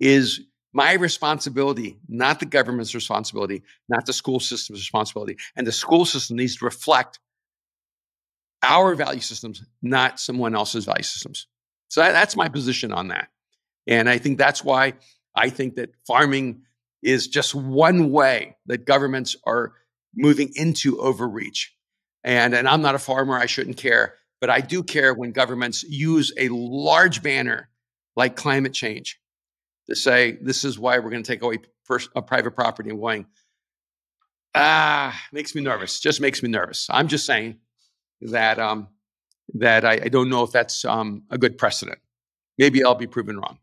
is 0.00 0.40
my 0.74 0.94
responsibility, 0.94 1.98
not 2.08 2.40
the 2.40 2.46
government's 2.46 2.94
responsibility, 2.94 3.62
not 3.88 4.04
the 4.06 4.12
school 4.12 4.40
system's 4.40 4.80
responsibility. 4.80 5.36
And 5.54 5.64
the 5.66 5.72
school 5.72 6.04
system 6.04 6.36
needs 6.36 6.56
to 6.56 6.64
reflect 6.64 7.20
our 8.62 8.96
value 8.96 9.20
systems, 9.20 9.62
not 9.82 10.18
someone 10.18 10.54
else's 10.54 10.84
value 10.84 11.04
systems. 11.04 11.46
So 11.88 12.00
that, 12.00 12.12
that's 12.12 12.36
my 12.36 12.48
position 12.48 12.92
on 12.92 13.08
that. 13.08 13.28
And 13.86 14.08
I 14.08 14.18
think 14.18 14.36
that's 14.36 14.64
why 14.64 14.94
I 15.36 15.48
think 15.48 15.76
that 15.76 15.90
farming 16.08 16.62
is 17.02 17.28
just 17.28 17.54
one 17.54 18.10
way 18.10 18.56
that 18.66 18.84
governments 18.84 19.36
are 19.46 19.74
moving 20.16 20.50
into 20.56 20.98
overreach. 20.98 21.72
And, 22.24 22.52
and 22.52 22.66
I'm 22.66 22.82
not 22.82 22.96
a 22.96 22.98
farmer, 22.98 23.38
I 23.38 23.46
shouldn't 23.46 23.76
care, 23.76 24.14
but 24.40 24.50
I 24.50 24.60
do 24.60 24.82
care 24.82 25.14
when 25.14 25.30
governments 25.30 25.84
use 25.84 26.32
a 26.36 26.48
large 26.48 27.22
banner 27.22 27.68
like 28.16 28.34
climate 28.34 28.72
change 28.72 29.20
to 29.88 29.96
say, 29.96 30.38
this 30.40 30.64
is 30.64 30.78
why 30.78 30.98
we're 30.98 31.10
going 31.10 31.22
to 31.22 31.32
take 31.32 31.42
away 31.42 31.58
first, 31.84 32.10
a 32.14 32.22
private 32.22 32.52
property 32.52 32.90
and 32.90 33.00
going, 33.00 33.26
ah, 34.54 35.18
makes 35.32 35.54
me 35.54 35.62
nervous, 35.62 36.00
just 36.00 36.20
makes 36.20 36.42
me 36.42 36.48
nervous. 36.48 36.86
I'm 36.90 37.08
just 37.08 37.26
saying 37.26 37.58
that 38.20 38.58
um, 38.58 38.88
that 39.54 39.84
I, 39.84 39.92
I 40.04 40.08
don't 40.08 40.30
know 40.30 40.42
if 40.42 40.52
that's 40.52 40.84
um, 40.84 41.24
a 41.30 41.38
good 41.38 41.58
precedent. 41.58 41.98
Maybe 42.58 42.84
I'll 42.84 42.94
be 42.94 43.06
proven 43.06 43.36
wrong. 43.36 43.58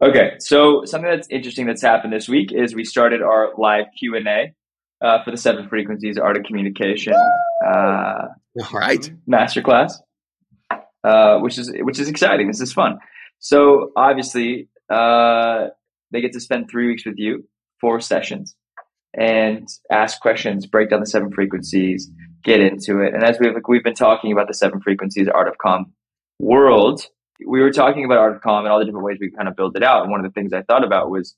Okay, 0.00 0.34
so 0.38 0.84
something 0.84 1.10
that's 1.10 1.28
interesting 1.28 1.66
that's 1.66 1.82
happened 1.82 2.12
this 2.12 2.28
week 2.28 2.52
is 2.52 2.74
we 2.74 2.84
started 2.84 3.20
our 3.20 3.52
live 3.58 3.86
Q 3.98 4.16
and 4.16 4.28
A 4.28 4.54
uh, 5.00 5.24
for 5.24 5.32
the 5.32 5.36
Seven 5.36 5.68
Frequencies 5.68 6.18
Art 6.18 6.36
of 6.36 6.44
Communication. 6.44 7.14
Uh, 7.66 8.28
All 8.62 8.78
right, 8.78 9.10
masterclass, 9.28 9.94
uh, 11.02 11.38
which 11.40 11.58
is 11.58 11.72
which 11.80 11.98
is 11.98 12.08
exciting. 12.08 12.46
This 12.46 12.60
is 12.60 12.72
fun. 12.72 12.98
So 13.40 13.90
obviously, 13.96 14.68
uh, 14.90 15.68
they 16.10 16.20
get 16.20 16.32
to 16.32 16.40
spend 16.40 16.70
three 16.70 16.86
weeks 16.86 17.04
with 17.04 17.18
you, 17.18 17.46
four 17.80 18.00
sessions, 18.00 18.54
and 19.14 19.68
ask 19.90 20.20
questions, 20.20 20.66
break 20.66 20.90
down 20.90 21.00
the 21.00 21.06
seven 21.06 21.30
frequencies, 21.32 22.10
get 22.44 22.60
into 22.60 23.00
it. 23.00 23.14
And 23.14 23.24
as 23.24 23.38
we've 23.40 23.54
like, 23.54 23.68
we've 23.68 23.84
been 23.84 23.94
talking 23.94 24.32
about 24.32 24.48
the 24.48 24.54
seven 24.54 24.80
frequencies 24.80 25.28
art 25.28 25.48
of 25.48 25.58
calm 25.58 25.92
world, 26.38 27.02
we 27.46 27.60
were 27.60 27.70
talking 27.70 28.04
about 28.04 28.18
art 28.18 28.36
of 28.36 28.42
calm 28.42 28.64
and 28.64 28.72
all 28.72 28.78
the 28.78 28.84
different 28.84 29.04
ways 29.04 29.18
we 29.20 29.30
kind 29.30 29.48
of 29.48 29.56
build 29.56 29.76
it 29.76 29.82
out. 29.82 30.02
And 30.02 30.10
one 30.10 30.24
of 30.24 30.26
the 30.26 30.32
things 30.32 30.52
I 30.52 30.62
thought 30.62 30.84
about 30.84 31.10
was 31.10 31.36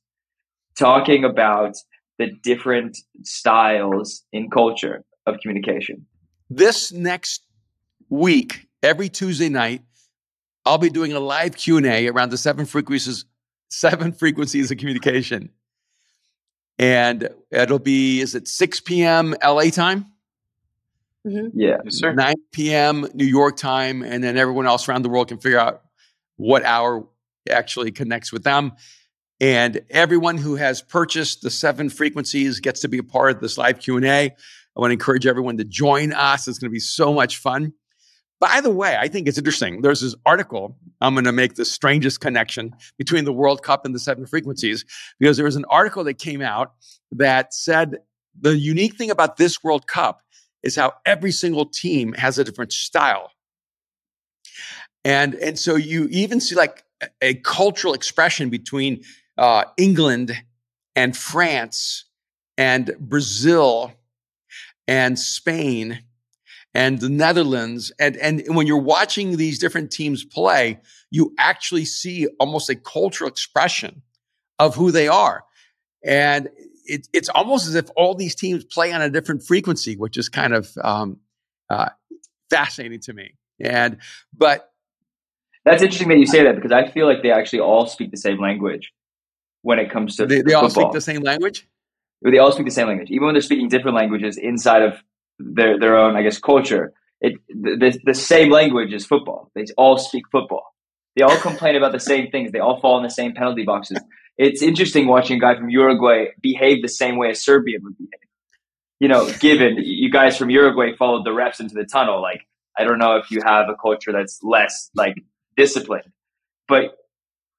talking 0.78 1.24
about 1.24 1.74
the 2.18 2.30
different 2.42 2.96
styles 3.22 4.24
in 4.32 4.50
culture 4.50 5.04
of 5.26 5.36
communication. 5.40 6.06
This 6.48 6.92
next 6.92 7.44
week, 8.08 8.68
every 8.83 9.08
Tuesday 9.08 9.48
night, 9.48 9.83
I'll 10.64 10.79
be 10.79 10.90
doing 10.90 11.12
a 11.12 11.20
live 11.20 11.56
Q&A 11.56 12.08
around 12.08 12.31
the 12.31 12.38
seven 12.38 12.66
frequencies 12.66 13.25
seven 13.71 14.12
frequencies 14.21 14.71
of 14.71 14.79
communication. 14.79 15.50
And 16.79 17.29
it'll 17.50 17.79
be 17.79 18.21
is 18.21 18.35
it 18.35 18.48
6 18.48 18.81
p.m. 18.81 19.35
LA 19.44 19.64
time? 19.64 20.06
Mm-hmm. 21.27 21.58
Yeah. 21.58 21.79
Yes, 21.85 22.00
9 22.00 22.35
p.m. 22.52 23.06
New 23.12 23.27
York 23.27 23.56
time. 23.56 24.02
And 24.02 24.25
then 24.25 24.37
everyone 24.37 24.66
else 24.66 24.88
around 24.88 25.02
the 25.02 25.10
world 25.10 25.29
can 25.29 25.38
figure 25.38 25.58
out 25.58 25.83
what 26.37 26.64
hour 26.64 27.06
actually 27.50 27.92
connects 27.92 28.33
with 28.33 28.44
them. 28.44 28.73
And 29.40 29.83
everyone 29.90 30.37
who 30.37 30.56
has 30.56 30.83
purchased 30.83 31.42
the 31.42 31.50
seven 31.50 31.88
frequencies 31.88 32.60
gets 32.60 32.81
to 32.81 32.88
be 32.88 32.98
a 32.98 33.02
part 33.02 33.33
of 33.33 33.40
this 33.40 33.56
live 33.56 33.79
Q&A. 33.79 34.06
I 34.06 34.35
want 34.77 34.90
to 34.90 34.92
encourage 34.92 35.27
everyone 35.27 35.56
to 35.58 35.64
join 35.64 36.12
us. 36.12 36.46
It's 36.46 36.58
going 36.58 36.71
to 36.71 36.73
be 36.73 36.81
so 36.81 37.12
much 37.12 37.38
fun. 37.38 37.73
By 38.40 38.62
the 38.62 38.70
way, 38.70 38.96
I 38.98 39.08
think 39.08 39.28
it's 39.28 39.36
interesting. 39.36 39.82
There's 39.82 40.00
this 40.00 40.14
article. 40.24 40.76
I'm 41.02 41.14
going 41.14 41.24
to 41.24 41.32
make 41.32 41.54
the 41.54 41.64
strangest 41.66 42.20
connection 42.20 42.74
between 42.96 43.26
the 43.26 43.34
World 43.34 43.62
Cup 43.62 43.84
and 43.84 43.94
the 43.94 43.98
seven 43.98 44.24
frequencies 44.24 44.84
because 45.18 45.36
there 45.36 45.44
was 45.44 45.56
an 45.56 45.66
article 45.68 46.04
that 46.04 46.14
came 46.14 46.40
out 46.40 46.72
that 47.12 47.52
said 47.52 47.98
the 48.40 48.56
unique 48.56 48.96
thing 48.96 49.10
about 49.10 49.36
this 49.36 49.62
World 49.62 49.86
Cup 49.86 50.22
is 50.62 50.74
how 50.74 50.94
every 51.04 51.32
single 51.32 51.66
team 51.66 52.14
has 52.14 52.38
a 52.38 52.44
different 52.44 52.72
style. 52.72 53.30
And, 55.04 55.34
and 55.34 55.58
so 55.58 55.76
you 55.76 56.08
even 56.10 56.40
see 56.40 56.54
like 56.54 56.84
a, 57.22 57.34
cultural 57.34 57.92
expression 57.94 58.48
between 58.48 59.02
uh, 59.36 59.64
England 59.76 60.32
and 60.96 61.16
France 61.16 62.04
and 62.58 62.94
Brazil 62.98 63.92
and 64.86 65.18
Spain 65.18 66.00
and 66.75 67.00
the 67.00 67.08
Netherlands. 67.08 67.92
And, 67.98 68.16
and 68.16 68.42
when 68.54 68.66
you're 68.66 68.79
watching 68.79 69.37
these 69.37 69.58
different 69.58 69.90
teams 69.90 70.25
play, 70.25 70.81
you 71.10 71.35
actually 71.38 71.85
see 71.85 72.29
almost 72.38 72.71
a 72.71 72.77
cultural 72.77 73.29
expression 73.29 74.02
of 74.58 74.75
who 74.75 74.90
they 74.90 75.08
are. 75.08 75.44
And 76.04 76.48
it, 76.85 77.08
it's 77.12 77.29
almost 77.29 77.66
as 77.66 77.75
if 77.75 77.88
all 77.96 78.14
these 78.14 78.35
teams 78.35 78.64
play 78.64 78.92
on 78.92 79.02
a 79.02 79.10
different 79.10 79.42
frequency, 79.42 79.96
which 79.96 80.16
is 80.16 80.29
kind 80.29 80.54
of 80.54 80.71
um, 80.83 81.18
uh, 81.68 81.90
fascinating 82.50 83.00
to 83.00 83.12
me. 83.12 83.35
And, 83.60 83.98
but 84.37 84.71
that's 85.64 85.83
interesting 85.83 86.08
that 86.08 86.18
you 86.18 86.27
say 86.27 86.44
that 86.44 86.54
because 86.54 86.73
I 86.73 86.90
feel 86.90 87.06
like 87.06 87.23
they 87.23 87.31
actually 87.31 87.60
all 87.60 87.87
speak 87.87 88.10
the 88.10 88.16
same 88.16 88.40
language 88.40 88.92
when 89.62 89.79
it 89.79 89.90
comes 89.90 90.16
to 90.16 90.27
they, 90.27 90.40
they 90.40 90.54
all 90.54 90.71
speak 90.71 90.92
the 90.92 91.00
same 91.00 91.23
language. 91.23 91.68
They 92.23 92.38
all 92.38 92.52
speak 92.52 92.66
the 92.66 92.73
same 92.73 92.87
language, 92.87 93.10
even 93.10 93.27
when 93.27 93.35
they're 93.35 93.42
speaking 93.42 93.68
different 93.68 93.96
languages 93.96 94.37
inside 94.37 94.83
of 94.83 95.02
their 95.40 95.78
their 95.78 95.96
own, 95.96 96.16
I 96.16 96.22
guess, 96.22 96.38
culture. 96.38 96.92
It 97.20 97.34
the, 97.48 97.98
the 98.04 98.14
same 98.14 98.50
language 98.50 98.92
is 98.92 99.06
football. 99.06 99.50
They 99.54 99.64
all 99.76 99.98
speak 99.98 100.24
football. 100.30 100.74
They 101.16 101.22
all 101.22 101.36
complain 101.36 101.76
about 101.76 101.92
the 101.92 102.00
same 102.00 102.30
things. 102.30 102.52
They 102.52 102.60
all 102.60 102.80
fall 102.80 102.96
in 102.98 103.02
the 103.02 103.10
same 103.10 103.34
penalty 103.34 103.64
boxes. 103.64 103.98
It's 104.38 104.62
interesting 104.62 105.06
watching 105.06 105.36
a 105.36 105.40
guy 105.40 105.56
from 105.56 105.68
Uruguay 105.68 106.26
behave 106.40 106.82
the 106.82 106.88
same 106.88 107.16
way 107.16 107.30
as 107.30 107.42
Serbia 107.42 107.78
would 107.82 107.98
behave. 107.98 108.10
You 109.00 109.08
know, 109.08 109.30
given 109.38 109.76
you 109.78 110.10
guys 110.10 110.36
from 110.36 110.50
Uruguay 110.50 110.94
followed 110.96 111.24
the 111.24 111.30
refs 111.30 111.60
into 111.60 111.74
the 111.74 111.84
tunnel, 111.84 112.22
like 112.22 112.46
I 112.78 112.84
don't 112.84 112.98
know 112.98 113.16
if 113.16 113.30
you 113.30 113.40
have 113.44 113.68
a 113.68 113.74
culture 113.74 114.12
that's 114.12 114.40
less 114.42 114.90
like 114.94 115.16
disciplined, 115.56 116.12
but 116.68 116.96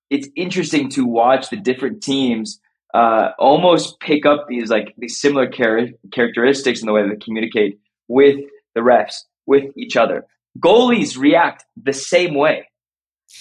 it's 0.10 0.28
interesting 0.36 0.90
to 0.90 1.06
watch 1.06 1.50
the 1.50 1.58
different 1.58 2.02
teams 2.02 2.60
uh, 2.94 3.30
almost 3.40 4.00
pick 4.00 4.26
up 4.26 4.48
these 4.48 4.70
like 4.70 4.94
these 4.98 5.20
similar 5.20 5.48
char- 5.50 5.90
characteristics 6.12 6.82
in 6.82 6.86
the 6.86 6.94
way 6.94 7.08
they 7.08 7.16
communicate 7.16 7.80
with 8.08 8.38
the 8.76 8.82
refs, 8.82 9.24
with 9.46 9.66
each 9.78 9.96
other. 9.96 10.26
Goalies 10.60 11.18
react 11.18 11.66
the 11.82 11.94
same 11.94 12.36
way 12.36 12.68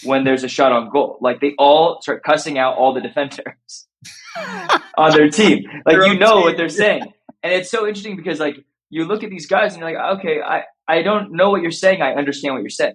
when 0.05 0.25
there's 0.25 0.45
a 0.45 0.49
shot 0.49 0.73
on 0.73 0.91
goal. 0.91 1.19
Like 1.21 1.41
they 1.41 1.55
all 1.59 2.01
start 2.01 2.23
cussing 2.23 2.59
out 2.59 2.77
all 2.77 2.95
the 2.95 3.01
defenders 3.01 3.89
on 4.97 5.13
their 5.13 5.29
team. 5.29 5.65
Like 5.85 5.97
their 5.97 6.07
you 6.07 6.19
know 6.19 6.35
team. 6.35 6.43
what 6.43 6.57
they're 6.57 6.69
saying. 6.69 7.03
And 7.43 7.53
it's 7.53 7.71
so 7.71 7.87
interesting 7.87 8.17
because 8.17 8.39
like 8.39 8.65
you 8.91 9.05
look 9.05 9.25
at 9.25 9.31
these 9.31 9.47
guys 9.47 9.75
and 9.75 9.81
you're 9.81 9.93
like, 9.93 10.19
okay, 10.19 10.41
I, 10.41 10.65
I 10.87 11.03
don't 11.03 11.33
know 11.33 11.51
what 11.51 11.63
you're 11.63 11.71
saying. 11.71 12.03
I 12.03 12.15
understand 12.15 12.55
what 12.55 12.63
you're 12.63 12.71
saying. 12.71 12.95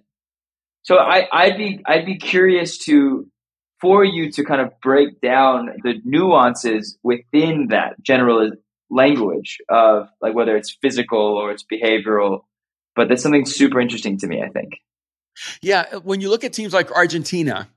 So 0.83 0.97
I, 0.97 1.27
I'd 1.31 1.57
be 1.57 1.81
I'd 1.85 2.05
be 2.05 2.17
curious 2.17 2.77
to 2.85 3.27
for 3.85 4.03
you 4.03 4.31
to 4.31 4.43
kind 4.43 4.61
of 4.61 4.71
break 4.81 5.21
down 5.21 5.69
the 5.83 6.01
nuances 6.03 6.97
within 7.03 7.67
that 7.69 8.01
general 8.01 8.49
language 8.89 9.59
of 9.69 10.09
like 10.21 10.33
whether 10.33 10.57
it's 10.57 10.75
physical 10.81 11.19
or 11.19 11.51
it's 11.51 11.63
behavioral. 11.63 12.39
But 12.95 13.09
that's 13.09 13.21
something 13.21 13.45
super 13.45 13.79
interesting 13.79 14.17
to 14.19 14.27
me, 14.27 14.41
I 14.41 14.49
think. 14.49 14.79
Yeah, 15.61 15.85
uh, 15.91 15.99
when 15.99 16.19
you 16.19 16.31
look 16.31 16.43
at 16.43 16.51
teams 16.51 16.73
like 16.73 16.91
Argentina 16.91 17.69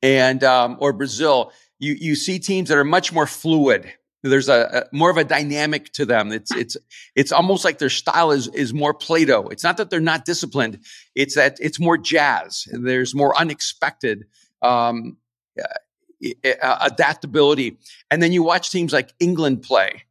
and 0.00 0.42
um, 0.42 0.78
or 0.80 0.94
Brazil, 0.94 1.52
you 1.78 1.96
you 2.00 2.14
see 2.14 2.38
teams 2.38 2.70
that 2.70 2.78
are 2.78 2.84
much 2.84 3.12
more 3.12 3.26
fluid. 3.26 3.92
There's 4.22 4.48
a, 4.48 4.86
a, 4.90 4.96
more 4.96 5.10
of 5.10 5.18
a 5.18 5.24
dynamic 5.24 5.92
to 5.94 6.06
them. 6.06 6.32
It's 6.32 6.50
it's 6.52 6.78
it's 7.14 7.30
almost 7.30 7.62
like 7.62 7.76
their 7.76 7.90
style 7.90 8.30
is 8.30 8.48
is 8.48 8.72
more 8.72 8.94
Play-Doh. 8.94 9.48
It's 9.48 9.64
not 9.64 9.76
that 9.76 9.90
they're 9.90 10.00
not 10.00 10.24
disciplined. 10.24 10.78
It's 11.14 11.34
that 11.34 11.58
it's 11.60 11.78
more 11.78 11.98
jazz. 11.98 12.66
There's 12.72 13.14
more 13.14 13.38
unexpected. 13.38 14.24
Um, 14.62 15.18
uh, 15.58 16.78
adaptability. 16.80 17.78
And 18.10 18.22
then 18.22 18.32
you 18.32 18.42
watch 18.42 18.70
teams 18.70 18.92
like 18.92 19.12
England 19.18 19.62
play, 19.62 20.04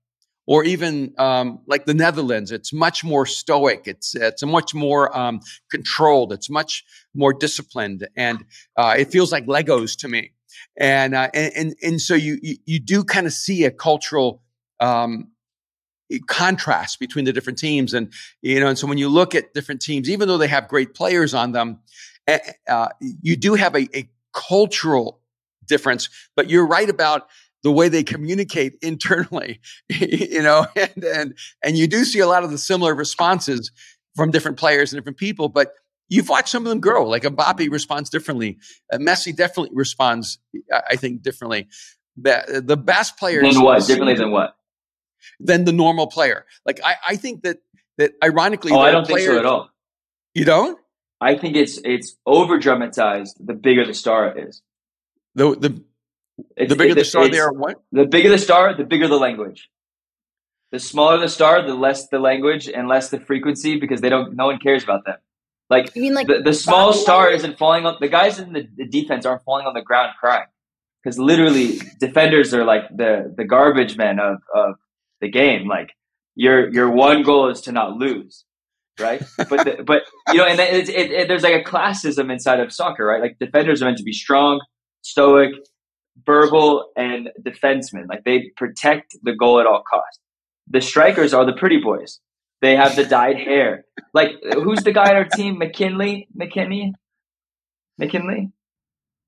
or 0.45 0.63
even 0.63 1.13
um, 1.17 1.61
like 1.67 1.85
the 1.85 1.93
Netherlands. 1.93 2.51
It's 2.51 2.73
much 2.73 3.03
more 3.03 3.25
stoic. 3.25 3.83
It's 3.85 4.15
it's 4.15 4.43
much 4.43 4.73
more 4.73 5.15
um, 5.17 5.39
controlled. 5.69 6.33
It's 6.33 6.49
much 6.49 6.83
more 7.13 7.33
disciplined, 7.33 8.07
and 8.15 8.43
uh, 8.75 8.95
it 8.97 9.11
feels 9.11 9.31
like 9.31 9.45
Legos 9.45 9.97
to 9.99 10.07
me. 10.07 10.31
And 10.77 11.15
uh, 11.15 11.29
and, 11.33 11.53
and, 11.55 11.75
and 11.81 12.01
so 12.01 12.15
you 12.15 12.37
you, 12.41 12.57
you 12.65 12.79
do 12.79 13.03
kind 13.03 13.25
of 13.27 13.33
see 13.33 13.63
a 13.63 13.71
cultural 13.71 14.41
um, 14.79 15.31
contrast 16.27 16.99
between 16.99 17.23
the 17.23 17.31
different 17.31 17.59
teams, 17.59 17.93
and 17.93 18.11
you 18.41 18.59
know, 18.59 18.67
and 18.67 18.77
so 18.77 18.87
when 18.87 18.97
you 18.97 19.07
look 19.07 19.35
at 19.35 19.53
different 19.53 19.81
teams, 19.81 20.09
even 20.09 20.27
though 20.27 20.37
they 20.37 20.49
have 20.49 20.67
great 20.67 20.93
players 20.93 21.33
on 21.33 21.53
them, 21.53 21.79
eh, 22.27 22.39
uh, 22.67 22.89
you 22.99 23.37
do 23.37 23.53
have 23.53 23.75
a, 23.75 23.87
a 23.95 24.09
cultural 24.33 25.20
difference. 25.67 26.09
But 26.35 26.49
you're 26.49 26.67
right 26.67 26.89
about 26.89 27.27
the 27.63 27.71
way 27.71 27.89
they 27.89 28.03
communicate 28.03 28.75
internally, 28.81 29.59
you 29.89 30.41
know, 30.41 30.65
and, 30.75 31.03
and, 31.03 31.33
and 31.63 31.77
you 31.77 31.87
do 31.87 32.03
see 32.05 32.19
a 32.19 32.27
lot 32.27 32.43
of 32.43 32.51
the 32.51 32.57
similar 32.57 32.95
responses 32.95 33.71
from 34.15 34.31
different 34.31 34.57
players 34.57 34.91
and 34.91 34.99
different 34.99 35.17
people, 35.17 35.47
but 35.47 35.73
you've 36.09 36.27
watched 36.27 36.49
some 36.49 36.65
of 36.65 36.69
them 36.69 36.79
grow. 36.79 37.07
Like 37.07 37.23
Mbappe 37.23 37.71
responds 37.71 38.09
differently. 38.09 38.57
Uh, 38.91 38.97
Messi 38.97 39.35
definitely 39.35 39.71
responds, 39.73 40.37
I 40.89 40.95
think, 40.97 41.21
differently. 41.21 41.69
The, 42.17 42.61
the 42.63 42.77
best 42.77 43.17
players. 43.17 43.53
Than 43.53 43.63
what? 43.63 43.85
Differently 43.87 44.15
than 44.15 44.31
what? 44.31 44.55
Than 45.39 45.63
the 45.63 45.71
normal 45.71 46.07
player. 46.07 46.45
Like 46.65 46.81
I, 46.83 46.95
I 47.09 47.15
think 47.15 47.43
that 47.43 47.59
that 47.97 48.13
ironically, 48.23 48.71
oh, 48.73 48.79
I 48.79 48.91
don't 48.91 49.05
players, 49.05 49.25
think 49.25 49.35
so 49.35 49.39
at 49.39 49.45
all. 49.45 49.69
You 50.33 50.45
don't? 50.45 50.77
I 51.21 51.37
think 51.37 51.55
it's 51.55 51.79
it's 51.85 52.17
over 52.25 52.57
dramatized. 52.57 53.37
The 53.39 53.53
bigger 53.53 53.85
the 53.85 53.93
star 53.93 54.37
is. 54.37 54.61
The 55.35 55.55
the 55.55 55.83
it's, 56.55 56.69
the 56.69 56.75
bigger 56.75 56.95
the 56.95 57.05
star 57.05 57.29
they 57.29 57.39
are, 57.39 57.51
what? 57.51 57.81
The 57.91 58.05
bigger 58.05 58.29
the 58.29 58.37
star, 58.37 58.75
the 58.75 58.83
bigger 58.83 59.07
the 59.07 59.17
language. 59.17 59.69
The 60.71 60.79
smaller 60.79 61.19
the 61.19 61.27
star, 61.27 61.65
the 61.65 61.75
less 61.75 62.07
the 62.07 62.19
language 62.19 62.69
and 62.69 62.87
less 62.87 63.09
the 63.09 63.19
frequency 63.19 63.79
because 63.79 64.01
they 64.01 64.09
don't. 64.09 64.35
No 64.35 64.45
one 64.45 64.57
cares 64.59 64.83
about 64.83 65.05
them. 65.05 65.17
Like, 65.69 65.95
you 65.95 66.01
mean 66.01 66.13
like 66.13 66.27
the, 66.27 66.41
the 66.41 66.53
small 66.53 66.91
star 66.91 67.29
isn't 67.29 67.57
falling 67.57 67.85
on 67.85 67.95
the 68.01 68.09
guys 68.09 68.39
in 68.39 68.51
the, 68.51 68.67
the 68.75 68.85
defense 68.85 69.25
aren't 69.25 69.43
falling 69.43 69.65
on 69.65 69.73
the 69.73 69.81
ground 69.81 70.13
crying 70.19 70.47
because 71.01 71.17
literally 71.17 71.79
defenders 71.99 72.53
are 72.53 72.65
like 72.65 72.83
the 72.95 73.33
the 73.35 73.45
garbage 73.45 73.97
men 73.97 74.19
of 74.19 74.37
of 74.53 74.75
the 75.21 75.29
game. 75.29 75.67
Like 75.67 75.91
your 76.35 76.69
your 76.71 76.89
one 76.89 77.23
goal 77.23 77.49
is 77.49 77.61
to 77.61 77.71
not 77.71 77.93
lose, 77.97 78.45
right? 78.99 79.21
but 79.37 79.49
the, 79.49 79.83
but 79.85 80.03
you 80.29 80.37
know, 80.37 80.45
and 80.45 80.59
it, 80.59 80.89
it, 80.89 81.11
it, 81.11 81.27
there's 81.27 81.43
like 81.43 81.65
a 81.65 81.69
classism 81.69 82.31
inside 82.31 82.59
of 82.59 82.71
soccer, 82.71 83.05
right? 83.05 83.21
Like 83.21 83.39
defenders 83.39 83.81
are 83.81 83.85
meant 83.85 83.97
to 83.97 84.03
be 84.03 84.13
strong, 84.13 84.61
stoic, 85.01 85.51
verbal, 86.25 86.91
and 86.95 87.29
defenseman. 87.41 88.07
Like 88.07 88.23
they 88.23 88.51
protect 88.55 89.17
the 89.23 89.35
goal 89.35 89.59
at 89.59 89.65
all 89.65 89.83
costs. 89.83 90.19
The 90.69 90.81
strikers 90.81 91.33
are 91.33 91.45
the 91.45 91.53
pretty 91.53 91.79
boys. 91.79 92.19
They 92.61 92.75
have 92.75 92.95
the 92.95 93.05
dyed 93.05 93.37
hair. 93.37 93.85
Like 94.13 94.31
who's 94.53 94.83
the 94.83 94.91
guy 94.91 95.09
on 95.09 95.15
our 95.15 95.25
team? 95.25 95.57
McKinley, 95.57 96.27
McKennie, 96.37 96.93
McKinley. 97.97 98.51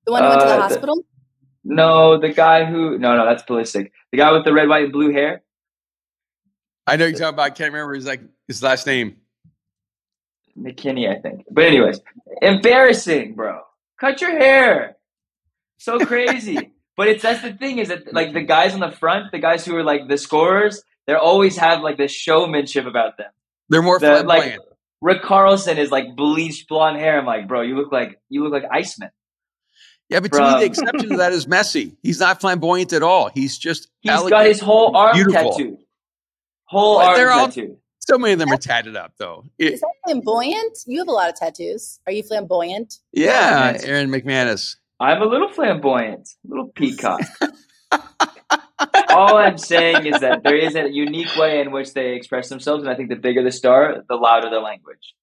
The 0.06 0.12
one 0.12 0.22
who 0.22 0.28
went 0.28 0.40
to 0.40 0.46
the 0.46 0.52
uh, 0.52 0.60
hospital. 0.60 0.96
The, 0.96 1.74
no, 1.74 2.18
the 2.18 2.32
guy 2.32 2.64
who 2.64 2.98
no 2.98 3.16
no 3.16 3.24
that's 3.24 3.42
Pulisic. 3.42 3.90
The 4.12 4.18
guy 4.18 4.32
with 4.32 4.44
the 4.44 4.52
red, 4.52 4.68
white, 4.68 4.84
and 4.84 4.92
blue 4.92 5.12
hair. 5.12 5.42
I 6.86 6.96
know 6.96 7.06
you're 7.06 7.18
talking 7.18 7.34
about. 7.34 7.46
I 7.46 7.50
can't 7.50 7.72
remember 7.72 7.94
his 7.94 8.06
like 8.06 8.22
his 8.46 8.62
last 8.62 8.86
name. 8.86 9.16
McKennie, 10.56 11.10
I 11.10 11.20
think. 11.20 11.44
But 11.50 11.64
anyways, 11.64 12.00
embarrassing, 12.40 13.34
bro. 13.34 13.62
Cut 13.98 14.20
your 14.20 14.38
hair 14.38 14.96
so 15.78 15.98
crazy. 15.98 16.72
but 16.96 17.08
it's 17.08 17.22
that's 17.22 17.42
the 17.42 17.52
thing 17.52 17.78
is 17.78 17.88
that 17.88 18.12
like 18.12 18.32
the 18.32 18.42
guys 18.42 18.74
on 18.74 18.80
the 18.80 18.90
front, 18.90 19.32
the 19.32 19.38
guys 19.38 19.64
who 19.64 19.76
are 19.76 19.82
like 19.84 20.08
the 20.08 20.18
scorers, 20.18 20.82
they 21.06 21.14
always 21.14 21.56
have 21.56 21.82
like 21.82 21.96
this 21.96 22.12
showmanship 22.12 22.86
about 22.86 23.16
them. 23.16 23.30
They're 23.68 23.82
more 23.82 23.98
the, 23.98 24.22
like 24.22 24.58
Rick 25.00 25.22
Carlson 25.22 25.78
is 25.78 25.90
like 25.90 26.16
bleached 26.16 26.68
blonde 26.68 26.98
hair. 26.98 27.18
I'm 27.18 27.26
like, 27.26 27.48
bro, 27.48 27.62
you 27.62 27.76
look 27.76 27.92
like 27.92 28.20
you 28.28 28.42
look 28.42 28.52
like 28.52 28.70
Iceman. 28.70 29.10
Yeah, 30.10 30.20
but 30.20 30.34
From, 30.34 30.40
to 30.40 30.54
me, 30.54 30.60
the 30.60 30.66
exception 30.66 31.08
to 31.10 31.16
that 31.16 31.32
is 31.32 31.46
Messi. 31.46 31.96
He's 32.02 32.20
not 32.20 32.40
flamboyant 32.40 32.92
at 32.92 33.02
all. 33.02 33.30
He's 33.30 33.56
just 33.56 33.88
he's 34.00 34.12
elegant, 34.12 34.30
got 34.30 34.46
his 34.46 34.60
whole 34.60 34.96
arm 34.96 35.14
beautiful. 35.14 35.50
tattooed. 35.50 35.78
Whole 36.66 36.98
but 36.98 37.18
arm 37.18 37.32
all, 37.32 37.46
tattooed. 37.46 37.76
So 38.00 38.18
many 38.18 38.34
of 38.34 38.38
them 38.38 38.52
are 38.52 38.58
tatted 38.58 38.96
up, 38.96 39.14
though. 39.18 39.46
Is 39.58 39.80
that 39.80 39.92
flamboyant? 40.04 40.78
You 40.86 40.98
have 40.98 41.08
a 41.08 41.12
lot 41.12 41.30
of 41.30 41.36
tattoos. 41.36 42.00
Are 42.06 42.12
you 42.12 42.22
flamboyant? 42.22 42.98
Yeah, 43.12 43.78
Aaron 43.82 44.10
McManus. 44.10 44.76
I'm 45.04 45.20
a 45.20 45.26
little 45.26 45.50
flamboyant, 45.50 46.28
a 46.44 46.48
little 46.48 46.68
peacock. 46.68 47.20
All 49.10 49.36
I'm 49.36 49.58
saying 49.58 50.06
is 50.06 50.20
that 50.20 50.42
there 50.42 50.56
is 50.56 50.74
a 50.74 50.90
unique 50.90 51.36
way 51.36 51.60
in 51.60 51.72
which 51.72 51.92
they 51.92 52.14
express 52.14 52.48
themselves, 52.48 52.82
and 52.82 52.90
I 52.90 52.94
think 52.94 53.10
the 53.10 53.16
bigger 53.16 53.42
the 53.42 53.52
star, 53.52 54.02
the 54.08 54.16
louder 54.16 54.48
the 54.48 54.60
language. 54.60 55.14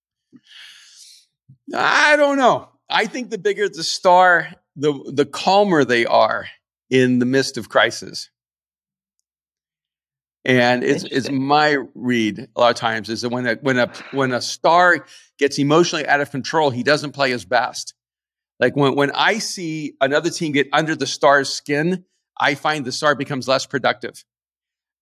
I 1.73 2.15
don't 2.15 2.37
know. 2.37 2.69
I 2.89 3.07
think 3.07 3.31
the 3.31 3.39
bigger 3.39 3.67
the 3.69 3.83
star, 3.83 4.53
the 4.75 4.93
the 5.11 5.25
calmer 5.25 5.83
they 5.83 6.05
are 6.05 6.47
in 6.91 7.17
the 7.17 7.25
midst 7.25 7.57
of 7.57 7.69
crisis. 7.69 8.29
And 10.43 10.83
it's, 10.83 11.03
it's 11.03 11.29
my 11.29 11.77
read 11.93 12.47
a 12.55 12.59
lot 12.59 12.71
of 12.71 12.75
times 12.75 13.09
is 13.09 13.21
that 13.21 13.29
when 13.29 13.47
a 13.47 13.55
when 13.55 13.77
a 13.79 13.91
when 14.11 14.31
a 14.31 14.41
star 14.41 15.05
gets 15.39 15.57
emotionally 15.57 16.07
out 16.07 16.21
of 16.21 16.29
control, 16.29 16.69
he 16.69 16.83
doesn't 16.83 17.13
play 17.13 17.31
his 17.31 17.45
best. 17.45 17.95
Like 18.61 18.75
when, 18.75 18.95
when 18.95 19.11
I 19.11 19.39
see 19.39 19.95
another 19.99 20.29
team 20.29 20.51
get 20.51 20.69
under 20.71 20.95
the 20.95 21.07
star's 21.07 21.49
skin, 21.49 22.05
I 22.39 22.53
find 22.53 22.85
the 22.85 22.91
star 22.91 23.15
becomes 23.15 23.47
less 23.47 23.65
productive. 23.65 24.23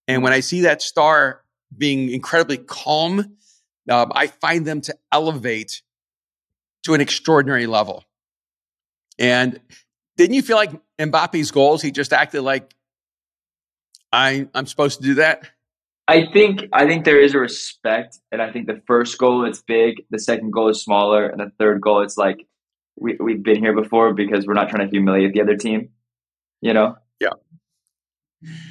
And 0.07 0.23
when 0.23 0.33
I 0.33 0.39
see 0.39 0.61
that 0.61 0.81
star 0.81 1.43
being 1.77 2.09
incredibly 2.09 2.57
calm, 2.57 3.35
um, 3.89 4.11
I 4.15 4.27
find 4.27 4.65
them 4.65 4.81
to 4.81 4.95
elevate 5.11 5.81
to 6.83 6.93
an 6.93 7.01
extraordinary 7.01 7.67
level. 7.67 8.05
And 9.19 9.59
didn't 10.15 10.35
you 10.35 10.41
feel 10.41 10.57
like 10.57 10.71
Mbappe's 10.97 11.51
goals? 11.51 11.81
He 11.81 11.91
just 11.91 12.13
acted 12.13 12.41
like 12.41 12.73
I 14.11 14.47
I'm 14.55 14.65
supposed 14.65 14.99
to 14.99 15.03
do 15.03 15.13
that. 15.15 15.49
I 16.07 16.25
think 16.31 16.63
I 16.73 16.87
think 16.87 17.05
there 17.05 17.21
is 17.21 17.35
a 17.35 17.39
respect, 17.39 18.17
and 18.31 18.41
I 18.41 18.51
think 18.51 18.67
the 18.67 18.81
first 18.87 19.17
goal 19.17 19.45
it's 19.45 19.61
big, 19.61 20.05
the 20.09 20.17
second 20.17 20.51
goal 20.51 20.69
is 20.69 20.81
smaller, 20.81 21.27
and 21.27 21.39
the 21.39 21.51
third 21.59 21.81
goal 21.81 22.01
it's 22.01 22.17
like 22.17 22.47
we 22.99 23.17
we've 23.19 23.43
been 23.43 23.59
here 23.59 23.73
before 23.73 24.13
because 24.13 24.45
we're 24.45 24.53
not 24.53 24.69
trying 24.69 24.87
to 24.87 24.91
humiliate 24.91 25.33
the 25.33 25.41
other 25.41 25.55
team. 25.55 25.89
You 26.61 26.73
know? 26.73 26.95
Yeah. 27.19 27.29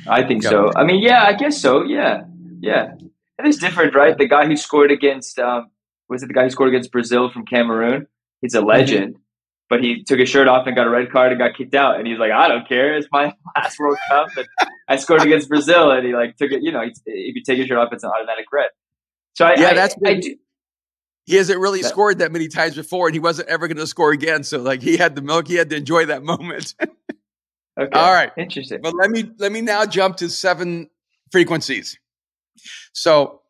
I 0.06 0.22
think 0.22 0.42
yeah. 0.42 0.50
so. 0.50 0.70
I 0.76 0.84
mean, 0.84 1.02
yeah, 1.02 1.24
I 1.24 1.34
guess 1.34 1.60
so. 1.60 1.82
Yeah, 1.82 2.24
yeah. 2.60 2.94
It 3.38 3.46
is 3.46 3.58
different, 3.58 3.94
right? 3.94 4.16
The 4.16 4.26
guy 4.26 4.46
who 4.46 4.56
scored 4.56 4.90
against 4.90 5.38
um, 5.38 5.70
was 6.08 6.22
it 6.22 6.26
the 6.26 6.34
guy 6.34 6.44
who 6.44 6.50
scored 6.50 6.70
against 6.70 6.90
Brazil 6.90 7.30
from 7.30 7.44
Cameroon? 7.44 8.06
He's 8.40 8.54
a 8.54 8.60
legend. 8.60 9.14
Mm-hmm. 9.14 9.22
But 9.70 9.82
he 9.82 10.02
took 10.02 10.18
his 10.18 10.30
shirt 10.30 10.48
off 10.48 10.66
and 10.66 10.74
got 10.74 10.86
a 10.86 10.90
red 10.90 11.12
card 11.12 11.30
and 11.30 11.38
got 11.38 11.54
kicked 11.54 11.74
out. 11.74 11.98
And 11.98 12.06
he's 12.06 12.18
like, 12.18 12.32
I 12.32 12.48
don't 12.48 12.66
care. 12.66 12.96
It's 12.96 13.06
my 13.12 13.34
last 13.56 13.78
World 13.78 13.98
Cup. 14.08 14.28
And 14.34 14.46
I 14.88 14.96
scored 14.96 15.20
against 15.22 15.48
Brazil. 15.50 15.90
And 15.90 16.06
he 16.06 16.14
like 16.14 16.36
took 16.36 16.50
it. 16.52 16.62
You 16.62 16.72
know, 16.72 16.80
if 16.80 16.94
you 17.04 17.42
take 17.42 17.58
your 17.58 17.66
shirt 17.66 17.76
off, 17.76 17.92
it's 17.92 18.02
an 18.02 18.10
automatic 18.10 18.46
red. 18.50 18.70
So 19.34 19.44
I, 19.44 19.56
yeah, 19.56 19.68
I, 19.68 19.74
that's 19.74 19.94
I, 20.04 20.10
I 20.10 20.14
do, 20.20 20.36
he 21.28 21.36
hasn't 21.36 21.60
really 21.60 21.82
that, 21.82 21.88
scored 21.88 22.20
that 22.20 22.32
many 22.32 22.48
times 22.48 22.74
before, 22.74 23.06
and 23.06 23.14
he 23.14 23.20
wasn't 23.20 23.48
ever 23.48 23.68
going 23.68 23.76
to 23.76 23.86
score 23.86 24.12
again. 24.12 24.44
So 24.44 24.62
like 24.62 24.80
he 24.80 24.96
had 24.96 25.14
the 25.14 25.20
milk, 25.20 25.46
he 25.46 25.56
had 25.56 25.68
to 25.68 25.76
enjoy 25.76 26.06
that 26.06 26.22
moment. 26.24 26.74
okay. 26.80 27.90
All 27.92 28.12
right. 28.14 28.32
Interesting. 28.38 28.80
But 28.80 28.94
let 28.94 29.10
me 29.10 29.30
let 29.38 29.52
me 29.52 29.60
now 29.60 29.84
jump 29.84 30.16
to 30.18 30.30
seven 30.30 30.88
frequencies. 31.30 31.98
So 32.94 33.42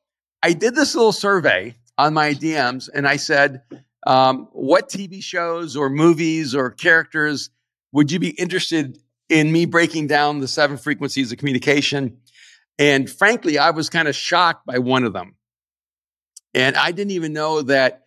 I 0.42 0.54
did 0.54 0.74
this 0.74 0.96
little 0.96 1.12
survey 1.12 1.76
on 1.96 2.14
my 2.14 2.34
DMs, 2.34 2.88
and 2.92 3.06
I 3.06 3.14
said, 3.14 3.62
um, 4.04 4.48
"What 4.50 4.88
TV 4.88 5.22
shows 5.22 5.76
or 5.76 5.88
movies 5.88 6.56
or 6.56 6.72
characters 6.72 7.48
would 7.92 8.10
you 8.10 8.18
be 8.18 8.30
interested 8.30 8.98
in 9.28 9.52
me 9.52 9.66
breaking 9.66 10.08
down 10.08 10.40
the 10.40 10.48
seven 10.48 10.78
frequencies 10.78 11.30
of 11.30 11.38
communication?" 11.38 12.18
And 12.76 13.08
frankly, 13.08 13.56
I 13.56 13.70
was 13.70 13.88
kind 13.88 14.08
of 14.08 14.16
shocked 14.16 14.66
by 14.66 14.78
one 14.78 15.04
of 15.04 15.12
them. 15.12 15.36
And 16.54 16.76
I 16.76 16.92
didn't 16.92 17.12
even 17.12 17.32
know 17.32 17.62
that 17.62 18.04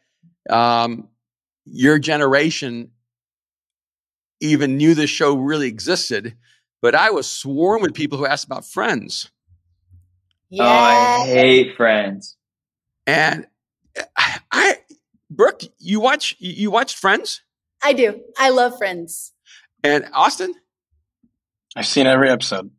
um, 0.50 1.08
your 1.66 2.00
generation 2.00 2.92
even 4.40 4.78
knew 4.78 4.96
this 4.96 5.10
show 5.10 5.36
really 5.36 5.68
existed. 5.68 6.36
But 6.82 6.96
I 6.96 7.12
was 7.12 7.30
swarmed 7.30 7.84
with 7.84 7.94
people 7.94 8.18
who 8.18 8.26
asked 8.26 8.46
about 8.46 8.66
Friends. 8.66 9.30
Yeah. 10.50 10.64
Oh, 10.64 10.68
I 10.68 11.28
hate 11.28 11.78
Friends. 11.78 12.36
And 13.06 13.48
I, 14.18 14.40
I, 14.52 14.78
Brooke, 15.30 15.62
you 15.78 16.00
watch 16.00 16.36
you 16.40 16.72
watched 16.72 16.98
Friends? 16.98 17.42
I 17.84 17.94
do. 17.94 18.22
I 18.38 18.50
love 18.50 18.78
Friends. 18.78 19.34
And 19.84 20.08
Austin? 20.14 20.54
I've 21.76 21.88
seen 21.88 22.08
every 22.08 22.30
episode. 22.30 22.72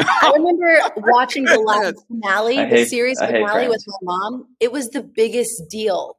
I 0.00 0.32
remember 0.36 0.80
watching 1.12 1.44
the 1.44 1.58
last 1.58 2.04
finale, 2.08 2.56
hate, 2.56 2.70
the 2.70 2.84
series 2.84 3.18
finale 3.18 3.68
with 3.68 3.84
my 3.86 3.96
mom. 4.02 4.48
It 4.60 4.72
was 4.72 4.90
the 4.90 5.02
biggest 5.02 5.68
deal. 5.68 6.18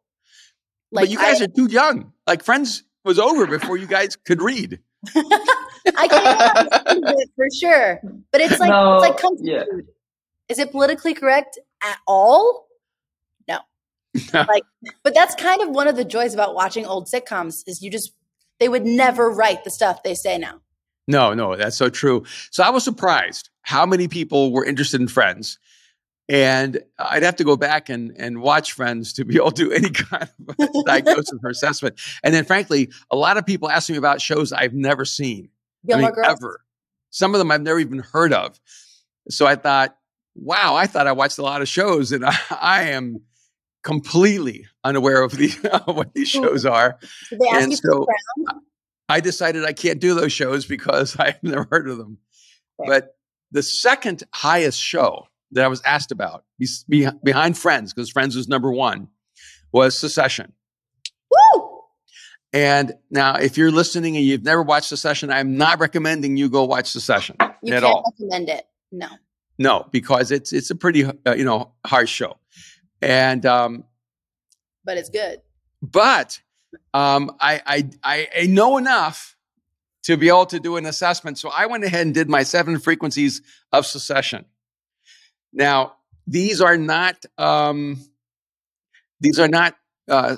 Like 0.92 1.04
but 1.04 1.10
you 1.10 1.18
guys 1.18 1.42
I, 1.42 1.46
are 1.46 1.48
too 1.48 1.68
young. 1.70 2.14
Like 2.28 2.44
Friends 2.44 2.84
was 3.04 3.20
over 3.20 3.48
before 3.48 3.78
you 3.78 3.88
guys 3.88 4.16
could 4.16 4.42
read. 4.42 4.80
I 5.16 6.08
can't 6.08 7.04
it 7.20 7.30
for 7.36 7.48
sure, 7.60 8.02
but 8.32 8.42
it's 8.42 8.60
like 8.60 8.70
no, 8.70 8.96
it's 8.96 9.08
like 9.08 9.18
comfort 9.18 9.46
yeah. 9.46 9.64
food. 9.70 9.88
Is 10.48 10.60
it 10.60 10.72
politically 10.72 11.14
correct 11.14 11.58
at 11.84 11.98
all? 12.08 12.68
No. 13.48 13.60
like, 14.34 14.64
but 15.04 15.14
that's 15.14 15.34
kind 15.36 15.62
of 15.62 15.70
one 15.70 15.88
of 15.88 15.96
the 15.96 16.06
joys 16.06 16.34
about 16.34 16.54
watching 16.54 16.86
old 16.86 17.08
sitcoms 17.08 17.64
is 17.66 17.82
you 17.82 17.90
just 17.90 18.12
they 18.60 18.70
would 18.70 18.86
never 18.86 19.32
write 19.32 19.64
the 19.64 19.72
stuff 19.72 20.04
they 20.04 20.14
say 20.14 20.38
now. 20.38 20.62
No, 21.08 21.34
no, 21.34 21.56
that's 21.56 21.76
so 21.76 21.90
true. 21.90 22.24
So 22.52 22.64
I 22.64 22.70
was 22.70 22.84
surprised 22.84 23.50
how 23.62 23.86
many 23.86 24.08
people 24.08 24.52
were 24.52 24.66
interested 24.66 25.02
in 25.02 25.08
Friends. 25.08 25.60
And 26.30 26.82
I'd 26.98 27.24
have 27.24 27.36
to 27.38 27.44
go 27.44 27.58
back 27.58 27.90
and, 27.90 28.14
and 28.18 28.42
watch 28.42 28.74
Friends 28.74 29.14
to 29.14 29.26
be 29.26 29.36
able 29.38 29.52
to 29.52 29.66
do 29.66 29.72
any 29.72 29.90
kind 29.90 30.30
of 30.58 30.68
diagnosis 30.86 31.40
or 31.44 31.50
assessment. 31.50 32.00
And 32.24 32.34
then, 32.34 32.46
frankly, 32.46 32.92
a 33.10 33.16
lot 33.16 33.38
of 33.38 33.46
people 33.46 33.70
ask 33.70 33.90
me 33.90 33.98
about 33.98 34.22
shows 34.22 34.54
I've 34.54 34.74
never 34.74 35.06
seen. 35.06 35.50
Gilmore 35.86 36.06
I 36.06 36.10
mean, 36.10 36.16
Girls. 36.16 36.28
Ever. 36.30 36.62
Some 37.10 37.36
of 37.36 37.40
them 37.40 37.52
I've 37.52 37.62
never 37.62 37.80
even 37.80 38.00
heard 38.00 38.34
of. 38.34 38.60
So 39.30 39.46
I 39.46 39.56
thought, 39.56 39.98
wow, 40.36 40.76
I 40.76 40.88
thought 40.88 41.08
I 41.08 41.12
watched 41.12 41.38
a 41.38 41.44
lot 41.44 41.62
of 41.62 41.68
shows, 41.68 42.12
and 42.12 42.26
I, 42.26 42.38
I 42.50 42.84
am 42.90 43.22
completely 43.84 44.68
unaware 44.84 45.22
of 45.22 45.32
the 45.32 45.50
what 45.86 46.14
these 46.14 46.30
shows 46.30 46.66
are. 46.66 47.00
and 47.54 47.76
so 47.78 48.06
I 49.10 49.20
decided 49.20 49.66
I 49.66 49.74
can't 49.74 50.00
do 50.00 50.14
those 50.14 50.32
shows 50.32 50.66
because 50.66 51.18
I've 51.20 51.42
never 51.44 51.68
heard 51.70 51.90
of 51.90 51.98
them. 51.98 52.20
But 52.78 53.16
the 53.52 53.64
second 53.64 54.24
highest 54.34 54.80
show 54.80 55.28
that 55.52 55.66
I 55.66 55.68
was 55.68 55.82
asked 55.82 56.12
about 56.12 56.46
be, 56.88 57.08
behind 57.24 57.58
Friends, 57.58 57.94
because 57.94 58.10
Friends 58.10 58.36
was 58.36 58.48
number 58.48 58.72
one, 58.72 59.10
was 59.72 59.98
Succession. 59.98 60.54
Woo! 61.30 61.80
And 62.54 62.94
now, 63.10 63.36
if 63.36 63.58
you're 63.58 63.72
listening 63.72 64.18
and 64.18 64.26
you've 64.26 64.44
never 64.44 64.62
watched 64.62 64.90
Succession, 64.90 65.32
I'm 65.32 65.58
not 65.58 65.80
recommending 65.80 66.38
you 66.38 66.50
go 66.50 66.66
watch 66.66 66.88
Succession 66.88 67.38
you 67.62 67.74
at 67.74 67.82
can't 67.82 67.86
all. 67.86 68.04
Recommend 68.20 68.50
it? 68.50 68.66
No. 68.92 69.08
No, 69.58 69.88
because 69.92 70.32
it's 70.32 70.54
it's 70.54 70.72
a 70.72 70.76
pretty 70.76 71.06
uh, 71.06 71.36
you 71.36 71.44
know 71.46 71.74
harsh 71.86 72.10
show, 72.10 72.38
and 73.02 73.46
um, 73.46 73.84
but 74.84 74.98
it's 74.98 75.10
good. 75.10 75.42
But 75.84 76.40
um, 76.94 77.36
I, 77.40 77.62
I 77.66 77.90
I 78.04 78.28
I 78.42 78.46
know 78.48 78.78
enough 78.78 79.31
to 80.04 80.18
be 80.18 80.28
able 80.28 80.46
to 80.48 80.60
do 80.60 80.78
an 80.78 80.86
assessment. 80.86 81.38
So 81.38 81.50
I 81.50 81.68
went 81.68 81.84
ahead 81.84 82.06
and 82.06 82.14
did 82.14 82.30
my 82.30 82.44
seven 82.44 82.80
frequencies 82.80 83.42
of 83.72 83.86
succession. 83.86 84.46
Now, 85.54 85.94
these 86.28 86.62
are 86.62 86.78
not 86.78 87.24
um, 87.38 88.00
these 89.20 89.40
are 89.40 89.48
not 89.48 89.76
uh, 90.08 90.38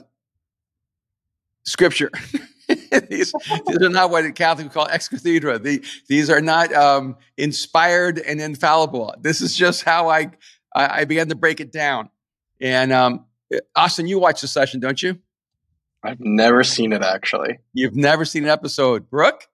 scripture. 1.63 2.11
these, 3.09 3.33
these, 3.67 3.81
are 3.81 3.89
not 3.89 4.09
what 4.09 4.35
Catholics 4.35 4.73
call 4.73 4.87
ex 4.89 5.07
cathedra. 5.07 5.59
The, 5.59 5.83
these 6.07 6.29
are 6.29 6.41
not 6.41 6.73
um, 6.73 7.17
inspired 7.37 8.19
and 8.19 8.41
infallible. 8.41 9.15
This 9.19 9.41
is 9.41 9.55
just 9.55 9.83
how 9.83 10.09
I, 10.09 10.31
I, 10.75 11.01
I 11.01 11.05
began 11.05 11.29
to 11.29 11.35
break 11.35 11.59
it 11.59 11.71
down. 11.71 12.09
And 12.61 12.91
um, 12.91 13.25
Austin, 13.75 14.07
you 14.07 14.19
watch 14.19 14.39
Succession, 14.39 14.79
don't 14.79 15.01
you? 15.01 15.19
I've 16.03 16.19
never 16.19 16.63
seen 16.63 16.91
it 16.91 17.01
actually. 17.01 17.59
You've 17.73 17.95
never 17.95 18.25
seen 18.25 18.43
an 18.43 18.49
episode, 18.49 19.09
Brooke? 19.09 19.47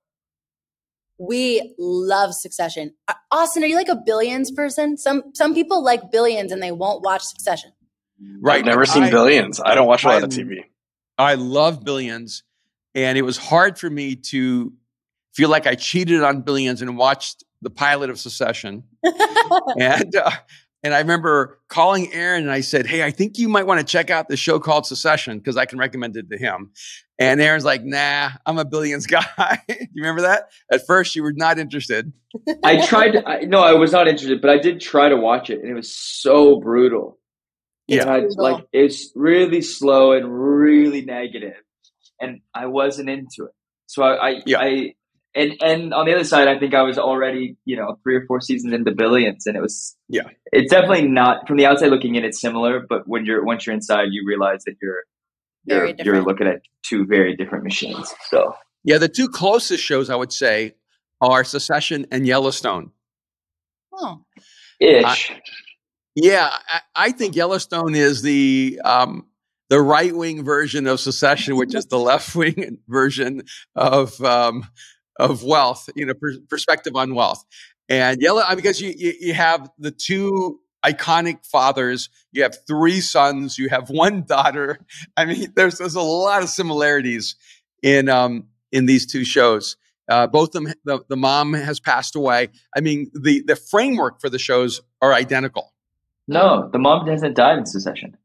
We 1.19 1.75
love 1.77 2.33
Succession. 2.33 2.93
Uh, 3.07 3.13
Austin, 3.29 3.63
are 3.63 3.67
you 3.67 3.75
like 3.75 3.89
a 3.89 3.95
Billions 3.95 4.51
person? 4.51 4.97
Some 4.97 5.23
some 5.33 5.53
people 5.53 5.83
like 5.83 6.11
Billions 6.11 6.51
and 6.51 6.63
they 6.63 6.71
won't 6.71 7.03
watch 7.03 7.23
Succession. 7.23 7.71
Right. 8.41 8.65
Never 8.65 8.85
seen 8.85 9.03
I, 9.03 9.11
Billions. 9.11 9.61
I 9.63 9.75
don't 9.75 9.87
watch 9.87 10.03
a 10.03 10.07
lot 10.07 10.21
I, 10.21 10.25
of 10.25 10.29
TV. 10.29 10.63
I 11.17 11.35
love 11.35 11.83
Billions, 11.83 12.43
and 12.95 13.17
it 13.17 13.23
was 13.23 13.37
hard 13.37 13.77
for 13.77 13.89
me 13.89 14.15
to 14.15 14.73
feel 15.33 15.49
like 15.49 15.67
I 15.67 15.75
cheated 15.75 16.23
on 16.23 16.41
Billions 16.41 16.81
and 16.81 16.97
watched 16.97 17.43
the 17.61 17.69
pilot 17.69 18.09
of 18.09 18.19
Succession. 18.19 18.83
and 19.79 20.15
uh, 20.15 20.31
and 20.83 20.93
I 20.93 20.99
remember 20.99 21.59
calling 21.67 22.13
Aaron 22.13 22.43
and 22.43 22.51
I 22.51 22.61
said, 22.61 22.85
Hey, 22.85 23.03
I 23.03 23.11
think 23.11 23.37
you 23.37 23.49
might 23.49 23.67
want 23.67 23.79
to 23.79 23.85
check 23.85 24.09
out 24.09 24.29
the 24.29 24.37
show 24.37 24.59
called 24.59 24.85
Succession 24.85 25.37
because 25.37 25.57
I 25.57 25.65
can 25.65 25.77
recommend 25.77 26.15
it 26.15 26.29
to 26.29 26.37
him. 26.37 26.71
And 27.17 27.41
Aaron's 27.41 27.65
like, 27.65 27.83
Nah, 27.83 28.29
I'm 28.45 28.57
a 28.57 28.65
billions 28.65 29.05
guy. 29.07 29.61
Do 29.67 29.75
you 29.77 29.87
remember 30.03 30.21
that? 30.21 30.49
At 30.71 30.85
first, 30.87 31.15
you 31.15 31.23
were 31.23 31.33
not 31.33 31.59
interested. 31.59 32.13
I 32.63 32.85
tried 32.85 33.11
to, 33.11 33.27
I, 33.27 33.41
no, 33.41 33.61
I 33.61 33.73
was 33.73 33.91
not 33.91 34.07
interested, 34.07 34.41
but 34.41 34.49
I 34.49 34.57
did 34.57 34.79
try 34.79 35.09
to 35.09 35.17
watch 35.17 35.49
it 35.49 35.59
and 35.61 35.69
it 35.69 35.73
was 35.73 35.91
so 35.93 36.59
brutal. 36.59 37.17
Yeah. 37.87 38.09
I, 38.09 38.21
like 38.37 38.65
it's 38.71 39.11
really 39.15 39.61
slow 39.61 40.11
and 40.11 40.31
really 40.31 41.01
negative, 41.01 41.55
and 42.21 42.41
I 42.53 42.67
wasn't 42.67 43.09
into 43.09 43.45
it. 43.45 43.53
So 43.87 44.03
I, 44.03 44.29
I, 44.29 44.41
yeah. 44.45 44.59
I 44.59 44.93
and 45.39 45.55
and 45.61 45.93
on 45.93 46.05
the 46.05 46.13
other 46.13 46.23
side, 46.23 46.47
I 46.47 46.59
think 46.59 46.73
I 46.73 46.81
was 46.81 46.97
already 46.97 47.57
you 47.65 47.77
know 47.77 47.97
three 48.03 48.15
or 48.15 48.25
four 48.25 48.41
seasons 48.41 48.73
into 48.73 48.91
Billions, 48.91 49.47
and 49.47 49.55
it 49.55 49.61
was 49.61 49.95
yeah. 50.07 50.23
It's 50.51 50.71
definitely 50.71 51.07
not 51.07 51.47
from 51.47 51.57
the 51.57 51.65
outside 51.65 51.89
looking 51.89 52.15
in. 52.15 52.23
It's 52.25 52.41
similar, 52.41 52.85
but 52.87 53.07
when 53.07 53.25
you're 53.25 53.43
once 53.43 53.65
you're 53.65 53.73
inside, 53.73 54.07
you 54.11 54.23
realize 54.27 54.63
that 54.65 54.75
you're 54.81 55.03
you're 55.65 55.93
you're 56.03 56.21
looking 56.21 56.47
at 56.47 56.61
two 56.83 57.05
very 57.05 57.35
different 57.35 57.63
machines. 57.63 58.13
So 58.29 58.53
yeah, 58.83 58.97
the 58.97 59.09
two 59.09 59.29
closest 59.29 59.83
shows 59.83 60.09
I 60.09 60.15
would 60.15 60.33
say 60.33 60.75
are 61.21 61.43
Succession 61.43 62.05
and 62.11 62.25
Yellowstone. 62.25 62.91
Oh, 63.93 64.23
ish. 64.79 65.33
yeah, 66.15 66.49
I, 66.71 66.81
I, 66.95 67.11
think 67.11 67.35
Yellowstone 67.35 67.95
is 67.95 68.21
the 68.21 68.79
um, 68.85 69.27
the 69.69 69.81
right 69.81 70.15
wing 70.15 70.43
version 70.43 70.87
of 70.87 70.99
Succession, 70.99 71.57
which 71.57 71.75
is 71.75 71.87
the 71.87 71.99
left 71.99 72.35
wing 72.35 72.79
version 72.87 73.43
of 73.75 74.21
um, 74.23 74.65
of 75.19 75.43
wealth, 75.43 75.89
you 75.95 76.05
know, 76.05 76.13
per- 76.13 76.39
perspective 76.49 76.95
on 76.95 77.13
wealth. 77.13 77.43
And 77.89 78.21
yellow, 78.21 78.43
because 78.55 78.79
you, 78.79 78.93
you, 78.95 79.13
you 79.19 79.33
have 79.33 79.69
the 79.77 79.91
two 79.91 80.59
iconic 80.85 81.45
fathers. 81.45 82.09
You 82.31 82.43
have 82.43 82.57
three 82.67 83.01
sons. 83.01 83.57
You 83.57 83.69
have 83.69 83.89
one 83.89 84.23
daughter. 84.27 84.79
I 85.17 85.25
mean, 85.25 85.53
there's 85.55 85.77
there's 85.77 85.95
a 85.95 86.01
lot 86.01 86.41
of 86.41 86.49
similarities 86.49 87.35
in 87.83 88.09
um 88.09 88.45
in 88.71 88.85
these 88.85 89.05
two 89.05 89.23
shows. 89.23 89.77
Uh, 90.07 90.25
both 90.25 90.51
them, 90.53 90.67
the, 90.85 91.03
the 91.07 91.15
mom 91.15 91.53
has 91.53 91.79
passed 91.79 92.15
away. 92.15 92.49
I 92.75 92.81
mean, 92.81 93.11
the 93.13 93.43
the 93.45 93.55
framework 93.55 94.21
for 94.21 94.29
the 94.29 94.39
shows 94.39 94.81
are 95.01 95.13
identical. 95.13 95.73
No, 96.27 96.69
the 96.71 96.79
mom 96.79 97.07
hasn't 97.07 97.35
died 97.35 97.57
in 97.57 97.65
Succession. 97.65 98.17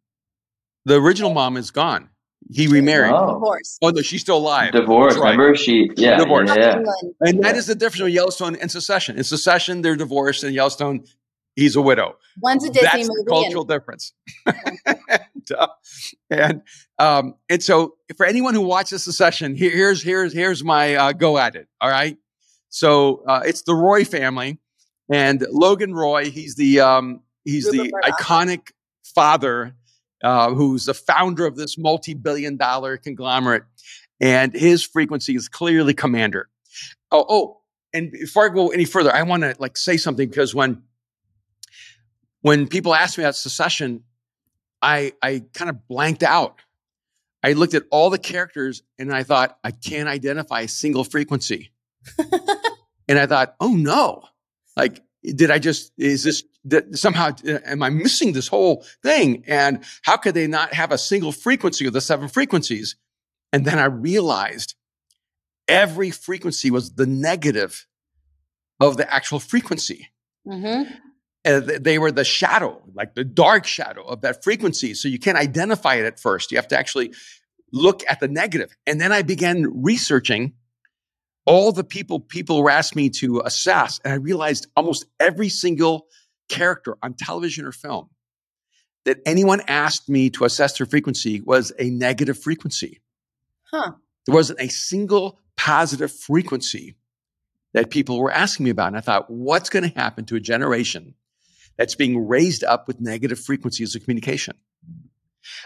The 0.85 1.01
original 1.01 1.33
mom 1.33 1.57
is 1.57 1.71
gone. 1.71 2.11
He 2.51 2.67
remarried. 2.67 3.13
Oh. 3.13 3.35
Divorce. 3.35 3.79
Oh 3.83 3.91
no, 3.91 4.03
she's 4.03 4.21
still 4.21 4.37
alive. 4.39 4.73
Divorce. 4.73 5.17
Right. 5.17 5.31
Remember, 5.33 5.57
she 5.57 5.91
yeah, 5.97 6.19
Divorce. 6.19 6.51
yeah, 6.55 6.81
yeah. 6.81 6.83
And 7.21 7.43
that 7.43 7.55
Yeah. 7.55 7.59
is 7.59 7.67
the 7.67 7.75
difference 7.75 7.99
between 8.01 8.15
Yellowstone 8.15 8.57
and 8.57 8.71
Succession. 8.71 9.17
In 9.17 9.25
Succession, 9.25 9.83
they're 9.83 9.97
divorced, 9.97 10.45
and 10.45 10.55
Yellowstone, 10.55 11.05
he's 11.57 11.75
a 11.77 11.81
widow. 11.83 12.17
One's 12.43 12.65
a 12.65 12.69
Disney 12.71 12.89
That's 12.89 13.09
the 13.09 13.25
cultural 13.29 13.63
and 13.63 13.69
difference. 13.71 14.13
and, 14.47 14.99
uh, 15.59 15.67
and 16.31 16.63
um, 16.99 17.35
and 17.49 17.63
so 17.63 17.95
for 18.17 18.27
anyone 18.27 18.55
who 18.55 18.61
watches 18.63 19.03
Succession, 19.03 19.55
here, 19.55 19.71
here's 19.71 20.03
here's 20.03 20.33
here's 20.33 20.63
my 20.63 20.95
uh, 20.97 21.13
go 21.13 21.39
at 21.39 21.55
it. 21.57 21.67
All 21.81 21.89
right, 21.91 22.17
so 22.69 23.23
uh, 23.27 23.43
it's 23.47 23.63
the 23.63 23.75
Roy 23.75 24.05
family, 24.05 24.59
and 25.11 25.47
Logan 25.51 25.95
Roy. 25.95 26.31
He's 26.31 26.57
the 26.57 26.81
um, 26.81 27.21
he's 27.45 27.65
Rupert 27.67 27.87
the 27.87 27.91
Murdoch. 27.93 28.19
iconic 28.21 28.69
father 29.15 29.75
uh, 30.25 30.53
who's 30.55 30.87
the 30.87 30.95
founder 30.95 31.47
of 31.47 31.55
this 31.55 31.77
multi-billion-dollar 31.77 32.97
conglomerate, 32.97 33.65
and 34.21 34.55
his 34.55 34.83
frequency 34.83 35.37
is 35.37 35.49
clearly 35.49 35.95
commander. 35.95 36.49
Oh, 37.13 37.25
oh, 37.29 37.61
and 37.93 38.11
before 38.11 38.51
I 38.51 38.53
go 38.53 38.69
any 38.69 38.87
further, 38.87 39.15
I 39.15 39.23
want 39.23 39.43
to 39.43 39.55
like 39.59 39.77
say 39.77 39.97
something 39.99 40.29
because 40.29 40.55
when 40.55 40.83
when 42.41 42.67
people 42.67 42.95
ask 42.95 43.17
me 43.17 43.25
about 43.25 43.37
Succession, 43.37 44.03
I 44.83 45.13
I 45.23 45.45
kind 45.53 45.71
of 45.71 45.87
blanked 45.87 46.23
out. 46.23 46.61
I 47.43 47.53
looked 47.53 47.75
at 47.75 47.85
all 47.91 48.09
the 48.09 48.19
characters 48.19 48.83
and 48.99 49.15
I 49.15 49.23
thought 49.23 49.59
I 49.63 49.71
can't 49.71 50.09
identify 50.09 50.63
a 50.63 50.69
single 50.69 51.05
frequency. 51.05 51.71
and 53.09 53.19
I 53.19 53.27
thought, 53.27 53.55
oh 53.61 53.75
no, 53.75 54.25
like 54.77 55.03
did 55.25 55.51
I 55.51 55.59
just 55.59 55.93
is 55.97 56.23
this 56.25 56.45
that 56.67 56.97
somehow 56.97 57.31
uh, 57.47 57.59
am 57.65 57.83
I 57.83 57.91
missing 57.91 58.33
this 58.33 58.49
whole 58.49 58.85
thing? 59.03 59.45
And 59.47 59.85
how 60.03 60.17
could 60.17 60.35
they 60.35 60.47
not 60.47 60.75
have 60.75 60.93
a 60.93 60.99
single 60.99 61.33
frequency 61.33 61.87
of 61.87 61.93
the 61.93 62.01
seven 62.01 62.29
frequencies? 62.29 62.97
And 63.53 63.65
then 63.65 63.79
I 63.79 63.87
realized 63.87 64.75
every 65.69 66.11
frequency 66.11 66.71
was 66.71 66.95
the 66.95 67.07
negative 67.07 67.87
of 68.81 68.97
the 68.97 69.13
actual 69.13 69.41
frequency 69.41 70.09
Mhm. 70.47 70.93
and 71.45 71.67
they 71.69 71.99
were 71.99 72.11
the 72.13 72.25
shadow, 72.25 72.83
like 72.95 73.15
the 73.15 73.25
dark 73.25 73.67
shadow 73.67 74.03
of 74.03 74.21
that 74.23 74.43
frequency. 74.45 74.93
So 74.95 75.09
you 75.09 75.19
can't 75.19 75.39
identify 75.39 75.95
it 75.95 76.05
at 76.05 76.21
first. 76.21 76.51
You 76.51 76.59
have 76.59 76.69
to 76.69 76.79
actually 76.79 77.15
look 77.73 78.03
at 78.09 78.21
the 78.21 78.29
negative. 78.29 78.77
And 78.87 79.01
then 79.01 79.13
I 79.13 79.23
began 79.23 79.83
researching 79.83 80.55
all 81.47 81.73
the 81.73 81.85
people 81.85 82.21
people 82.21 82.63
were 82.63 82.71
asked 82.71 82.97
me 82.97 83.11
to 83.11 83.43
assess, 83.45 84.01
and 84.05 84.13
I 84.13 84.17
realized 84.17 84.67
almost 84.77 85.07
every 85.21 85.49
single 85.49 86.07
character 86.49 86.97
on 87.03 87.15
television 87.15 87.65
or 87.65 87.73
film 87.73 88.09
that 89.05 89.19
anyone 89.27 89.61
asked 89.69 90.09
me 90.09 90.31
to 90.31 90.45
assess 90.45 90.79
their 90.79 90.87
frequency 90.87 91.41
was 91.41 91.73
a 91.79 91.91
negative 91.91 92.39
frequency. 92.39 93.01
Huh. 93.71 93.93
There 94.27 94.35
wasn't 94.35 94.61
a 94.61 94.69
single 94.69 95.39
positive 95.57 96.13
frequency 96.13 96.97
that 97.75 97.91
people 97.91 98.19
were 98.19 98.31
asking 98.31 98.65
me 98.65 98.71
about. 98.71 98.89
And 98.89 98.97
I 98.97 99.01
thought, 99.01 99.31
what's 99.31 99.69
going 99.69 99.89
to 99.89 99.99
happen 99.99 100.25
to 100.27 100.37
a 100.37 100.41
generation 100.41 101.15
that's 101.77 101.95
being 101.95 102.27
raised 102.27 102.65
up 102.65 102.87
with 102.87 103.01
negative 103.01 103.39
frequencies 103.39 103.95
of 103.95 104.03
communication? 104.03 104.57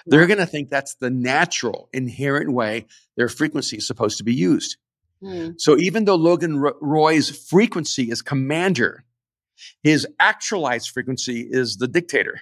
They're 0.06 0.26
going 0.26 0.38
to 0.38 0.46
think 0.46 0.70
that's 0.70 0.94
the 0.96 1.10
natural, 1.10 1.88
inherent 1.92 2.52
way 2.52 2.86
their 3.16 3.28
frequency 3.28 3.76
is 3.76 3.86
supposed 3.86 4.18
to 4.18 4.24
be 4.24 4.34
used. 4.34 4.76
Hmm. 5.22 5.50
So 5.58 5.76
even 5.78 6.04
though 6.04 6.14
Logan 6.14 6.58
Roy's 6.80 7.30
frequency 7.48 8.10
is 8.10 8.22
commander, 8.22 9.04
his 9.82 10.06
actualized 10.20 10.90
frequency 10.90 11.40
is 11.40 11.76
the 11.78 11.88
dictator. 11.88 12.40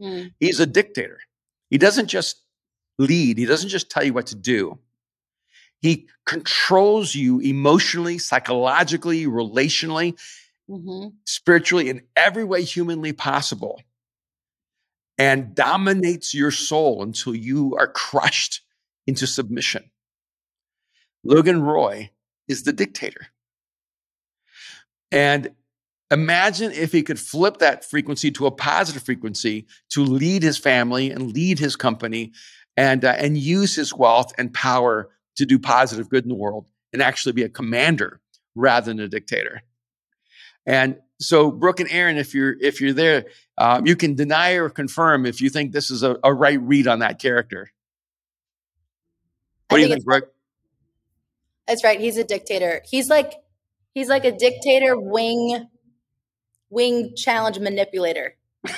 Hmm. 0.00 0.28
He's 0.40 0.60
a 0.60 0.66
dictator. 0.66 1.18
He 1.70 1.78
doesn't 1.78 2.08
just 2.08 2.42
lead, 2.98 3.38
he 3.38 3.46
doesn't 3.46 3.70
just 3.70 3.90
tell 3.90 4.04
you 4.04 4.12
what 4.12 4.26
to 4.28 4.36
do. 4.36 4.78
He 5.80 6.08
controls 6.26 7.14
you 7.14 7.40
emotionally, 7.40 8.18
psychologically, 8.18 9.26
relationally, 9.26 10.18
Mhm. 10.70 11.14
spiritually, 11.26 11.88
in 11.90 12.06
every 12.16 12.44
way 12.44 12.62
humanly 12.64 13.12
possible, 13.12 13.82
and 15.18 15.54
dominates 15.54 16.34
your 16.34 16.50
soul 16.50 17.02
until 17.02 17.34
you 17.34 17.76
are 17.76 17.88
crushed 17.88 18.60
into 19.06 19.26
submission. 19.26 19.90
Logan 21.24 21.62
Roy 21.62 22.10
is 22.48 22.64
the 22.64 22.72
dictator. 22.72 23.26
And 25.10 25.50
imagine 26.10 26.72
if 26.72 26.92
he 26.92 27.02
could 27.02 27.18
flip 27.18 27.58
that 27.58 27.84
frequency 27.84 28.30
to 28.32 28.46
a 28.46 28.50
positive 28.50 29.02
frequency 29.02 29.66
to 29.90 30.02
lead 30.04 30.42
his 30.42 30.58
family 30.58 31.10
and 31.10 31.32
lead 31.32 31.58
his 31.58 31.76
company 31.76 32.32
and, 32.76 33.04
uh, 33.04 33.14
and 33.18 33.36
use 33.36 33.74
his 33.74 33.94
wealth 33.94 34.32
and 34.38 34.52
power 34.52 35.10
to 35.36 35.46
do 35.46 35.58
positive 35.58 36.08
good 36.08 36.24
in 36.24 36.28
the 36.28 36.34
world 36.34 36.66
and 36.92 37.02
actually 37.02 37.32
be 37.32 37.42
a 37.42 37.48
commander 37.48 38.20
rather 38.54 38.86
than 38.86 39.00
a 39.00 39.08
dictator. 39.08 39.62
And 40.66 40.96
so, 41.20 41.50
Brooke 41.50 41.80
and 41.80 41.90
Aaron, 41.90 42.16
if 42.16 42.34
you're 42.34 42.56
if 42.60 42.80
you're 42.80 42.92
there, 42.92 43.26
uh, 43.58 43.80
you 43.84 43.96
can 43.96 44.14
deny 44.14 44.52
or 44.52 44.68
confirm 44.68 45.26
if 45.26 45.40
you 45.40 45.50
think 45.50 45.72
this 45.72 45.90
is 45.90 46.02
a, 46.02 46.18
a 46.22 46.32
right 46.32 46.60
read 46.60 46.86
on 46.86 47.00
that 47.00 47.20
character. 47.20 47.70
I 49.70 49.74
What 49.74 49.78
do 49.78 49.82
you 49.82 49.88
think 49.88 49.94
think, 49.94 50.04
Brooke? 50.04 50.32
That's 51.66 51.84
right. 51.84 52.00
He's 52.00 52.16
a 52.16 52.24
dictator. 52.24 52.82
He's 52.88 53.08
like 53.08 53.32
he's 53.94 54.08
like 54.08 54.24
a 54.24 54.32
dictator 54.32 54.98
wing 54.98 55.68
wing 56.70 57.14
challenge 57.16 57.58
manipulator. 57.58 58.36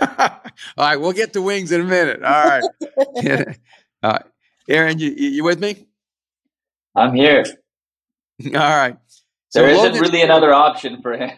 All 0.00 0.40
right, 0.78 0.96
we'll 0.96 1.12
get 1.12 1.32
to 1.34 1.42
wings 1.42 1.72
in 1.72 1.80
a 1.80 1.84
minute. 1.84 2.22
All 2.22 2.44
right. 2.44 3.56
All 4.02 4.10
right. 4.12 4.22
Aaron, 4.68 4.98
you, 4.98 5.10
you 5.16 5.28
you 5.30 5.44
with 5.44 5.60
me? 5.60 5.86
I'm 6.94 7.14
here. 7.14 7.44
All 8.46 8.50
right. 8.52 8.96
So 9.50 9.60
There 9.60 9.68
isn't 9.70 9.84
Logan's- 9.84 10.00
really 10.00 10.22
another 10.22 10.52
option 10.52 11.00
for 11.02 11.16
him. 11.16 11.30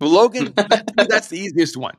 Well, 0.00 0.10
Logan, 0.10 0.52
that's 0.96 1.28
the 1.28 1.38
easiest 1.38 1.76
one. 1.76 1.96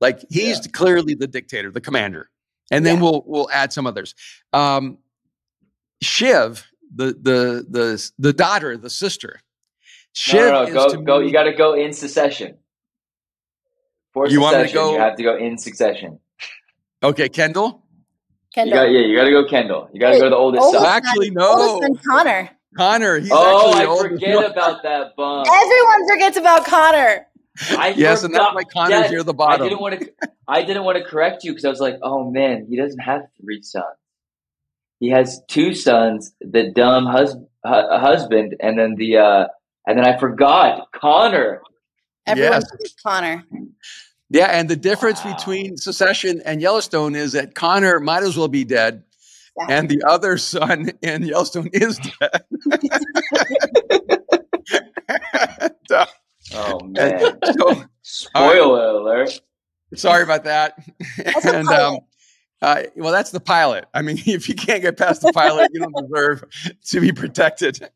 Like 0.00 0.20
he's 0.30 0.66
clearly 0.68 1.14
the 1.14 1.26
dictator, 1.26 1.70
the 1.70 1.80
commander, 1.80 2.30
and 2.70 2.86
then 2.86 2.96
Yeah. 2.96 3.02
we'll 3.02 3.24
we'll 3.26 3.50
add 3.50 3.72
some 3.72 3.86
others. 3.86 4.14
Um, 4.52 4.98
Shiv, 6.00 6.66
the 6.94 7.06
the 7.06 7.66
the 7.68 8.10
the 8.18 8.32
daughter, 8.32 8.76
the 8.76 8.90
sister. 8.90 9.40
Shiv 10.14 10.40
No, 10.46 10.50
no, 10.50 10.62
is 10.68 10.74
no, 10.74 10.88
to 10.88 10.96
go, 10.98 11.02
go. 11.04 11.20
me- 11.20 11.26
You 11.26 11.32
got 11.32 11.44
to 11.44 11.52
go 11.52 11.72
in 11.74 11.92
succession. 11.92 12.58
For 14.12 14.28
You 14.28 14.40
want 14.42 14.58
me 14.60 14.66
to 14.68 14.74
go- 14.74 14.92
you 14.92 14.98
have 14.98 15.16
to 15.16 15.22
go 15.22 15.36
in 15.36 15.56
succession. 15.58 16.18
okay, 17.02 17.28
Kendall. 17.30 17.82
You 17.88 18.64
Kendall. 18.64 18.76
got, 18.78 18.90
yeah, 18.90 19.00
you 19.00 19.16
got 19.16 19.24
to 19.24 19.30
go 19.30 19.48
Kendall. 19.48 19.88
You 19.92 20.00
got 20.00 20.10
to 20.12 20.18
go 20.18 20.24
to 20.24 20.30
the 20.30 20.36
oldest 20.36 20.62
oldest 20.62 20.84
son. 20.84 20.92
son- 21.02 21.02
Actually, 21.06 21.30
no. 21.30 21.48
Oldest 21.48 21.82
son 21.82 21.98
Connor. 22.06 22.50
Connor. 22.76 23.18
He's 23.20 23.30
Oh, 23.32 23.70
actually 23.74 23.86
I 23.86 24.08
forget 24.10 24.34
one. 24.36 24.44
about 24.44 24.82
that 24.82 25.16
bum. 25.16 25.44
Everyone 25.50 26.08
forgets 26.08 26.36
about 26.36 26.66
Connor. 26.66 27.26
I 27.78 27.88
Yes, 27.96 28.22
and 28.24 28.34
that's 28.34 28.44
forgot- 28.44 28.54
why 28.54 28.64
Connor's 28.64 28.90
Dad, 29.04 29.10
near 29.10 29.22
the 29.22 29.32
bottom. 29.34 29.62
I 29.64 29.68
didn't 29.68 29.80
want 29.80 30.00
to. 30.00 30.12
I 30.48 30.62
didn't 30.62 30.84
want 30.84 30.98
to 30.98 31.04
correct 31.04 31.44
you 31.44 31.52
because 31.52 31.64
I 31.64 31.70
was 31.70 31.80
like, 31.80 31.98
"Oh 32.02 32.30
man, 32.30 32.66
he 32.68 32.76
doesn't 32.76 32.98
have 32.98 33.22
three 33.40 33.62
sons. 33.62 33.84
He 35.02 35.08
has 35.10 35.42
two 35.48 35.74
sons, 35.74 36.32
the 36.40 36.70
dumb 36.70 37.06
hus- 37.06 37.34
hu- 37.64 37.96
husband, 37.98 38.54
and 38.60 38.78
then 38.78 38.94
the 38.94 39.16
uh, 39.18 39.46
and 39.84 39.98
then 39.98 40.06
I 40.06 40.16
forgot 40.16 40.92
Connor. 40.92 41.60
Everyone 42.24 42.62
Yes. 42.80 42.94
Connor. 43.04 43.42
Yeah, 44.30 44.46
and 44.46 44.68
the 44.70 44.76
difference 44.76 45.24
Wow. 45.24 45.34
between 45.36 45.76
Succession 45.76 46.40
and 46.44 46.62
Yellowstone 46.62 47.16
is 47.16 47.32
that 47.32 47.56
Connor 47.56 47.98
might 47.98 48.22
as 48.22 48.36
well 48.36 48.46
be 48.46 48.62
dead, 48.62 49.02
Yeah. 49.58 49.66
and 49.70 49.88
the 49.88 50.04
other 50.06 50.38
son 50.38 50.92
in 51.02 51.24
Yellowstone 51.24 51.68
is 51.72 51.98
dead. 51.98 52.44
So- 55.88 56.04
Oh 56.54 56.80
man, 56.84 57.38
so, 57.58 57.84
spoiler 58.02 58.88
alert. 58.88 59.40
sorry 59.94 60.22
about 60.22 60.44
that. 60.44 60.76
That's 61.16 61.46
and 61.46 61.66
pilot. 61.66 61.94
um, 61.94 61.98
uh, 62.62 62.84
well, 62.94 63.12
that's 63.12 63.32
the 63.32 63.40
pilot. 63.40 63.86
I 63.92 64.02
mean, 64.02 64.18
if 64.26 64.48
you 64.48 64.54
can't 64.54 64.82
get 64.82 64.96
past 64.96 65.20
the 65.20 65.32
pilot, 65.32 65.70
you 65.74 65.80
don't 65.80 66.08
deserve 66.08 66.44
to 66.86 67.00
be 67.00 67.12
protected. 67.12 67.90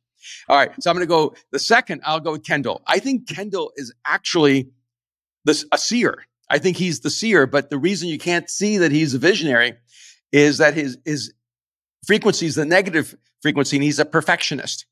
All 0.49 0.57
right, 0.57 0.73
so 0.83 0.91
I'm 0.91 0.97
going 0.97 1.07
to 1.07 1.09
go 1.09 1.35
the 1.53 1.59
second. 1.59 2.03
I'll 2.05 2.21
go 2.21 2.33
with 2.33 2.45
Kendall. 2.45 2.83
I 2.87 2.99
think 2.99 3.29
Kendall 3.29 3.73
is 3.77 3.93
actually 4.05 4.71
this 5.45 5.65
a 5.71 5.79
seer. 5.79 6.27
I 6.51 6.59
think 6.59 6.77
he's 6.77 7.01
the 7.01 7.11
seer, 7.11 7.47
but 7.47 7.71
the 7.71 7.79
reason 7.79 8.09
you 8.09 8.19
can't 8.19 8.51
see 8.51 8.79
that 8.79 8.91
he's 8.91 9.15
a 9.15 9.19
visionary 9.19 9.75
is 10.33 10.59
that 10.59 10.75
his 10.75 10.99
his 11.05 11.33
frequency 12.05 12.47
is 12.47 12.57
the 12.57 12.67
negative 12.67 13.17
frequency, 13.43 13.77
and 13.77 13.85
he's 13.85 14.01
a 14.01 14.05
perfectionist. 14.05 14.87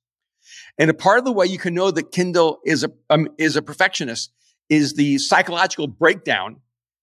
And 0.78 0.88
a 0.88 0.94
part 0.94 1.18
of 1.18 1.24
the 1.24 1.32
way 1.32 1.46
you 1.46 1.58
can 1.58 1.74
know 1.74 1.90
that 1.90 2.12
Kendall 2.12 2.60
is 2.64 2.84
a 2.84 2.92
um, 3.10 3.28
is 3.38 3.56
a 3.56 3.62
perfectionist 3.62 4.32
is 4.68 4.94
the 4.94 5.18
psychological 5.18 5.88
breakdown 5.88 6.60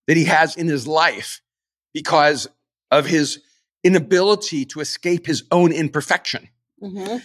that 0.07 0.15
he 0.15 0.23
has 0.25 0.55
in 0.55 0.67
his 0.67 0.87
life 0.87 1.41
because 1.93 2.47
of 2.91 3.05
his 3.05 3.39
inability 3.83 4.65
to 4.65 4.79
escape 4.79 5.25
his 5.25 5.43
own 5.51 5.71
imperfection. 5.71 6.49
Mm-hmm. 6.81 7.17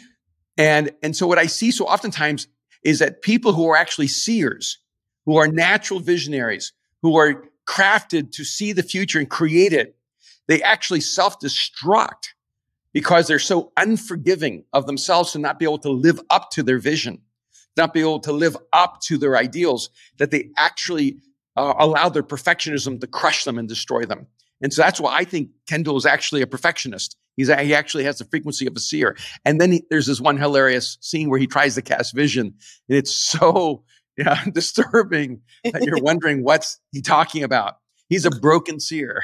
And, 0.57 0.91
and 1.03 1.14
so 1.14 1.27
what 1.27 1.39
I 1.39 1.47
see 1.47 1.71
so 1.71 1.85
oftentimes 1.85 2.49
is 2.83 3.01
that 3.01 3.21
people 3.21 3.53
who 3.53 3.69
are 3.69 3.77
actually 3.77 4.07
seers, 4.07 4.79
who 5.27 5.37
are 5.37 5.49
natural 5.49 6.01
visionaries, 6.01 6.73
who 7.03 7.17
are 7.19 7.45
crafted 7.69 8.33
to 8.33 8.45
see 8.45 8.73
the 8.73 8.83
future 8.83 9.19
and 9.19 9.29
create 9.29 9.73
it, 9.73 9.97
they 10.47 10.62
actually 10.62 11.01
self 11.01 11.41
destruct 11.41 12.29
because 12.93 13.27
they're 13.27 13.39
so 13.39 13.73
unforgiving 13.77 14.64
of 14.73 14.87
themselves 14.87 15.33
to 15.33 15.39
not 15.39 15.59
be 15.59 15.64
able 15.64 15.79
to 15.79 15.91
live 15.91 16.21
up 16.31 16.51
to 16.53 16.62
their 16.62 16.79
vision, 16.79 17.21
not 17.77 17.93
be 17.93 18.01
able 18.01 18.21
to 18.21 18.33
live 18.33 18.57
up 18.73 19.01
to 19.03 19.19
their 19.19 19.37
ideals, 19.37 19.91
that 20.17 20.31
they 20.31 20.49
actually 20.57 21.19
uh, 21.57 21.75
allow 21.79 22.09
their 22.09 22.23
perfectionism 22.23 23.01
to 23.01 23.07
crush 23.07 23.45
them 23.45 23.59
and 23.59 23.69
destroy 23.69 24.05
them. 24.05 24.27
And 24.63 24.73
so 24.73 24.83
that's 24.83 25.01
why 25.01 25.15
I 25.17 25.25
think 25.25 25.51
Kendall 25.69 25.97
is 25.97 26.07
actually 26.07 26.43
a 26.43 26.47
perfectionist. 26.47 27.17
He's 27.37 27.49
he 27.49 27.75
actually 27.75 28.05
has 28.05 28.19
the 28.19 28.25
frequency 28.25 28.67
of 28.67 28.75
a 28.75 28.81
seer. 28.81 29.17
And 29.45 29.61
then 29.61 29.73
he, 29.73 29.85
there's 29.91 30.07
this 30.07 30.21
one 30.21 30.39
hilarious 30.39 30.97
scene 31.01 31.29
where 31.29 31.39
he 31.39 31.47
tries 31.47 31.75
to 31.75 31.83
cast 31.83 32.15
vision, 32.15 32.55
and 32.89 32.99
it's 32.99 33.15
so 33.15 33.85
yeah, 34.19 34.43
disturbing 34.53 35.43
that 35.65 35.83
you're 35.83 35.99
wondering 36.03 36.43
what's 36.43 36.81
he 36.93 37.03
talking 37.03 37.43
about. 37.43 37.75
He's 38.09 38.25
a 38.25 38.31
broken 38.31 38.81
seer. 38.81 39.23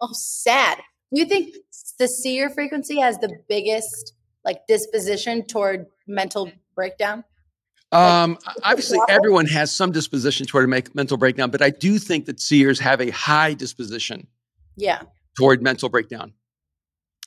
Oh, 0.00 0.10
sad. 0.12 0.78
Do 1.12 1.20
You 1.20 1.26
think 1.26 1.54
the 1.98 2.06
seer 2.06 2.50
frequency 2.50 3.00
has 3.00 3.18
the 3.18 3.32
biggest 3.48 4.12
like 4.44 4.66
disposition 4.66 5.46
toward 5.46 5.86
mental 6.06 6.52
breakdown? 6.74 7.24
Um, 7.90 8.36
obviously, 8.62 8.98
everyone 9.08 9.46
has 9.46 9.72
some 9.74 9.92
disposition 9.92 10.46
toward 10.46 10.66
a 10.66 10.68
make 10.68 10.94
mental 10.94 11.16
breakdown, 11.16 11.50
but 11.50 11.62
I 11.62 11.70
do 11.70 11.98
think 11.98 12.26
that 12.26 12.38
seers 12.38 12.78
have 12.80 13.00
a 13.00 13.10
high 13.10 13.54
disposition. 13.54 14.26
Yeah. 14.78 15.02
Toward 15.36 15.62
mental 15.62 15.88
breakdown 15.88 16.32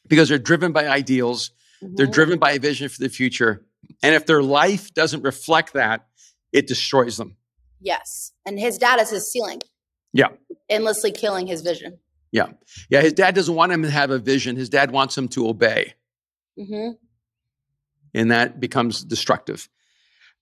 because 0.08 0.30
they're 0.30 0.40
driven 0.40 0.72
by 0.72 0.88
ideals, 0.88 1.52
mm-hmm. 1.84 1.96
they're 1.96 2.08
driven 2.08 2.40
by 2.40 2.54
a 2.54 2.60
vision 2.60 2.90
for 2.90 3.02
the 3.02 3.10
future, 3.10 3.66
and 4.02 4.16
if 4.16 4.26
their 4.26 4.42
life 4.42 4.94
doesn't 4.94 5.24
reflect 5.24 5.74
that, 5.74 6.08
it 6.52 6.68
destroys 6.68 7.18
them. 7.18 7.38
Yes, 7.80 8.32
and 8.46 8.60
his 8.60 8.78
dad 8.78 9.00
is 9.00 9.10
his 9.10 9.32
ceiling. 9.32 9.62
Yeah. 10.14 10.30
Endlessly 10.70 11.12
killing 11.12 11.48
his 11.48 11.62
vision. 11.62 12.00
Yeah. 12.32 12.48
Yeah. 12.90 13.02
His 13.02 13.14
dad 13.14 13.36
doesn't 13.36 13.56
want 13.56 13.72
him 13.72 13.84
to 13.84 13.90
have 13.90 14.12
a 14.12 14.20
vision. 14.20 14.56
His 14.56 14.70
dad 14.70 14.92
wants 14.92 15.18
him 15.18 15.28
to 15.30 15.48
obey. 15.48 15.94
Mm-hmm. 16.60 16.92
And 18.14 18.32
that 18.32 18.60
becomes 18.60 19.04
destructive. 19.04 19.70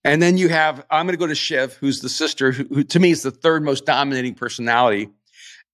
And 0.02 0.20
then 0.20 0.38
you 0.38 0.48
have, 0.48 0.84
I'm 0.90 1.06
going 1.06 1.14
to 1.14 1.18
go 1.18 1.26
to 1.26 1.34
Shiv, 1.34 1.74
who's 1.74 2.00
the 2.00 2.08
sister, 2.08 2.52
who, 2.52 2.64
who, 2.64 2.84
to 2.84 2.98
me 2.98 3.10
is 3.10 3.22
the 3.22 3.30
third 3.30 3.62
most 3.62 3.84
dominating 3.84 4.34
personality. 4.34 5.10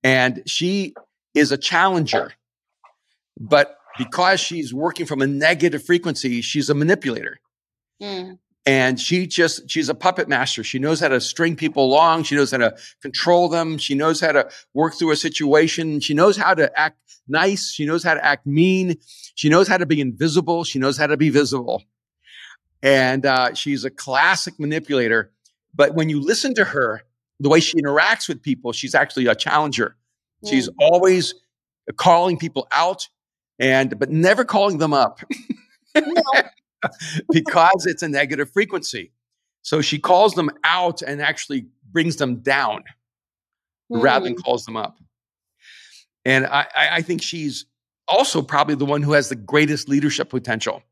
And 0.02 0.42
she 0.46 0.94
is 1.36 1.52
a 1.52 1.56
challenger. 1.56 2.32
But 3.38 3.78
because 3.98 4.40
she's 4.40 4.74
working 4.74 5.06
from 5.06 5.22
a 5.22 5.26
negative 5.26 5.84
frequency, 5.84 6.40
she's 6.40 6.68
a 6.70 6.74
manipulator. 6.74 7.38
Mm 8.02 8.38
and 8.66 8.98
she 8.98 9.28
just 9.28 9.70
she's 9.70 9.88
a 9.88 9.94
puppet 9.94 10.28
master. 10.28 10.64
She 10.64 10.80
knows 10.80 10.98
how 10.98 11.08
to 11.08 11.20
string 11.20 11.54
people 11.54 11.84
along. 11.84 12.24
She 12.24 12.34
knows 12.34 12.50
how 12.50 12.58
to 12.58 12.76
control 13.00 13.48
them. 13.48 13.78
She 13.78 13.94
knows 13.94 14.20
how 14.20 14.32
to 14.32 14.50
work 14.74 14.94
through 14.94 15.12
a 15.12 15.16
situation. 15.16 16.00
She 16.00 16.14
knows 16.14 16.36
how 16.36 16.52
to 16.52 16.76
act 16.78 16.98
nice. 17.28 17.70
She 17.70 17.86
knows 17.86 18.02
how 18.02 18.14
to 18.14 18.24
act 18.24 18.44
mean. 18.44 18.96
She 19.36 19.48
knows 19.48 19.68
how 19.68 19.76
to 19.78 19.86
be 19.86 20.00
invisible. 20.00 20.64
She 20.64 20.80
knows 20.80 20.98
how 20.98 21.06
to 21.06 21.16
be 21.16 21.30
visible. 21.30 21.84
And 22.82 23.24
uh, 23.24 23.54
she's 23.54 23.84
a 23.84 23.90
classic 23.90 24.58
manipulator. 24.58 25.30
But 25.74 25.94
when 25.94 26.08
you 26.08 26.20
listen 26.20 26.54
to 26.54 26.64
her 26.64 27.02
the 27.38 27.48
way 27.48 27.60
she 27.60 27.76
interacts 27.76 28.28
with 28.28 28.42
people 28.42 28.72
she's 28.72 28.94
actually 28.94 29.26
a 29.26 29.34
challenger 29.34 29.94
mm. 30.46 30.50
she's 30.50 30.68
always 30.78 31.34
calling 31.96 32.38
people 32.38 32.66
out 32.72 33.08
and 33.58 33.98
but 33.98 34.10
never 34.10 34.44
calling 34.44 34.78
them 34.78 34.92
up 34.92 35.20
no. 35.94 36.22
because 37.30 37.86
it's 37.86 38.02
a 38.02 38.08
negative 38.08 38.50
frequency. 38.50 39.12
So 39.62 39.80
she 39.80 39.98
calls 39.98 40.34
them 40.34 40.50
out 40.64 41.02
and 41.02 41.20
actually 41.20 41.66
brings 41.90 42.16
them 42.16 42.36
down 42.36 42.84
mm. 43.92 44.02
rather 44.02 44.24
than 44.24 44.34
hmm. 44.34 44.40
calls 44.40 44.64
them 44.64 44.76
up. 44.76 44.98
And 46.24 46.46
I, 46.46 46.66
I 46.74 47.02
think 47.02 47.22
she's 47.22 47.66
also 48.08 48.42
probably 48.42 48.74
the 48.74 48.84
one 48.84 49.02
who 49.02 49.12
has 49.12 49.28
the 49.28 49.36
greatest 49.36 49.88
leadership 49.88 50.28
potential 50.28 50.82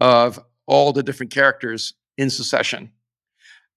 of 0.00 0.40
all 0.66 0.92
the 0.92 1.02
different 1.02 1.32
characters 1.32 1.94
in 2.18 2.30
succession. 2.30 2.90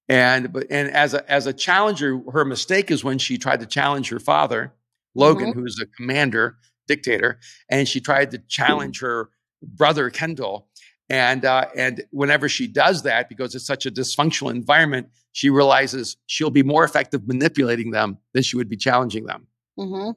And 0.08 0.52
but 0.52 0.68
and 0.72 0.90
as 0.90 1.14
a 1.14 1.30
as 1.32 1.46
a 1.46 1.54
challenger, 1.54 2.20
her 2.32 2.44
mistake 2.44 2.90
is 2.90 3.04
when 3.04 3.20
she 3.20 3.38
tried 3.38 3.60
to 3.60 3.68
challenge 3.68 4.10
her 4.10 4.20
father, 4.20 4.74
Logan, 5.16 5.50
mm-hmm. 5.50 5.60
who 5.60 5.66
is 5.66 5.80
a 5.82 5.86
commander, 5.88 6.58
dictator, 6.88 7.40
and 7.70 7.88
she 7.88 8.00
tried 8.00 8.32
to 8.32 8.40
challenge 8.48 9.00
her 9.02 9.30
brother 9.62 10.10
Kendall, 10.10 10.68
and 11.10 11.46
uh, 11.46 11.66
and 11.76 12.04
whenever 12.12 12.48
she 12.48 12.68
does 12.68 13.04
that, 13.04 13.30
because 13.30 13.56
it's 13.56 13.66
such 13.66 13.86
a 13.86 13.92
dysfunctional 13.92 14.52
environment, 14.52 15.08
she 15.32 15.50
realizes 15.50 16.18
she'll 16.28 16.50
be 16.50 16.64
more 16.64 16.84
effective 16.84 17.28
manipulating 17.28 17.92
them 17.92 18.18
than 18.34 18.44
she 18.44 18.56
would 18.56 18.70
be 18.70 18.78
challenging 18.78 19.26
them. 19.26 19.48
Mm-hmm. 19.78 20.12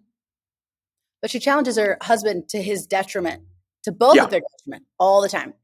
But 1.21 1.31
she 1.31 1.39
challenges 1.39 1.77
her 1.77 1.99
husband 2.03 2.49
to 2.51 2.63
his 2.63 2.87
detriment, 2.87 3.43
to 3.85 3.93
both 3.93 4.17
yeah. 4.17 4.25
of 4.25 4.31
their 4.31 4.43
detriment, 4.59 4.85
all 4.99 5.23
the 5.23 5.29
time. 5.29 5.55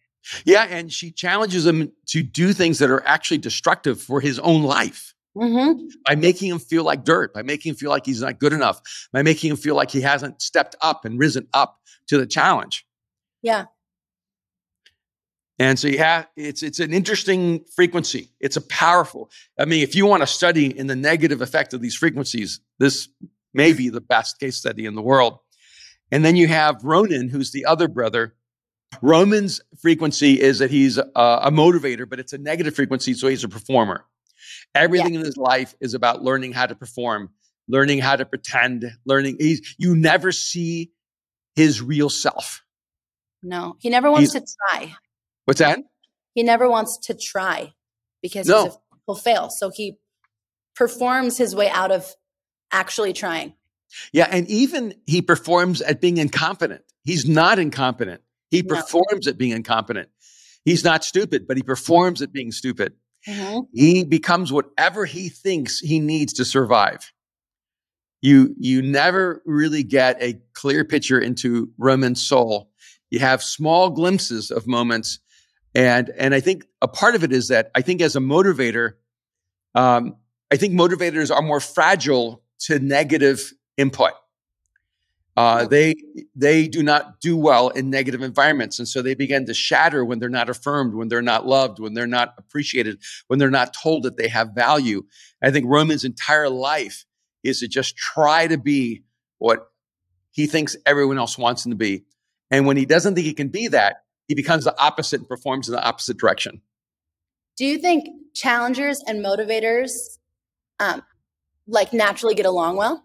Yeah, 0.45 0.67
and 0.69 0.93
she 0.93 1.11
challenges 1.11 1.67
him 1.67 1.93
to 2.07 2.23
do 2.23 2.53
things 2.53 2.79
that 2.79 2.91
are 2.91 3.07
actually 3.07 3.39
destructive 3.39 4.01
for 4.01 4.21
his 4.21 4.39
own 4.39 4.63
life. 4.63 5.15
Mm-hmm. 5.37 5.87
By 6.05 6.17
making 6.17 6.51
him 6.51 6.59
feel 6.59 6.85
like 6.85 7.05
dirt, 7.05 7.33
by 7.33 7.43
making 7.43 7.71
him 7.71 7.77
feel 7.77 7.91
like 7.91 8.07
he's 8.07 8.23
not 8.23 8.41
good 8.41 8.53
enough, 8.53 8.81
by 9.13 9.23
making 9.23 9.51
him 9.51 9.57
feel 9.57 9.77
like 9.77 9.91
he 9.91 10.01
hasn't 10.01 10.43
stepped 10.43 10.75
up 10.81 11.05
and 11.05 11.19
risen 11.19 11.47
up 11.53 11.79
to 12.09 12.19
the 12.19 12.27
challenge. 12.27 12.87
Yeah. 13.43 13.67
And 15.61 15.79
so 15.79 15.89
you 15.89 15.99
have 15.99 16.29
it's 16.37 16.63
it's 16.63 16.81
an 16.81 16.93
interesting 16.93 17.65
frequency. 17.75 18.31
It's 18.41 18.57
a 18.57 18.61
powerful. 18.61 19.31
I 19.59 19.65
mean, 19.65 19.83
if 19.83 19.95
you 19.95 20.07
want 20.07 20.23
to 20.23 20.27
study 20.27 20.77
in 20.77 20.87
the 20.87 20.97
negative 20.97 21.41
effect 21.41 21.75
of 21.75 21.81
these 21.81 21.97
frequencies, 21.97 22.61
this 22.79 23.09
may 23.53 23.73
be 23.73 23.89
the 23.89 24.01
best 24.01 24.39
case 24.39 24.57
study 24.57 24.87
in 24.87 24.95
the 24.95 25.03
world. 25.03 25.39
And 26.11 26.25
then 26.25 26.37
you 26.37 26.47
have 26.49 26.83
Roman, 26.85 27.29
who's 27.29 27.51
the 27.51 27.65
other 27.67 27.89
brother. 27.89 28.35
Roman's 29.03 29.61
frequency 29.81 30.41
is 30.41 30.61
that 30.61 30.71
he's 30.71 30.97
a, 30.97 31.11
a 31.15 31.51
motivator, 31.51 32.09
but 32.09 32.19
it's 32.19 32.33
a 32.33 32.39
negative 32.39 32.75
frequency, 32.75 33.13
so 33.13 33.29
he's 33.29 33.45
a 33.45 33.49
performer. 33.49 34.05
Everything 34.75 35.15
yeah. 35.15 35.21
in 35.21 35.27
his 35.27 35.37
life 35.37 35.75
is 35.81 35.95
about 35.95 36.23
learning 36.23 36.53
how 36.53 36.67
to 36.67 36.75
perform, 36.75 37.31
learning 37.69 38.01
how 38.01 38.17
to 38.17 38.25
pretend, 38.25 38.91
learning. 39.05 39.37
He's 39.39 39.75
you 39.79 39.97
never 39.97 40.33
see 40.33 40.93
his 41.57 41.83
real 41.83 42.11
self. 42.11 42.65
No, 43.43 43.77
he 43.81 43.91
never 43.91 44.11
wants 44.11 44.33
he's, 44.33 44.43
to 44.43 44.49
try. 44.69 44.95
What's 45.45 45.61
that? 45.61 45.81
He 46.35 46.43
never 46.43 46.69
wants 46.69 46.99
to 47.05 47.15
try 47.15 47.73
because 48.23 48.47
no. 48.47 48.81
he'll 49.07 49.17
fail. 49.17 49.51
So 49.51 49.71
he 49.71 49.99
performs 50.75 51.39
his 51.39 51.55
way 51.55 51.69
out 51.69 51.91
of 51.91 52.15
actually 52.71 53.13
trying. 53.13 53.55
Yeah, 54.13 54.29
and 54.31 54.49
even 54.49 54.95
he 55.07 55.23
performs 55.23 55.81
at 55.81 56.01
being 56.01 56.19
incompetent. 56.19 56.83
He's 57.05 57.27
not 57.27 57.59
incompetent. 57.59 58.21
He 58.51 58.63
no. 58.63 58.75
performs 58.77 59.27
at 59.27 59.39
being 59.39 59.53
incompetent. 59.53 60.09
He's 60.65 60.85
not 60.85 61.05
stupid, 61.05 61.47
but 61.49 61.57
he 61.57 61.63
performs 61.63 62.21
at 62.23 62.33
being 62.33 62.53
stupid. 62.53 62.93
Mm-hmm. 63.29 63.61
He 63.73 64.05
becomes 64.05 64.53
whatever 64.53 65.05
he 65.05 65.29
thinks 65.29 65.79
he 65.81 66.01
needs 66.01 66.33
to 66.35 66.45
survive. 66.45 67.13
You 68.21 68.55
you 68.59 68.83
never 68.83 69.43
really 69.45 69.83
get 69.83 70.21
a 70.21 70.41
clear 70.55 70.85
picture 70.85 71.21
into 71.21 71.71
Roman's 71.79 72.23
soul. 72.23 72.71
You 73.11 73.21
have 73.21 73.43
small 73.43 73.91
glimpses 73.91 74.51
of 74.51 74.67
moments 74.67 75.21
and 75.75 76.11
and 76.19 76.35
I 76.35 76.41
think 76.41 76.65
a 76.83 76.89
part 76.89 77.15
of 77.15 77.25
it 77.25 77.33
is 77.33 77.49
that 77.49 77.71
I 77.75 77.83
think 77.83 78.01
as 78.01 78.17
a 78.17 78.21
motivator, 78.21 78.95
um, 79.75 80.17
I 80.51 80.57
think 80.57 80.75
motivators 80.75 81.35
are 81.35 81.43
more 81.43 81.61
fragile 81.61 82.43
to 82.61 82.79
negative 82.79 83.53
input. 83.77 84.13
Uh, 85.39 85.69
they 85.69 85.95
they 86.35 86.67
do 86.67 86.83
not 86.83 87.21
do 87.21 87.37
well 87.37 87.69
in 87.69 87.91
negative 87.91 88.23
environments, 88.23 88.81
and 88.81 88.89
so 88.89 89.01
they 89.01 89.15
begin 89.15 89.47
to 89.47 89.55
shatter 89.55 90.05
when 90.05 90.19
they're 90.19 90.29
not 90.29 90.51
affirmed, 90.51 90.97
when 90.97 91.07
they're 91.07 91.23
not 91.23 91.47
loved, 91.47 91.79
when 91.79 91.95
they're 91.95 92.09
not 92.09 92.35
appreciated, 92.39 93.01
when 93.29 93.39
they're 93.39 93.49
not 93.49 93.73
told 93.73 94.03
that 94.03 94.17
they 94.17 94.27
have 94.27 94.51
value. 94.53 95.05
I 95.41 95.53
think 95.53 95.67
Roman's 95.69 96.03
entire 96.03 96.49
life 96.49 97.05
is 97.45 97.61
to 97.61 97.69
just 97.69 97.97
try 97.97 98.49
to 98.49 98.59
be 98.59 99.05
what 99.39 99.69
he 100.33 100.49
thinks 100.49 100.75
everyone 100.85 101.19
else 101.19 101.39
wants 101.39 101.65
him 101.65 101.71
to 101.71 101.77
be, 101.77 102.05
and 102.51 102.67
when 102.67 102.77
he 102.77 102.85
doesn't 102.85 103.15
think 103.15 103.25
he 103.25 103.33
can 103.33 103.47
be 103.47 103.69
that, 103.69 103.99
he 104.27 104.35
becomes 104.35 104.65
the 104.65 104.77
opposite 104.77 105.21
and 105.21 105.29
performs 105.29 105.69
in 105.69 105.73
the 105.77 105.85
opposite 105.85 106.17
direction. 106.17 106.63
Do 107.57 107.65
you 107.65 107.79
think 107.79 108.09
challengers 108.35 109.05
and 109.07 109.25
motivators 109.25 109.93
um, 110.81 111.01
like 111.69 111.93
naturally 111.93 112.35
get 112.35 112.47
along 112.47 112.75
well? 112.75 113.05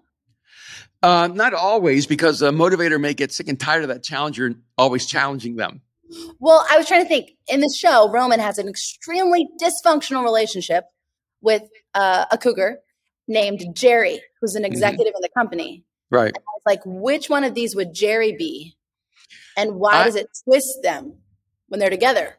Uh, 1.04 1.28
not 1.28 1.54
always, 1.54 2.08
because 2.08 2.42
a 2.42 2.50
motivator 2.50 3.00
may 3.00 3.14
get 3.14 3.32
sick 3.32 3.50
and 3.50 3.60
tired 3.60 3.84
of 3.84 3.90
that 3.90 4.04
challenger 4.04 4.56
always 4.78 5.06
challenging 5.06 5.58
them. 5.58 5.82
Well, 6.40 6.66
I 6.70 6.78
was 6.78 6.88
trying 6.88 7.04
to 7.04 7.08
think 7.08 7.32
in 7.48 7.60
the 7.60 7.70
show, 7.70 8.10
Roman 8.10 8.40
has 8.40 8.58
an 8.58 8.70
extremely 8.70 9.50
dysfunctional 9.62 10.24
relationship 10.24 10.86
with 11.42 11.64
uh, 11.94 12.26
a 12.32 12.38
cougar 12.38 12.80
named 13.28 13.62
Gerri, 13.76 14.20
who's 14.40 14.56
an 14.56 14.64
mm-hmm. 14.64 14.72
executive 14.72 15.08
mm-hmm. 15.08 15.18
in 15.18 15.22
the 15.22 15.30
company. 15.38 15.84
Right. 16.10 16.34
I 16.36 16.42
was 16.54 16.62
like, 16.66 16.82
which 16.86 17.30
one 17.30 17.44
of 17.44 17.54
these 17.54 17.76
would 17.76 17.94
Gerri 17.94 18.38
be? 18.38 18.78
And 19.58 19.76
why 19.76 19.96
I, 19.96 20.06
does 20.06 20.16
it 20.16 20.28
twist 20.46 20.84
them 20.84 21.16
when 21.68 21.82
they're 21.82 21.90
together? 21.90 22.36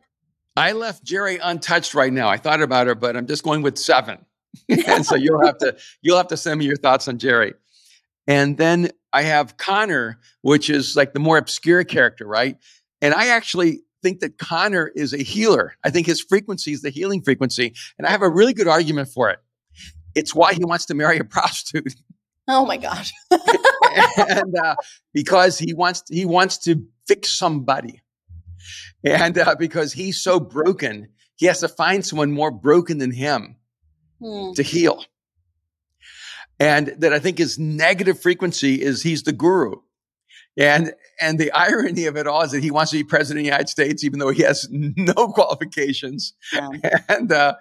I 0.57 0.73
left 0.73 1.05
Gerri 1.05 1.39
untouched 1.43 1.95
right 1.95 2.13
now. 2.13 2.29
I 2.29 2.39
thought 2.39 2.63
about 2.63 2.87
her, 2.87 2.95
but 2.95 3.17
I'm 3.17 3.27
just 3.27 3.43
going 3.43 3.61
with 3.63 3.77
seven. 3.77 4.25
and 4.87 5.05
so 5.05 5.17
you'll 5.17 5.45
have 5.45 5.59
to 5.59 5.77
you'll 6.01 6.17
have 6.17 6.29
to 6.29 6.37
send 6.37 6.61
me 6.61 6.65
your 6.65 6.77
thoughts 6.77 7.09
on 7.09 7.19
Gerri. 7.19 7.55
And 8.27 8.57
then 8.57 8.91
I 9.13 9.23
have 9.23 9.57
Connor, 9.57 10.19
which 10.43 10.71
is 10.71 10.97
like 10.97 11.13
the 11.13 11.21
more 11.21 11.37
obscure 11.37 11.85
character, 11.85 12.27
right? 12.27 12.57
And 13.01 13.15
I 13.15 13.29
actually 13.29 13.83
think 14.03 14.21
that 14.21 14.39
Connor 14.39 14.91
is 14.95 15.13
a 15.13 15.23
healer. 15.23 15.75
I 15.85 15.91
think 15.91 16.07
his 16.07 16.21
frequency 16.21 16.73
is 16.73 16.83
the 16.83 16.91
healing 16.91 17.23
frequency. 17.23 17.75
And 17.99 18.07
I 18.07 18.11
have 18.11 18.23
a 18.23 18.29
really 18.29 18.55
good 18.55 18.69
argument 18.69 19.09
for 19.09 19.31
it. 19.31 19.41
It's 20.15 20.35
why 20.35 20.55
he 20.55 20.65
wants 20.65 20.87
to 20.87 20.95
marry 20.95 21.19
a 21.19 21.25
prostitute. 21.37 21.95
Oh 22.47 22.67
my 22.67 22.77
gosh. 22.77 23.13
and 23.31 24.55
uh, 24.63 24.77
because 25.13 25.59
he 25.59 25.73
wants 25.73 26.03
to, 26.03 26.15
he 26.15 26.27
wants 26.27 26.59
to 26.59 26.85
fix 27.07 27.33
somebody. 27.33 28.03
And 29.03 29.37
uh, 29.37 29.57
because 29.59 29.93
he's 29.93 30.21
so 30.21 30.41
broken, 30.41 31.09
he 31.37 31.47
has 31.47 31.61
to 31.61 31.69
find 31.69 32.05
someone 32.05 32.31
more 32.33 32.51
broken 32.51 32.99
than 32.99 33.11
him 33.11 33.57
hmm. 34.21 34.53
to 34.53 34.63
heal. 34.63 35.05
And 36.61 36.95
that 36.99 37.13
I 37.13 37.19
think 37.19 37.39
his 37.39 37.59
negative 37.59 38.21
frequency 38.21 38.81
is 38.81 39.03
he's 39.03 39.25
the 39.25 39.33
guru. 39.33 39.77
And 40.57 40.95
and 41.21 41.39
the 41.39 41.51
irony 41.53 42.07
of 42.07 42.17
it 42.17 42.27
all 42.27 42.43
is 42.43 42.53
that 42.53 42.63
he 42.63 42.71
wants 42.71 42.93
to 42.93 42.99
be 42.99 43.05
president 43.05 43.41
of 43.41 43.43
the 43.43 43.51
United 43.51 43.69
States, 43.69 44.05
even 44.05 44.19
though 44.19 44.31
he 44.31 44.43
has 44.43 44.69
no 44.71 45.29
qualifications. 45.29 46.35
Yeah. 46.53 47.01
And 47.09 47.33
uh, 47.33 47.55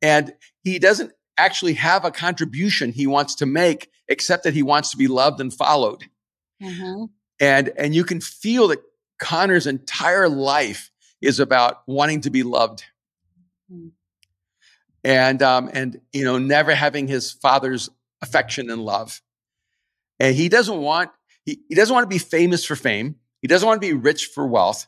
and 0.00 0.34
he 0.62 0.78
doesn't 0.78 1.12
actually 1.36 1.74
have 1.74 2.04
a 2.04 2.10
contribution 2.10 2.92
he 2.92 3.06
wants 3.06 3.34
to 3.36 3.46
make, 3.46 3.90
except 4.08 4.44
that 4.44 4.54
he 4.54 4.62
wants 4.62 4.90
to 4.92 4.96
be 4.96 5.08
loved 5.08 5.40
and 5.40 5.52
followed. 5.52 6.04
Mm-hmm. 6.62 7.06
And 7.40 7.72
and 7.76 7.94
you 7.94 8.04
can 8.04 8.20
feel 8.20 8.68
that 8.68 8.80
Connor's 9.18 9.66
entire 9.66 10.28
life 10.28 10.90
is 11.20 11.40
about 11.40 11.82
wanting 11.86 12.20
to 12.22 12.30
be 12.30 12.42
loved. 12.42 12.84
Mm. 13.72 13.90
And 15.04 15.42
um, 15.42 15.70
and 15.72 16.00
you 16.12 16.24
know, 16.24 16.38
never 16.38 16.74
having 16.74 17.08
his 17.08 17.32
father's 17.32 17.90
affection 18.22 18.70
and 18.70 18.82
love. 18.82 19.20
And 20.18 20.34
he 20.34 20.48
doesn't 20.48 20.78
want 20.78 21.10
he, 21.44 21.60
he 21.68 21.74
doesn't 21.74 21.94
want 21.94 22.04
to 22.04 22.14
be 22.14 22.18
famous 22.18 22.64
for 22.64 22.76
fame. 22.76 23.16
He 23.42 23.48
doesn't 23.48 23.66
want 23.66 23.80
to 23.80 23.86
be 23.86 23.94
rich 23.94 24.26
for 24.26 24.46
wealth. 24.46 24.86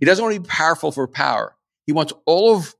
He 0.00 0.06
doesn't 0.06 0.24
want 0.24 0.34
to 0.34 0.40
be 0.40 0.48
powerful 0.48 0.90
for 0.90 1.06
power. 1.06 1.54
He 1.86 1.92
wants 1.92 2.12
all 2.26 2.56
of 2.56 2.74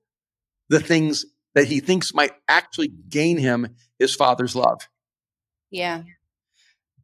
the 0.68 0.80
things 0.80 1.26
that 1.54 1.66
he 1.66 1.80
thinks 1.80 2.14
might 2.14 2.32
actually 2.48 2.92
gain 3.08 3.38
him 3.38 3.74
his 3.98 4.14
father's 4.14 4.56
love. 4.56 4.88
Yeah. 5.70 6.02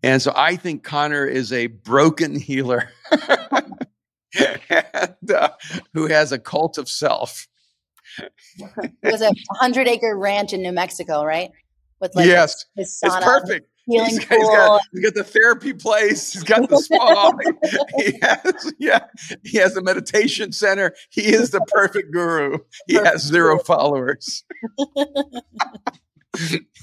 And 0.02 0.20
so 0.20 0.32
I 0.34 0.56
think 0.56 0.84
Connor 0.84 1.26
is 1.26 1.52
a 1.52 1.66
broken 1.66 2.34
healer 2.38 2.90
and, 3.10 5.30
uh, 5.30 5.48
who 5.92 6.06
has 6.06 6.32
a 6.32 6.38
cult 6.38 6.78
of 6.78 6.88
self. 6.88 7.48
He 8.56 8.64
has 9.02 9.22
a 9.22 9.32
hundred 9.52 9.88
acre 9.88 10.16
ranch 10.16 10.52
in 10.52 10.62
New 10.62 10.72
Mexico, 10.72 11.24
right? 11.24 11.50
With 12.04 12.14
like 12.16 12.26
yes, 12.26 12.66
it's 12.76 13.00
perfect. 13.00 13.66
He's 13.86 14.18
got, 14.18 14.38
he's, 14.38 14.48
got, 14.48 14.80
he's 14.92 15.04
got 15.04 15.14
the 15.14 15.24
therapy 15.24 15.72
place. 15.72 16.34
He's 16.34 16.42
got 16.42 16.68
the 16.68 16.76
spa. 16.76 17.32
he 17.96 18.18
has, 18.20 18.74
yeah, 18.78 19.06
he 19.42 19.56
has 19.56 19.74
a 19.74 19.82
meditation 19.82 20.52
center. 20.52 20.92
He 21.08 21.22
is 21.22 21.50
the 21.50 21.62
perfect 21.68 22.12
guru. 22.12 22.58
He 22.86 22.96
has 22.96 23.22
zero 23.22 23.58
followers. 23.58 24.44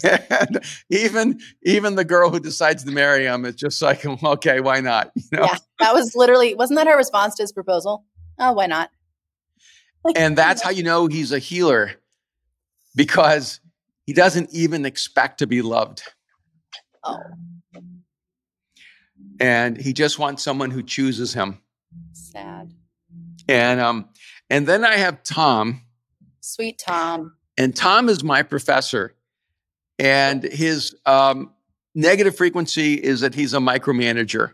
and 0.04 0.60
even 0.90 1.40
even 1.62 1.94
the 1.94 2.06
girl 2.06 2.32
who 2.32 2.40
decides 2.40 2.84
to 2.86 2.92
marry 2.92 3.26
him 3.26 3.46
is 3.46 3.54
just 3.54 3.80
like, 3.80 4.04
okay, 4.04 4.60
why 4.60 4.80
not? 4.80 5.12
You 5.16 5.38
know? 5.38 5.44
Yeah, 5.44 5.58
that 5.82 5.94
was 5.94 6.16
literally 6.16 6.56
wasn't 6.56 6.80
that 6.80 6.88
her 6.88 6.98
response 6.98 7.36
to 7.36 7.44
his 7.44 7.52
proposal? 7.52 8.06
Oh, 8.40 8.54
why 8.54 8.66
not? 8.66 8.90
and 10.16 10.36
that's 10.36 10.64
how 10.64 10.72
you 10.72 10.82
know 10.82 11.06
he's 11.06 11.32
a 11.32 11.38
healer 11.38 11.92
because 12.96 13.60
he 14.06 14.14
doesn't 14.14 14.54
even 14.54 14.86
expect 14.86 15.40
to 15.40 15.48
be 15.48 15.62
loved. 15.62 16.04
Oh. 17.04 17.18
And 19.40 19.78
he 19.78 19.94
just 19.94 20.20
wants 20.20 20.44
someone 20.44 20.72
who 20.72 20.84
chooses 20.84 21.34
him. 21.34 21.62
Sad. 22.14 22.74
And 23.48 23.80
um, 23.80 24.10
and 24.50 24.68
then 24.68 24.86
I 24.86 24.98
have 24.98 25.24
Tom. 25.24 25.82
Sweet 26.42 26.78
Tom. 26.78 27.36
And 27.58 27.76
Tom 27.76 28.10
is 28.10 28.24
my 28.24 28.44
professor. 28.44 29.16
And 29.98 30.44
his 30.44 30.96
um, 31.06 31.54
negative 31.94 32.36
frequency 32.36 32.96
is 32.96 33.22
that 33.22 33.36
he's 33.36 33.54
a 33.54 33.60
micromanager. 33.60 34.54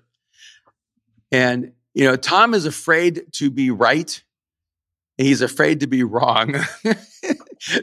And, 1.31 1.73
you 1.93 2.05
know, 2.05 2.15
Tom 2.15 2.53
is 2.53 2.65
afraid 2.65 3.23
to 3.33 3.49
be 3.49 3.71
right. 3.71 4.23
He's 5.17 5.41
afraid 5.41 5.79
to 5.79 5.87
be 5.87 6.03
wrong. 6.03 6.55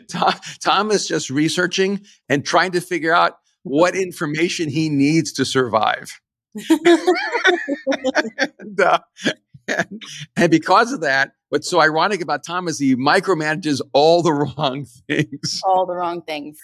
Tom, 0.08 0.34
Tom 0.62 0.90
is 0.90 1.06
just 1.08 1.30
researching 1.30 2.00
and 2.28 2.44
trying 2.44 2.72
to 2.72 2.80
figure 2.80 3.12
out 3.12 3.38
what 3.64 3.96
information 3.96 4.68
he 4.68 4.88
needs 4.88 5.32
to 5.32 5.44
survive. 5.44 6.20
and, 8.58 8.80
uh, 8.80 9.00
and, 9.66 10.02
and, 10.36 10.50
because 10.50 10.92
of 10.92 11.00
that, 11.00 11.32
what's 11.48 11.68
so 11.68 11.80
ironic 11.80 12.20
about 12.20 12.44
Tom 12.44 12.68
is 12.68 12.78
he 12.78 12.94
micromanages 12.94 13.80
all 13.92 14.22
the 14.22 14.32
wrong 14.32 14.86
things. 15.08 15.60
All 15.64 15.86
the 15.86 15.94
wrong 15.94 16.22
things. 16.22 16.60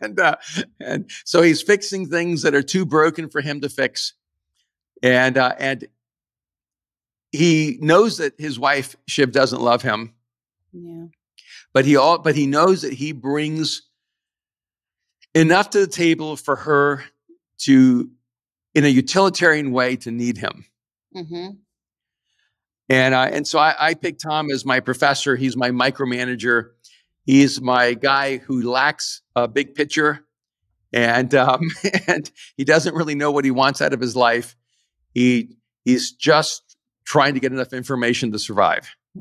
and, 0.00 0.18
uh, 0.18 0.36
and 0.80 1.10
so 1.26 1.42
he's 1.42 1.60
fixing 1.60 2.06
things 2.06 2.40
that 2.42 2.54
are 2.54 2.62
too 2.62 2.86
broken 2.86 3.28
for 3.28 3.42
him 3.42 3.60
to 3.60 3.68
fix. 3.68 4.14
And, 5.02 5.36
uh, 5.36 5.54
and 5.58 5.86
he 7.32 7.78
knows 7.80 8.18
that 8.18 8.34
his 8.38 8.58
wife, 8.58 8.94
Shiv, 9.08 9.32
doesn't 9.32 9.60
love 9.60 9.82
him. 9.82 10.14
Yeah. 10.72 11.06
But 11.72 11.86
he 11.86 11.96
all, 11.96 12.18
but 12.18 12.36
he 12.36 12.46
knows 12.46 12.82
that 12.82 12.92
he 12.92 13.12
brings 13.12 13.82
enough 15.34 15.70
to 15.70 15.80
the 15.80 15.86
table 15.86 16.36
for 16.36 16.56
her 16.56 17.04
to, 17.60 18.10
in 18.74 18.84
a 18.84 18.88
utilitarian 18.88 19.72
way, 19.72 19.96
to 19.96 20.10
need 20.10 20.36
him. 20.36 20.66
Mm-hmm. 21.16 21.56
And 22.88 23.14
uh, 23.14 23.28
and 23.32 23.46
so 23.46 23.58
I, 23.58 23.74
I 23.78 23.94
picked 23.94 24.20
Tom 24.20 24.50
as 24.50 24.66
my 24.66 24.80
professor. 24.80 25.34
He's 25.34 25.56
my 25.56 25.70
micromanager. 25.70 26.70
He's 27.24 27.60
my 27.60 27.94
guy 27.94 28.38
who 28.38 28.68
lacks 28.68 29.22
a 29.34 29.48
big 29.48 29.74
picture, 29.74 30.26
and 30.92 31.34
um, 31.34 31.70
and 32.06 32.30
he 32.56 32.64
doesn't 32.64 32.94
really 32.94 33.14
know 33.14 33.30
what 33.30 33.46
he 33.46 33.50
wants 33.50 33.80
out 33.80 33.94
of 33.94 34.00
his 34.00 34.14
life. 34.14 34.56
He 35.14 35.56
he's 35.84 36.12
just 36.12 36.71
trying 37.12 37.34
to 37.34 37.40
get 37.40 37.52
enough 37.52 37.74
information 37.74 38.32
to 38.32 38.38
survive. 38.38 38.88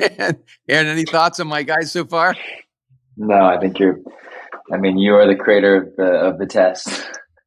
and, 0.00 0.38
and 0.68 0.88
any 0.88 1.04
thoughts 1.04 1.38
on 1.38 1.46
my 1.46 1.62
guys 1.62 1.92
so 1.92 2.04
far? 2.04 2.34
No, 3.16 3.44
I 3.44 3.58
think 3.60 3.78
you're. 3.78 4.00
I 4.72 4.76
mean, 4.76 4.98
you 4.98 5.14
are 5.14 5.26
the 5.26 5.36
creator 5.36 5.76
of 5.76 5.96
the 5.96 6.02
of 6.02 6.38
the 6.38 6.46
test. 6.46 6.88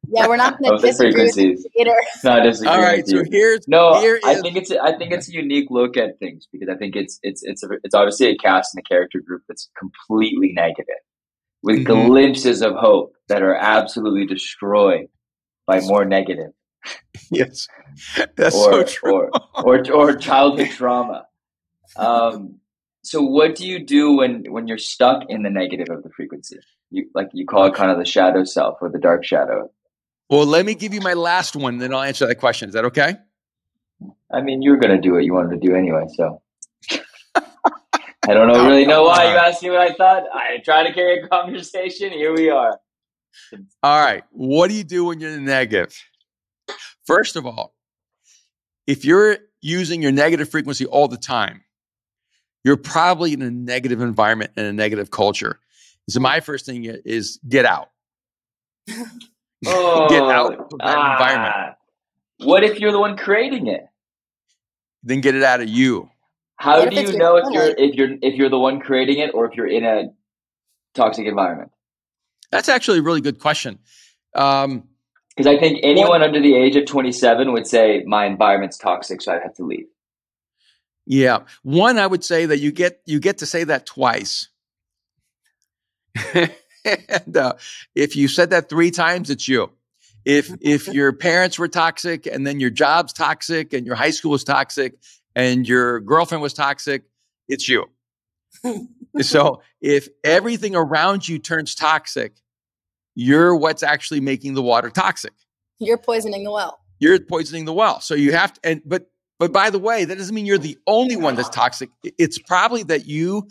Yeah, 0.08 0.28
we're 0.28 0.36
not 0.36 0.58
going 0.62 0.78
to 0.80 0.86
disagree 0.86 1.24
with 1.24 1.34
the 1.34 1.70
creator. 1.76 1.96
No, 2.24 2.42
disagree. 2.42 2.72
All 2.72 2.80
right, 2.80 3.06
so 3.06 3.22
here's 3.30 3.68
no. 3.68 4.00
Here 4.00 4.18
I 4.24 4.40
think 4.40 4.56
it's 4.56 4.70
a, 4.70 4.82
I 4.82 4.96
think 4.96 5.12
it's 5.12 5.28
a 5.28 5.32
unique 5.32 5.68
look 5.70 5.98
at 5.98 6.18
things 6.18 6.48
because 6.50 6.68
I 6.74 6.76
think 6.78 6.96
it's 6.96 7.18
it's 7.22 7.42
it's 7.44 7.62
a, 7.62 7.68
it's 7.82 7.94
obviously 7.94 8.30
a 8.30 8.36
cast 8.36 8.74
and 8.74 8.82
a 8.82 8.88
character 8.88 9.20
group 9.20 9.42
that's 9.46 9.68
completely 9.78 10.52
negative, 10.54 11.02
with 11.62 11.84
mm-hmm. 11.84 12.06
glimpses 12.06 12.62
of 12.62 12.74
hope 12.76 13.12
that 13.28 13.42
are 13.42 13.56
absolutely 13.56 14.26
destroyed 14.26 15.08
by 15.66 15.80
more 15.80 16.06
negative. 16.06 16.52
Yes, 17.30 17.68
that's 18.36 18.54
or, 18.54 18.72
so 18.72 18.84
true. 18.84 19.12
or, 19.14 19.30
or 19.64 19.92
or 19.92 20.16
childhood 20.16 20.68
trauma. 20.76 21.26
Um, 21.96 22.56
so 23.02 23.22
what 23.22 23.54
do 23.54 23.66
you 23.66 23.84
do 23.84 24.16
when 24.16 24.44
when 24.52 24.68
you're 24.68 24.78
stuck 24.78 25.22
in 25.28 25.42
the 25.42 25.50
negative 25.50 25.88
of 25.90 26.02
the 26.02 26.10
frequency? 26.10 26.58
You 26.90 27.08
like 27.14 27.28
you 27.32 27.46
call 27.46 27.64
it 27.66 27.74
kind 27.74 27.90
of 27.90 27.98
the 27.98 28.04
shadow 28.04 28.44
self 28.44 28.78
or 28.80 28.90
the 28.90 28.98
dark 28.98 29.24
shadow. 29.24 29.70
Well, 30.30 30.46
let 30.46 30.64
me 30.64 30.74
give 30.74 30.94
you 30.94 31.00
my 31.00 31.14
last 31.14 31.54
one, 31.54 31.78
then 31.78 31.94
I'll 31.94 32.02
answer 32.02 32.26
that 32.26 32.36
question. 32.36 32.68
Is 32.68 32.74
that 32.74 32.84
okay? 32.86 33.16
I 34.32 34.40
mean, 34.40 34.62
you're 34.62 34.78
going 34.78 34.94
to 34.94 35.00
do 35.00 35.14
what 35.14 35.24
you 35.24 35.34
wanted 35.34 35.60
to 35.60 35.66
do 35.66 35.74
anyway, 35.74 36.06
so. 36.16 36.40
I 38.26 38.32
don't 38.32 38.48
know, 38.48 38.66
really 38.66 38.86
know 38.86 39.04
why 39.04 39.30
you 39.30 39.36
asked 39.36 39.62
me 39.62 39.68
what 39.70 39.80
I 39.80 39.92
thought. 39.92 40.24
I 40.32 40.58
tried 40.64 40.86
to 40.86 40.94
carry 40.94 41.20
a 41.20 41.28
conversation. 41.28 42.10
Here 42.10 42.34
we 42.34 42.48
are. 42.48 42.78
All 43.82 44.00
right. 44.00 44.24
What 44.30 44.68
do 44.68 44.74
you 44.74 44.84
do 44.84 45.04
when 45.04 45.20
you're 45.20 45.30
in 45.30 45.44
the 45.44 45.50
negative? 45.50 45.94
First 47.06 47.36
of 47.36 47.46
all, 47.46 47.74
if 48.86 49.04
you're 49.04 49.38
using 49.60 50.02
your 50.02 50.12
negative 50.12 50.48
frequency 50.48 50.86
all 50.86 51.08
the 51.08 51.16
time, 51.16 51.62
you're 52.64 52.76
probably 52.76 53.32
in 53.32 53.42
a 53.42 53.50
negative 53.50 54.00
environment 54.00 54.52
and 54.56 54.66
a 54.66 54.72
negative 54.72 55.10
culture. 55.10 55.60
So 56.08 56.20
my 56.20 56.40
first 56.40 56.66
thing 56.66 56.84
is 56.84 57.38
get 57.48 57.64
out. 57.64 57.90
oh, 59.66 60.08
get 60.08 60.22
out 60.22 60.54
of 60.54 60.70
that 60.78 60.96
ah, 60.96 61.12
environment. 61.12 61.76
What 62.38 62.64
if 62.64 62.80
you're 62.80 62.92
the 62.92 63.00
one 63.00 63.16
creating 63.16 63.66
it? 63.66 63.86
Then 65.02 65.20
get 65.20 65.34
it 65.34 65.42
out 65.42 65.60
of 65.60 65.68
you. 65.68 66.10
How 66.56 66.84
do 66.84 66.96
you 66.96 67.16
know 67.16 67.36
if 67.36 67.44
you're 67.50 67.74
if 67.76 67.94
you're 67.94 68.16
if 68.22 68.34
you're 68.34 68.48
the 68.48 68.58
one 68.58 68.80
creating 68.80 69.18
it 69.18 69.34
or 69.34 69.46
if 69.46 69.56
you're 69.56 69.66
in 69.66 69.84
a 69.84 70.12
toxic 70.94 71.26
environment? 71.26 71.70
That's 72.50 72.68
actually 72.68 73.00
a 73.00 73.02
really 73.02 73.20
good 73.20 73.38
question. 73.38 73.78
Um, 74.34 74.84
because 75.36 75.52
I 75.52 75.58
think 75.58 75.80
anyone 75.82 76.22
under 76.22 76.40
the 76.40 76.54
age 76.54 76.76
of 76.76 76.86
27 76.86 77.52
would 77.52 77.66
say 77.66 78.04
my 78.06 78.26
environment's 78.26 78.78
toxic, 78.78 79.20
so 79.20 79.32
I 79.32 79.40
have 79.40 79.54
to 79.54 79.64
leave. 79.64 79.86
Yeah, 81.06 81.40
one 81.62 81.98
I 81.98 82.06
would 82.06 82.24
say 82.24 82.46
that 82.46 82.58
you 82.58 82.72
get 82.72 83.00
you 83.04 83.20
get 83.20 83.38
to 83.38 83.46
say 83.46 83.64
that 83.64 83.84
twice. 83.84 84.48
and 86.34 87.36
uh, 87.36 87.54
if 87.94 88.16
you 88.16 88.28
said 88.28 88.50
that 88.50 88.68
three 88.68 88.90
times, 88.90 89.28
it's 89.28 89.46
you. 89.46 89.70
If 90.24 90.50
if 90.60 90.88
your 90.94 91.12
parents 91.12 91.58
were 91.58 91.68
toxic, 91.68 92.26
and 92.26 92.46
then 92.46 92.60
your 92.60 92.70
job's 92.70 93.12
toxic, 93.12 93.72
and 93.72 93.86
your 93.86 93.96
high 93.96 94.10
school 94.10 94.30
was 94.30 94.44
toxic, 94.44 94.94
and 95.34 95.68
your 95.68 96.00
girlfriend 96.00 96.42
was 96.42 96.54
toxic, 96.54 97.04
it's 97.48 97.68
you. 97.68 97.84
so 99.20 99.62
if 99.80 100.08
everything 100.22 100.74
around 100.74 101.28
you 101.28 101.38
turns 101.38 101.74
toxic, 101.74 102.36
you're 103.14 103.56
what's 103.56 103.82
actually 103.82 104.20
making 104.20 104.54
the 104.54 104.62
water 104.62 104.90
toxic. 104.90 105.32
You're 105.78 105.98
poisoning 105.98 106.44
the 106.44 106.50
well. 106.50 106.80
You're 106.98 107.20
poisoning 107.20 107.64
the 107.64 107.72
well. 107.72 108.00
So 108.00 108.14
you 108.14 108.32
have 108.32 108.54
to, 108.54 108.60
and 108.64 108.82
but 108.84 109.10
but 109.38 109.52
by 109.52 109.70
the 109.70 109.78
way, 109.78 110.04
that 110.04 110.16
doesn't 110.16 110.34
mean 110.34 110.46
you're 110.46 110.58
the 110.58 110.78
only 110.86 111.16
one 111.16 111.34
that's 111.34 111.48
toxic. 111.48 111.90
It's 112.02 112.38
probably 112.38 112.82
that 112.84 113.06
you 113.06 113.48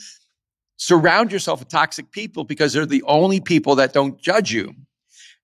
surround 0.77 1.31
yourself 1.31 1.59
with 1.59 1.69
toxic 1.69 2.11
people 2.11 2.43
because 2.43 2.73
they're 2.73 2.85
the 2.85 3.03
only 3.03 3.39
people 3.39 3.75
that 3.75 3.93
don't 3.93 4.19
judge 4.19 4.51
you. 4.51 4.73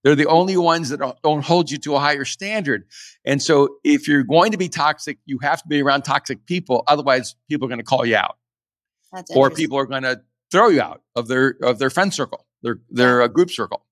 They're 0.03 0.15
the 0.15 0.27
only 0.27 0.55
ones 0.55 0.89
that 0.89 0.99
don't 1.23 1.43
hold 1.43 1.69
you 1.69 1.77
to 1.79 1.95
a 1.95 1.99
higher 1.99 2.23
standard. 2.23 2.85
And 3.25 3.43
so 3.43 3.75
if 3.83 4.07
you're 4.07 4.23
going 4.23 4.53
to 4.53 4.57
be 4.57 4.69
toxic, 4.69 5.17
you 5.25 5.39
have 5.39 5.61
to 5.61 5.67
be 5.67 5.81
around 5.81 6.03
toxic 6.03 6.45
people. 6.45 6.83
Otherwise, 6.87 7.35
people 7.49 7.65
are 7.65 7.69
going 7.69 7.79
to 7.79 7.85
call 7.85 8.05
you 8.05 8.15
out. 8.15 8.37
or 9.35 9.49
people 9.51 9.77
are 9.77 9.85
going 9.85 10.03
to 10.03 10.21
throw 10.51 10.69
you 10.69 10.81
out 10.81 11.01
of 11.15 11.27
their 11.27 11.55
of 11.61 11.79
their 11.79 11.89
friend 11.89 12.13
circle, 12.13 12.45
their 12.61 12.79
their 12.89 13.21
uh, 13.21 13.27
group 13.27 13.51
circle. 13.51 13.85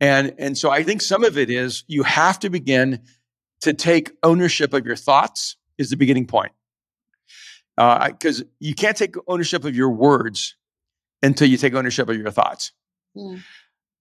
And, 0.00 0.34
and 0.38 0.56
so 0.56 0.70
I 0.70 0.82
think 0.82 1.02
some 1.02 1.24
of 1.24 1.36
it 1.36 1.50
is 1.50 1.84
you 1.88 2.02
have 2.04 2.38
to 2.40 2.50
begin 2.50 3.00
to 3.62 3.74
take 3.74 4.12
ownership 4.22 4.72
of 4.72 4.86
your 4.86 4.96
thoughts 4.96 5.56
is 5.76 5.90
the 5.90 5.96
beginning 5.96 6.26
point. 6.26 6.52
Because 7.76 8.42
uh, 8.42 8.46
you 8.58 8.74
can't 8.74 8.96
take 8.96 9.14
ownership 9.26 9.64
of 9.64 9.74
your 9.74 9.90
words 9.90 10.56
until 11.22 11.48
you 11.48 11.56
take 11.56 11.74
ownership 11.74 12.08
of 12.08 12.16
your 12.16 12.30
thoughts. 12.30 12.72
Mm. 13.16 13.42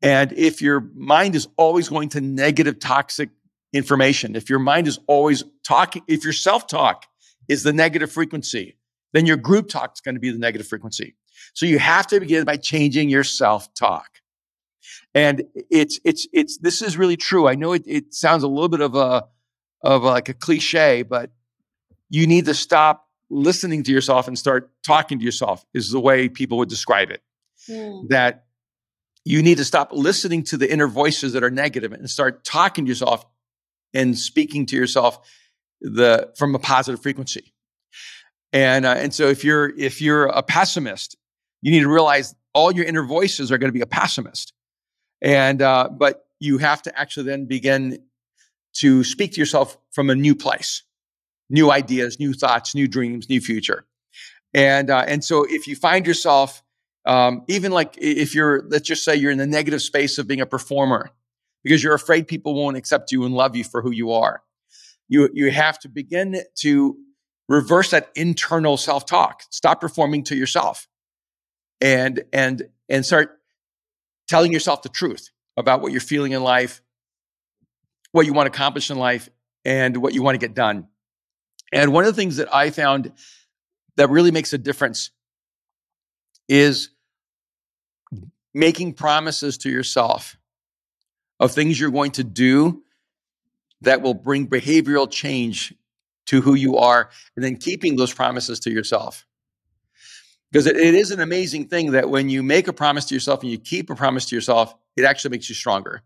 And 0.01 0.33
if 0.33 0.61
your 0.61 0.81
mind 0.95 1.35
is 1.35 1.47
always 1.57 1.89
going 1.89 2.09
to 2.09 2.21
negative, 2.21 2.79
toxic 2.79 3.29
information, 3.73 4.35
if 4.35 4.49
your 4.49 4.59
mind 4.59 4.87
is 4.87 4.99
always 5.07 5.43
talking, 5.63 6.03
if 6.07 6.23
your 6.23 6.33
self 6.33 6.67
talk 6.67 7.05
is 7.47 7.63
the 7.63 7.73
negative 7.73 8.11
frequency, 8.11 8.77
then 9.13 9.25
your 9.25 9.37
group 9.37 9.69
talk 9.69 9.93
is 9.93 10.01
going 10.01 10.15
to 10.15 10.21
be 10.21 10.31
the 10.31 10.37
negative 10.37 10.67
frequency. 10.67 11.15
So 11.53 11.65
you 11.65 11.79
have 11.79 12.07
to 12.07 12.19
begin 12.19 12.45
by 12.45 12.57
changing 12.57 13.09
your 13.09 13.23
self 13.23 13.73
talk. 13.73 14.16
And 15.17 15.45
it's 15.71 15.99
it's 16.03 16.27
it's 16.31 16.59
this 16.59 16.83
is 16.83 16.95
really 16.95 17.17
true. 17.17 17.47
I 17.47 17.55
know 17.55 17.73
it, 17.73 17.81
it 17.87 18.13
sounds 18.13 18.43
a 18.43 18.47
little 18.47 18.69
bit 18.69 18.81
of 18.81 18.93
a 18.93 19.25
of 19.81 20.03
a, 20.03 20.05
like 20.05 20.29
a 20.29 20.33
cliche, 20.35 21.01
but 21.01 21.31
you 22.07 22.27
need 22.27 22.45
to 22.45 22.53
stop 22.53 23.07
listening 23.31 23.81
to 23.85 23.91
yourself 23.91 24.27
and 24.27 24.37
start 24.37 24.69
talking 24.85 25.17
to 25.17 25.25
yourself. 25.25 25.65
Is 25.73 25.89
the 25.89 25.99
way 25.99 26.29
people 26.29 26.59
would 26.59 26.69
describe 26.69 27.09
it. 27.09 27.23
Mm. 27.67 28.09
That 28.09 28.45
you 29.25 29.41
need 29.41 29.57
to 29.57 29.65
stop 29.65 29.89
listening 29.91 30.43
to 30.43 30.57
the 30.57 30.71
inner 30.71 30.85
voices 30.85 31.33
that 31.33 31.43
are 31.43 31.49
negative 31.49 31.93
and 31.93 32.07
start 32.07 32.43
talking 32.43 32.85
to 32.85 32.89
yourself 32.89 33.25
and 33.95 34.15
speaking 34.15 34.67
to 34.67 34.75
yourself 34.75 35.19
the 35.81 36.31
from 36.37 36.53
a 36.53 36.59
positive 36.59 37.01
frequency. 37.01 37.55
And 38.53 38.85
uh, 38.85 38.93
and 38.93 39.11
so 39.11 39.29
if 39.29 39.43
you're 39.43 39.75
if 39.79 39.99
you're 39.99 40.27
a 40.27 40.43
pessimist, 40.43 41.17
you 41.63 41.71
need 41.71 41.81
to 41.81 41.89
realize 41.89 42.35
all 42.53 42.71
your 42.71 42.85
inner 42.85 43.03
voices 43.03 43.51
are 43.51 43.57
going 43.57 43.69
to 43.69 43.73
be 43.73 43.81
a 43.81 43.87
pessimist. 43.87 44.53
And, 45.21 45.61
uh, 45.61 45.89
but 45.91 46.25
you 46.39 46.57
have 46.59 46.81
to 46.83 46.99
actually 46.99 47.27
then 47.27 47.45
begin 47.45 47.99
to 48.75 49.03
speak 49.03 49.33
to 49.33 49.39
yourself 49.39 49.77
from 49.91 50.09
a 50.09 50.15
new 50.15 50.35
place, 50.35 50.83
new 51.49 51.71
ideas, 51.71 52.19
new 52.19 52.33
thoughts, 52.33 52.75
new 52.75 52.87
dreams, 52.87 53.29
new 53.29 53.41
future. 53.41 53.85
And, 54.53 54.89
uh, 54.89 55.03
and 55.07 55.23
so 55.23 55.45
if 55.49 55.67
you 55.67 55.75
find 55.75 56.05
yourself, 56.05 56.63
um, 57.05 57.43
even 57.47 57.71
like 57.71 57.95
if 57.97 58.35
you're, 58.35 58.63
let's 58.67 58.87
just 58.87 59.03
say 59.03 59.15
you're 59.15 59.31
in 59.31 59.37
the 59.37 59.47
negative 59.47 59.81
space 59.81 60.17
of 60.17 60.27
being 60.27 60.41
a 60.41 60.45
performer 60.45 61.09
because 61.63 61.83
you're 61.83 61.95
afraid 61.95 62.27
people 62.27 62.53
won't 62.53 62.77
accept 62.77 63.11
you 63.11 63.25
and 63.25 63.33
love 63.33 63.55
you 63.55 63.63
for 63.63 63.81
who 63.81 63.91
you 63.91 64.11
are. 64.11 64.43
You, 65.09 65.29
you 65.33 65.51
have 65.51 65.79
to 65.79 65.89
begin 65.89 66.41
to 66.59 66.97
reverse 67.49 67.91
that 67.91 68.11
internal 68.15 68.77
self-talk. 68.77 69.43
Stop 69.49 69.79
performing 69.79 70.25
to 70.25 70.35
yourself 70.35 70.87
and, 71.79 72.23
and, 72.33 72.63
and 72.89 73.05
start 73.05 73.36
telling 74.27 74.51
yourself 74.51 74.81
the 74.81 74.89
truth 74.89 75.29
about 75.55 75.81
what 75.81 75.91
you're 75.91 76.01
feeling 76.01 76.33
in 76.33 76.43
life, 76.43 76.81
what 78.11 78.25
you 78.25 78.33
want 78.33 78.51
to 78.51 78.55
accomplish 78.55 78.91
in 78.91 78.97
life, 78.97 79.29
and 79.65 79.97
what 79.97 80.13
you 80.13 80.23
want 80.23 80.35
to 80.35 80.45
get 80.45 80.55
done. 80.55 80.87
And 81.73 81.91
one 81.91 82.05
of 82.05 82.15
the 82.15 82.19
things 82.19 82.37
that 82.37 82.53
I 82.53 82.69
found 82.69 83.11
that 83.97 84.09
really 84.09 84.31
makes 84.31 84.53
a 84.53 84.57
difference 84.57 85.11
is 86.47 86.89
making 88.53 88.93
promises 88.93 89.57
to 89.59 89.69
yourself 89.69 90.37
of 91.39 91.51
things 91.51 91.79
you're 91.79 91.91
going 91.91 92.11
to 92.11 92.23
do 92.23 92.83
that 93.81 94.01
will 94.01 94.13
bring 94.13 94.47
behavioral 94.47 95.09
change 95.11 95.73
to 96.27 96.41
who 96.41 96.55
you 96.55 96.77
are, 96.77 97.09
and 97.35 97.45
then 97.45 97.55
keeping 97.55 97.95
those 97.95 98.13
promises 98.13 98.59
to 98.59 98.69
yourself. 98.69 99.25
Because 100.51 100.65
it, 100.65 100.77
it 100.77 100.95
is 100.95 101.11
an 101.11 101.19
amazing 101.19 101.67
thing 101.67 101.91
that 101.91 102.09
when 102.09 102.29
you 102.29 102.41
make 102.41 102.67
a 102.67 102.73
promise 102.73 103.05
to 103.05 103.13
yourself 103.13 103.41
and 103.41 103.51
you 103.51 103.57
keep 103.57 103.89
a 103.89 103.95
promise 103.95 104.25
to 104.27 104.35
yourself, 104.35 104.73
it 104.95 105.03
actually 105.03 105.31
makes 105.31 105.49
you 105.49 105.55
stronger. 105.55 106.03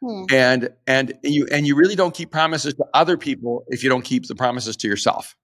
Hmm. 0.00 0.24
And 0.30 0.68
and 0.86 1.14
you 1.22 1.46
and 1.50 1.66
you 1.66 1.76
really 1.76 1.96
don't 1.96 2.14
keep 2.14 2.30
promises 2.30 2.74
to 2.74 2.84
other 2.92 3.16
people 3.16 3.64
if 3.68 3.82
you 3.82 3.88
don't 3.88 4.04
keep 4.04 4.26
the 4.26 4.34
promises 4.34 4.76
to 4.78 4.88
yourself. 4.88 5.36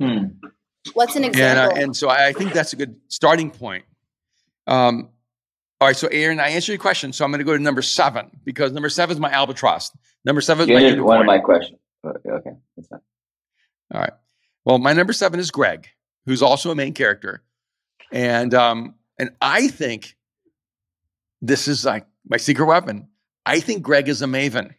Hmm. 0.00 0.24
What's 0.92 1.16
an 1.16 1.24
example? 1.24 1.70
And, 1.70 1.78
uh, 1.78 1.82
and 1.82 1.96
so 1.96 2.08
I, 2.08 2.28
I 2.28 2.32
think 2.32 2.52
that's 2.52 2.72
a 2.72 2.76
good 2.76 2.96
starting 3.08 3.50
point. 3.50 3.84
Um, 4.66 5.10
all 5.80 5.88
right, 5.88 5.96
so 5.96 6.08
Aaron, 6.08 6.40
I 6.40 6.48
answered 6.50 6.72
your 6.72 6.78
question, 6.78 7.12
so 7.12 7.24
I'm 7.24 7.30
going 7.30 7.38
to 7.38 7.44
go 7.44 7.56
to 7.56 7.62
number 7.62 7.80
seven 7.80 8.30
because 8.44 8.72
number 8.72 8.90
seven 8.90 9.14
is 9.14 9.20
my 9.20 9.30
albatross. 9.30 9.90
Number 10.24 10.42
seven 10.42 10.68
you 10.68 10.76
is 10.76 10.96
my 10.96 11.02
one 11.02 11.20
of 11.20 11.26
my 11.26 11.38
questions. 11.38 11.78
Okay, 12.04 12.50
that's 12.76 12.88
fine. 12.88 13.00
All 13.92 14.00
right. 14.00 14.12
Well, 14.64 14.78
my 14.78 14.92
number 14.92 15.14
seven 15.14 15.40
is 15.40 15.50
Greg 15.50 15.88
who's 16.26 16.42
also 16.42 16.70
a 16.70 16.74
main 16.74 16.94
character. 16.94 17.42
And 18.12 18.54
um, 18.54 18.94
and 19.18 19.30
I 19.40 19.68
think 19.68 20.16
this 21.40 21.68
is 21.68 21.84
like 21.84 22.06
my 22.28 22.36
secret 22.36 22.66
weapon. 22.66 23.08
I 23.46 23.60
think 23.60 23.82
Greg 23.82 24.08
is 24.08 24.22
a 24.22 24.26
maven. 24.26 24.74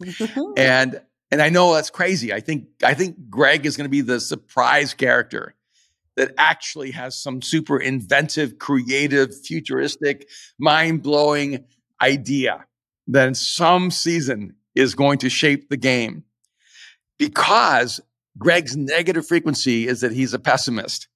and 0.56 1.00
and 1.30 1.42
I 1.42 1.48
know 1.48 1.74
that's 1.74 1.90
crazy. 1.90 2.32
I 2.32 2.40
think 2.40 2.68
I 2.84 2.94
think 2.94 3.28
Greg 3.28 3.66
is 3.66 3.76
going 3.76 3.86
to 3.86 3.90
be 3.90 4.00
the 4.00 4.20
surprise 4.20 4.94
character 4.94 5.54
that 6.16 6.32
actually 6.38 6.92
has 6.92 7.18
some 7.18 7.42
super 7.42 7.78
inventive, 7.78 8.58
creative, 8.58 9.38
futuristic, 9.38 10.28
mind-blowing 10.58 11.64
idea 12.00 12.64
that 13.08 13.28
in 13.28 13.34
some 13.34 13.90
season 13.90 14.54
is 14.74 14.94
going 14.94 15.18
to 15.18 15.28
shape 15.28 15.68
the 15.68 15.76
game. 15.76 16.24
Because 17.18 18.00
Greg's 18.38 18.76
negative 18.76 19.26
frequency 19.26 19.86
is 19.86 20.00
that 20.00 20.12
he's 20.12 20.34
a 20.34 20.38
pessimist. 20.38 21.08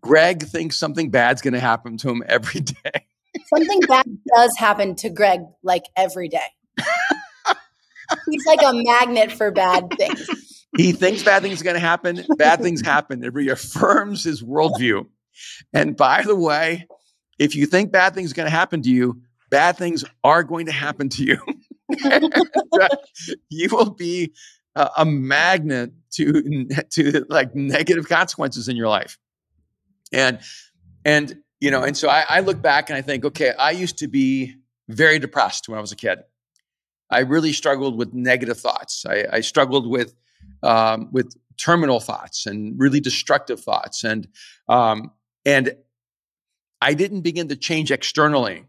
Greg 0.00 0.42
thinks 0.42 0.76
something 0.76 1.10
bad's 1.10 1.42
going 1.42 1.54
to 1.54 1.60
happen 1.60 1.96
to 1.98 2.10
him 2.10 2.22
every 2.26 2.60
day. 2.84 3.06
something 3.46 3.80
bad 3.80 4.04
does 4.34 4.56
happen 4.58 4.94
to 4.96 5.10
Greg 5.10 5.40
like 5.62 5.84
every 5.96 6.28
day. 6.28 6.40
he's 8.30 8.46
like 8.46 8.60
a 8.62 8.72
magnet 8.72 9.32
for 9.32 9.50
bad 9.50 9.88
things. 9.96 10.28
He 10.76 10.92
thinks 10.92 11.22
bad 11.22 11.42
things 11.42 11.60
are 11.60 11.64
going 11.64 11.74
to 11.74 11.80
happen. 11.80 12.24
Bad 12.36 12.60
things 12.60 12.80
happen. 12.80 13.24
It 13.24 13.32
reaffirms 13.32 14.24
his 14.24 14.42
worldview. 14.42 15.06
And 15.72 15.96
by 15.96 16.22
the 16.22 16.36
way, 16.36 16.86
if 17.38 17.54
you 17.54 17.66
think 17.66 17.92
bad 17.92 18.14
things 18.14 18.32
are 18.32 18.34
going 18.34 18.46
to 18.46 18.56
happen 18.56 18.82
to 18.82 18.90
you, 18.90 19.22
bad 19.50 19.76
things 19.76 20.04
are 20.22 20.42
going 20.42 20.66
to 20.66 20.72
happen 20.72 21.08
to 21.10 21.24
you. 21.24 21.38
you 23.50 23.68
will 23.70 23.90
be 23.90 24.32
a, 24.76 24.90
a 24.98 25.04
magnet 25.04 25.92
to 26.12 26.66
to 26.90 27.26
like 27.28 27.54
negative 27.54 28.08
consequences 28.08 28.68
in 28.68 28.76
your 28.76 28.88
life. 28.88 29.18
And 30.12 30.40
and 31.04 31.42
you 31.60 31.70
know 31.70 31.82
and 31.82 31.96
so 31.96 32.08
I, 32.08 32.24
I, 32.28 32.40
look 32.40 32.60
back 32.60 32.90
and 32.90 32.96
i 32.96 33.02
think 33.02 33.24
okay 33.24 33.52
i 33.58 33.70
used 33.70 33.98
to 33.98 34.08
be 34.08 34.54
very 34.88 35.18
depressed 35.18 35.68
when 35.68 35.78
i 35.78 35.80
was 35.80 35.92
a 35.92 35.96
kid. 35.96 36.20
I 37.10 37.20
really 37.20 37.52
struggled 37.52 37.96
with 37.96 38.12
negative 38.12 38.58
thoughts. 38.58 39.04
I, 39.06 39.26
I 39.30 39.40
struggled 39.40 39.88
with 39.88 40.14
um, 40.62 41.10
with 41.12 41.36
terminal 41.58 42.00
thoughts 42.00 42.46
and 42.46 42.74
really 42.80 42.98
destructive 42.98 43.60
thoughts. 43.60 44.04
And 44.04 44.28
um, 44.68 45.12
and 45.44 45.76
i 46.80 46.94
didn't 46.94 47.20
begin 47.20 47.48
to 47.48 47.56
change 47.56 47.90
externally 47.90 48.64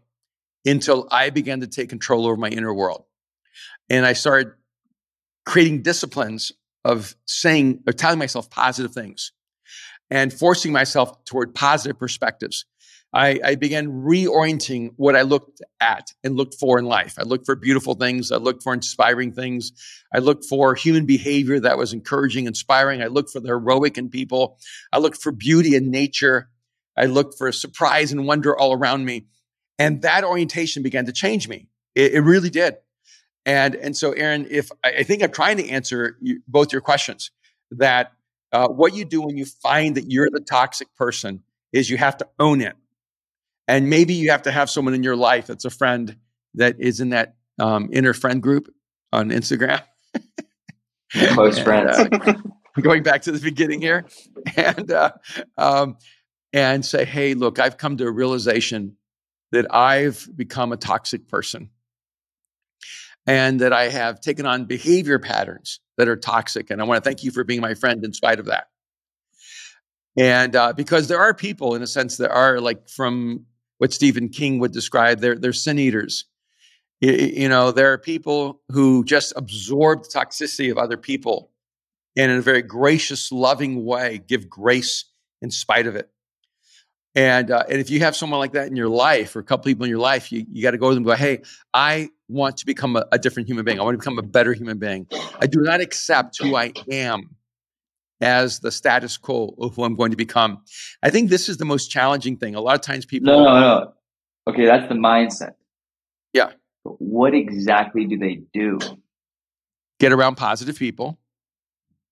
until 0.64 1.08
i 1.10 1.30
began 1.30 1.60
to 1.60 1.66
take 1.66 1.88
control 1.88 2.26
over 2.26 2.36
my 2.36 2.48
inner 2.48 2.72
world. 2.72 3.04
And 3.90 4.06
i 4.06 4.12
started 4.12 4.52
creating 5.46 5.82
disciplines 5.82 6.52
of 6.84 7.16
saying 7.24 7.82
or 7.86 7.92
telling 7.92 8.18
myself 8.18 8.50
positive 8.50 8.92
things 8.92 9.32
and 10.10 10.32
forcing 10.32 10.72
myself 10.72 11.24
toward 11.24 11.54
positive 11.54 11.98
perspectives. 11.98 12.66
I, 13.14 13.40
I, 13.42 13.54
began 13.54 13.88
reorienting 14.04 14.90
what 14.96 15.16
I 15.16 15.22
looked 15.22 15.62
at 15.80 16.12
and 16.22 16.36
looked 16.36 16.54
for 16.54 16.78
in 16.78 16.84
life. 16.84 17.14
I 17.18 17.22
looked 17.22 17.46
for 17.46 17.54
beautiful 17.54 17.94
things. 17.94 18.30
I 18.30 18.36
looked 18.36 18.62
for 18.62 18.74
inspiring 18.74 19.32
things. 19.32 19.72
I 20.12 20.18
looked 20.18 20.44
for 20.44 20.74
human 20.74 21.06
behavior 21.06 21.58
that 21.60 21.78
was 21.78 21.92
encouraging, 21.92 22.46
inspiring. 22.46 23.00
I 23.00 23.06
looked 23.06 23.30
for 23.30 23.40
the 23.40 23.48
heroic 23.48 23.96
in 23.96 24.10
people. 24.10 24.58
I 24.92 24.98
looked 24.98 25.22
for 25.22 25.32
beauty 25.32 25.76
in 25.76 25.90
nature. 25.90 26.50
I 26.96 27.06
looked 27.06 27.38
for 27.38 27.50
surprise 27.52 28.12
and 28.12 28.26
wonder 28.26 28.56
all 28.56 28.72
around 28.72 29.04
me. 29.04 29.26
And 29.78 30.02
that 30.02 30.24
orientation 30.24 30.82
began 30.82 31.06
to 31.06 31.12
change 31.12 31.48
me. 31.48 31.68
It, 31.94 32.14
it 32.14 32.20
really 32.20 32.50
did. 32.50 32.76
And, 33.46 33.76
and 33.76 33.96
so, 33.96 34.10
Aaron, 34.10 34.48
if 34.50 34.70
I, 34.84 35.04
think 35.04 35.22
I'm 35.22 35.30
trying 35.30 35.58
to 35.58 35.68
answer 35.68 36.18
you, 36.20 36.42
both 36.48 36.72
your 36.72 36.82
questions, 36.82 37.30
that 37.70 38.12
uh, 38.52 38.66
what 38.66 38.92
you 38.92 39.04
do 39.04 39.22
when 39.22 39.36
you 39.36 39.46
find 39.46 39.96
that 39.96 40.10
you're 40.10 40.28
the 40.28 40.40
toxic 40.40 40.92
person 40.96 41.44
is 41.72 41.88
you 41.88 41.96
have 41.96 42.16
to 42.16 42.28
own 42.40 42.60
it. 42.60 42.74
And 43.68 43.88
maybe 43.88 44.14
you 44.14 44.32
have 44.32 44.42
to 44.42 44.50
have 44.50 44.68
someone 44.68 44.94
in 44.94 45.04
your 45.04 45.14
life 45.14 45.46
that's 45.46 45.64
a 45.64 45.70
friend 45.70 46.16
that 46.54 46.76
is 46.80 47.00
in 47.00 47.10
that 47.10 47.36
um, 47.60 47.88
inner 47.92 48.12
friend 48.12 48.42
group 48.42 48.68
on 49.12 49.30
Instagram. 49.30 49.82
Close 51.12 51.58
friends. 51.58 51.96
uh, 51.98 52.34
going 52.80 53.04
back 53.04 53.22
to 53.22 53.32
the 53.32 53.38
beginning 53.38 53.80
here, 53.80 54.06
and 54.56 54.90
uh, 54.90 55.12
um, 55.56 55.96
and 56.52 56.84
say, 56.84 57.04
hey, 57.04 57.34
look, 57.34 57.58
I've 57.58 57.76
come 57.76 57.96
to 57.98 58.06
a 58.06 58.10
realization 58.10 58.96
that 59.52 59.72
I've 59.74 60.28
become 60.36 60.72
a 60.72 60.76
toxic 60.76 61.28
person 61.28 61.70
and 63.26 63.60
that 63.60 63.72
I 63.72 63.88
have 63.88 64.20
taken 64.20 64.46
on 64.46 64.66
behavior 64.66 65.18
patterns 65.18 65.80
that 65.96 66.08
are 66.08 66.16
toxic. 66.16 66.70
And 66.70 66.80
I 66.80 66.84
want 66.84 67.02
to 67.02 67.08
thank 67.08 67.24
you 67.24 67.30
for 67.30 67.44
being 67.44 67.60
my 67.60 67.74
friend 67.74 68.04
in 68.04 68.12
spite 68.12 68.38
of 68.38 68.46
that. 68.46 68.68
And 70.16 70.54
uh, 70.56 70.72
because 70.72 71.08
there 71.08 71.20
are 71.20 71.34
people, 71.34 71.74
in 71.74 71.82
a 71.82 71.86
sense, 71.86 72.16
that 72.18 72.30
are 72.30 72.60
like 72.60 72.88
from 72.88 73.46
what 73.78 73.92
Stephen 73.92 74.28
King 74.28 74.60
would 74.60 74.72
describe, 74.72 75.20
they're, 75.20 75.36
they're 75.36 75.52
sin 75.52 75.78
eaters. 75.78 76.24
You, 77.00 77.12
you 77.12 77.48
know, 77.48 77.72
there 77.72 77.92
are 77.92 77.98
people 77.98 78.62
who 78.70 79.04
just 79.04 79.34
absorb 79.36 80.04
the 80.04 80.08
toxicity 80.08 80.70
of 80.70 80.78
other 80.78 80.96
people 80.96 81.50
and 82.16 82.32
in 82.32 82.38
a 82.38 82.42
very 82.42 82.62
gracious, 82.62 83.30
loving 83.30 83.84
way 83.84 84.22
give 84.26 84.48
grace 84.48 85.04
in 85.42 85.50
spite 85.50 85.86
of 85.86 85.96
it. 85.96 86.10
And, 87.16 87.50
uh, 87.50 87.64
and 87.68 87.80
if 87.80 87.88
you 87.88 88.00
have 88.00 88.14
someone 88.14 88.38
like 88.38 88.52
that 88.52 88.68
in 88.68 88.76
your 88.76 88.90
life 88.90 89.34
or 89.34 89.38
a 89.38 89.42
couple 89.42 89.64
people 89.64 89.84
in 89.84 89.90
your 89.90 89.98
life, 89.98 90.30
you, 90.30 90.44
you 90.52 90.62
got 90.62 90.72
to 90.72 90.78
go 90.78 90.90
to 90.90 90.94
them 90.94 91.02
and 91.02 91.06
go, 91.06 91.14
hey, 91.14 91.40
I 91.72 92.10
want 92.28 92.58
to 92.58 92.66
become 92.66 92.94
a, 92.94 93.06
a, 93.10 93.18
different 93.18 93.48
human 93.48 93.64
being. 93.64 93.80
I 93.80 93.82
want 93.84 93.94
to 93.94 93.98
become 93.98 94.18
a 94.18 94.22
better 94.22 94.52
human 94.52 94.78
being. 94.78 95.06
I 95.40 95.46
do 95.46 95.60
not 95.62 95.80
accept 95.80 96.36
who 96.38 96.54
I 96.54 96.74
am 96.90 97.34
as 98.20 98.60
the 98.60 98.70
status 98.70 99.16
quo 99.16 99.54
of 99.58 99.76
who 99.76 99.84
I'm 99.84 99.96
going 99.96 100.10
to 100.10 100.16
become. 100.16 100.62
I 101.02 101.08
think 101.08 101.30
this 101.30 101.48
is 101.48 101.56
the 101.56 101.64
most 101.64 101.88
challenging 101.88 102.36
thing. 102.36 102.54
A 102.54 102.60
lot 102.60 102.74
of 102.74 102.82
times 102.82 103.06
people. 103.06 103.32
No, 103.32 103.44
no, 103.44 103.60
no. 103.60 103.92
Okay, 104.48 104.66
that's 104.66 104.86
the 104.88 104.94
mindset. 104.94 105.54
Yeah. 106.34 106.50
But 106.84 107.00
what 107.00 107.34
exactly 107.34 108.04
do 108.04 108.18
they 108.18 108.42
do? 108.52 108.78
Get 109.98 110.12
around 110.12 110.36
positive 110.36 110.78
people. 110.78 111.18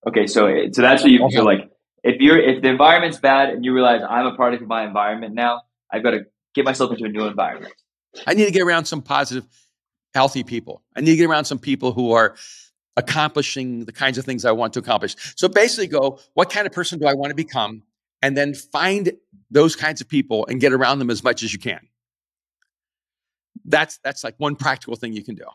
Okay, 0.07 0.25
so 0.25 0.47
so 0.71 0.81
that's 0.81 1.03
what 1.03 1.11
you 1.11 1.27
feel 1.29 1.45
like 1.45 1.69
if 2.05 2.21
you're 2.21 2.37
if 2.37 2.61
the 2.61 2.69
environment's 2.69 3.17
bad 3.17 3.49
and 3.49 3.65
you 3.65 3.73
realize 3.73 4.01
I'm 4.07 4.27
a 4.27 4.35
product 4.35 4.61
of 4.61 4.69
my 4.69 4.85
environment 4.85 5.33
now, 5.33 5.63
I've 5.91 6.03
got 6.03 6.11
to 6.11 6.21
get 6.53 6.63
myself 6.63 6.91
into 6.91 7.03
a 7.03 7.09
new 7.09 7.25
environment. 7.25 7.73
I 8.27 8.35
need 8.35 8.45
to 8.45 8.51
get 8.51 8.61
around 8.61 8.85
some 8.85 9.01
positive, 9.01 9.45
healthy 10.13 10.43
people. 10.43 10.83
I 10.95 11.01
need 11.01 11.11
to 11.11 11.17
get 11.17 11.29
around 11.29 11.45
some 11.45 11.59
people 11.59 11.91
who 11.91 12.11
are 12.11 12.35
accomplishing 12.95 13.85
the 13.85 13.91
kinds 13.91 14.17
of 14.17 14.23
things 14.23 14.45
I 14.45 14.51
want 14.51 14.73
to 14.73 14.79
accomplish. 14.79 15.15
So 15.35 15.47
basically, 15.47 15.87
go, 15.87 16.19
what 16.35 16.51
kind 16.51 16.67
of 16.67 16.71
person 16.71 16.99
do 16.99 17.07
I 17.07 17.15
want 17.15 17.31
to 17.31 17.35
become? 17.35 17.81
And 18.21 18.37
then 18.37 18.53
find 18.53 19.11
those 19.49 19.75
kinds 19.75 19.99
of 19.99 20.07
people 20.07 20.45
and 20.45 20.61
get 20.61 20.73
around 20.73 20.99
them 20.99 21.09
as 21.09 21.23
much 21.23 21.41
as 21.41 21.51
you 21.51 21.59
can. 21.59 21.79
That's 23.65 23.97
that's 24.03 24.23
like 24.23 24.35
one 24.37 24.55
practical 24.55 24.95
thing 24.95 25.13
you 25.13 25.23
can 25.23 25.33
do. 25.33 25.45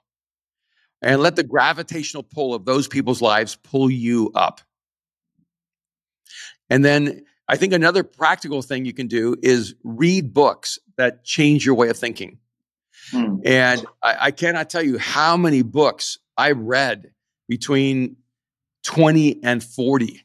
And 1.01 1.23
let 1.23 1.37
the 1.37 1.45
gravitational 1.45 2.25
pull 2.25 2.55
of 2.55 2.65
those 2.65 2.89
people's 2.89 3.23
lives 3.23 3.57
pull 3.57 3.89
you 3.89 4.33
up. 4.35 4.61
And 6.69 6.85
then 6.85 7.25
I 7.49 7.57
think 7.57 7.73
another 7.73 8.05
practical 8.05 8.63
thing 8.63 8.85
you 8.85 8.93
can 8.93 9.09
do 9.09 9.35
is 9.43 9.75
read 9.83 10.33
books 10.33 10.79
that 10.97 11.25
change 11.25 11.67
your 11.67 11.75
way 11.75 11.89
of 11.89 11.97
thinking. 11.97 12.39
Hmm. 13.11 13.39
And 13.45 13.85
I, 14.03 14.17
I, 14.21 14.31
cannot 14.31 14.71
tell 14.71 14.83
you 14.83 14.99
how 14.99 15.37
many 15.37 15.63
books 15.63 16.19
I 16.37 16.53
read 16.53 17.11
between 17.49 18.17
20 18.85 19.43
and 19.43 19.65
40 19.65 20.25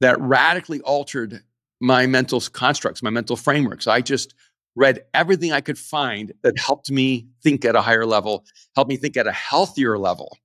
that 0.00 0.20
radically 0.20 0.80
altered 0.82 1.42
my 1.80 2.06
mental 2.06 2.40
constructs, 2.40 3.02
my 3.02 3.10
mental 3.10 3.36
frameworks. 3.36 3.86
I 3.86 4.00
just 4.00 4.34
read 4.74 5.04
everything 5.14 5.52
I 5.52 5.60
could 5.60 5.78
find 5.78 6.32
that 6.42 6.58
helped 6.58 6.90
me 6.90 7.28
think 7.42 7.64
at 7.64 7.74
a 7.74 7.80
higher 7.80 8.06
level, 8.06 8.44
helped 8.74 8.90
me 8.90 8.96
think 8.96 9.16
at 9.16 9.26
a 9.26 9.32
healthier 9.32 9.98
level. 9.98 10.36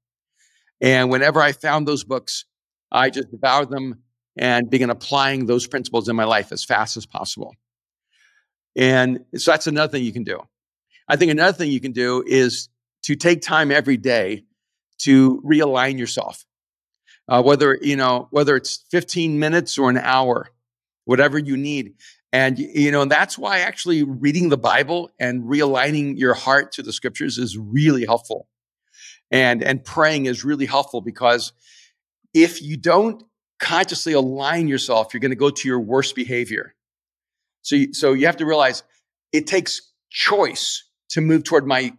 And 0.82 1.10
whenever 1.10 1.42
I 1.42 1.52
found 1.52 1.88
those 1.88 2.04
books, 2.04 2.46
I 2.92 3.10
just 3.10 3.32
devoured 3.32 3.70
them 3.70 4.04
and 4.38 4.70
begin 4.70 4.90
applying 4.90 5.46
those 5.46 5.68
principles 5.68 6.10
in 6.10 6.16
my 6.16 6.24
life 6.24 6.52
as 6.52 6.64
fast 6.64 6.98
as 6.98 7.06
possible. 7.06 7.56
And 8.76 9.26
so 9.36 9.52
that's 9.52 9.68
another 9.68 9.92
thing 9.92 10.04
you 10.04 10.14
can 10.14 10.24
do. 10.24 10.40
I 11.08 11.16
think 11.16 11.32
another 11.32 11.56
thing 11.56 11.72
you 11.72 11.80
can 11.80 11.92
do 11.92 12.24
is 12.26 12.70
to 13.04 13.16
take 13.16 13.42
time 13.42 13.72
every 13.72 13.98
day 13.98 14.46
to 15.00 15.42
realign 15.42 16.00
yourself. 16.00 16.46
Uh, 17.28 17.42
whether 17.42 17.78
you 17.82 17.96
know 17.96 18.28
whether 18.32 18.56
it's 18.56 18.84
15 18.92 19.40
minutes 19.40 19.78
or 19.78 19.90
an 19.90 19.98
hour, 19.98 20.50
whatever 21.06 21.38
you 21.38 21.56
need, 21.56 21.94
and 22.34 22.60
you 22.60 22.92
know 22.92 23.06
that's 23.06 23.38
why 23.38 23.60
actually 23.60 24.04
reading 24.04 24.50
the 24.50 24.58
Bible 24.58 25.10
and 25.20 25.44
realigning 25.44 26.18
your 26.18 26.34
heart 26.34 26.74
to 26.74 26.84
the 26.84 26.92
Scriptures 26.92 27.38
is 27.38 27.58
really 27.58 28.06
helpful, 28.06 28.50
and 29.32 29.64
and 29.64 29.86
praying 29.86 30.26
is 30.26 30.44
really 30.44 30.66
helpful 30.66 31.00
because 31.00 31.54
if 32.34 32.62
you 32.62 32.76
don't 32.76 33.24
consciously 33.64 34.12
align 34.12 34.68
yourself, 34.68 35.14
you're 35.14 35.22
going 35.22 35.32
to 35.32 35.36
go 35.36 35.50
to 35.50 35.68
your 35.68 35.80
worst 35.80 36.16
behavior. 36.16 36.76
So, 37.62 37.78
you, 37.78 37.94
so 37.94 38.12
you 38.12 38.26
have 38.26 38.38
to 38.38 38.46
realize 38.46 38.84
it 39.32 39.48
takes 39.48 39.94
choice 40.10 40.84
to 41.10 41.22
move 41.22 41.46
toward 41.46 41.66
my 41.66 41.94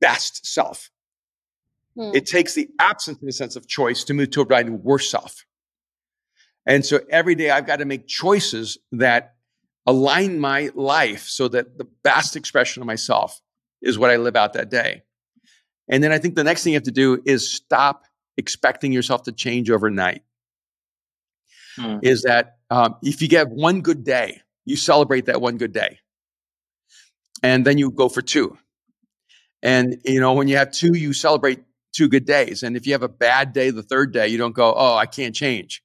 best 0.00 0.46
self. 0.46 0.90
Hmm. 1.96 2.10
It 2.14 2.26
takes 2.26 2.54
the 2.54 2.68
absence, 2.78 3.22
in 3.22 3.28
a 3.28 3.32
sense, 3.32 3.56
of 3.56 3.66
choice 3.66 4.04
to 4.04 4.14
move 4.14 4.30
toward 4.30 4.50
my 4.50 4.62
worst 4.64 5.10
self. 5.10 5.46
And 6.66 6.84
so 6.84 7.00
every 7.08 7.34
day 7.34 7.50
I've 7.50 7.66
got 7.66 7.78
to 7.78 7.86
make 7.86 8.06
choices 8.06 8.76
that 8.92 9.36
align 9.86 10.38
my 10.38 10.70
life 10.74 11.26
so 11.26 11.48
that 11.48 11.78
the 11.78 11.88
best 12.04 12.36
expression 12.36 12.82
of 12.82 12.86
myself 12.86 13.40
is 13.80 13.98
what 13.98 14.10
I 14.10 14.16
live 14.16 14.36
out 14.36 14.52
that 14.52 14.70
day. 14.70 15.02
And 15.88 16.04
then 16.04 16.12
I 16.12 16.18
think 16.18 16.34
the 16.34 16.44
next 16.44 16.62
thing 16.62 16.74
you 16.74 16.76
have 16.76 16.84
to 16.84 16.90
do 16.90 17.22
is 17.24 17.50
stop 17.50 18.04
expecting 18.36 18.92
yourself 18.92 19.22
to 19.22 19.32
change 19.32 19.70
overnight 19.70 20.22
mm. 21.78 22.00
is 22.02 22.22
that 22.22 22.56
um, 22.70 22.96
if 23.02 23.22
you 23.22 23.28
get 23.28 23.48
one 23.48 23.80
good 23.80 24.04
day, 24.04 24.40
you 24.64 24.76
celebrate 24.76 25.26
that 25.26 25.40
one 25.40 25.56
good 25.56 25.72
day. 25.72 25.98
And 27.42 27.64
then 27.64 27.78
you 27.78 27.90
go 27.90 28.08
for 28.08 28.22
two. 28.22 28.58
And, 29.62 30.00
you 30.04 30.20
know, 30.20 30.34
when 30.34 30.48
you 30.48 30.56
have 30.56 30.70
two, 30.70 30.96
you 30.96 31.12
celebrate 31.12 31.60
two 31.92 32.08
good 32.08 32.24
days. 32.24 32.62
And 32.62 32.76
if 32.76 32.86
you 32.86 32.92
have 32.92 33.02
a 33.02 33.08
bad 33.08 33.52
day 33.52 33.70
the 33.70 33.82
third 33.82 34.12
day, 34.12 34.28
you 34.28 34.38
don't 34.38 34.54
go, 34.54 34.74
oh, 34.74 34.94
I 34.94 35.06
can't 35.06 35.34
change. 35.34 35.82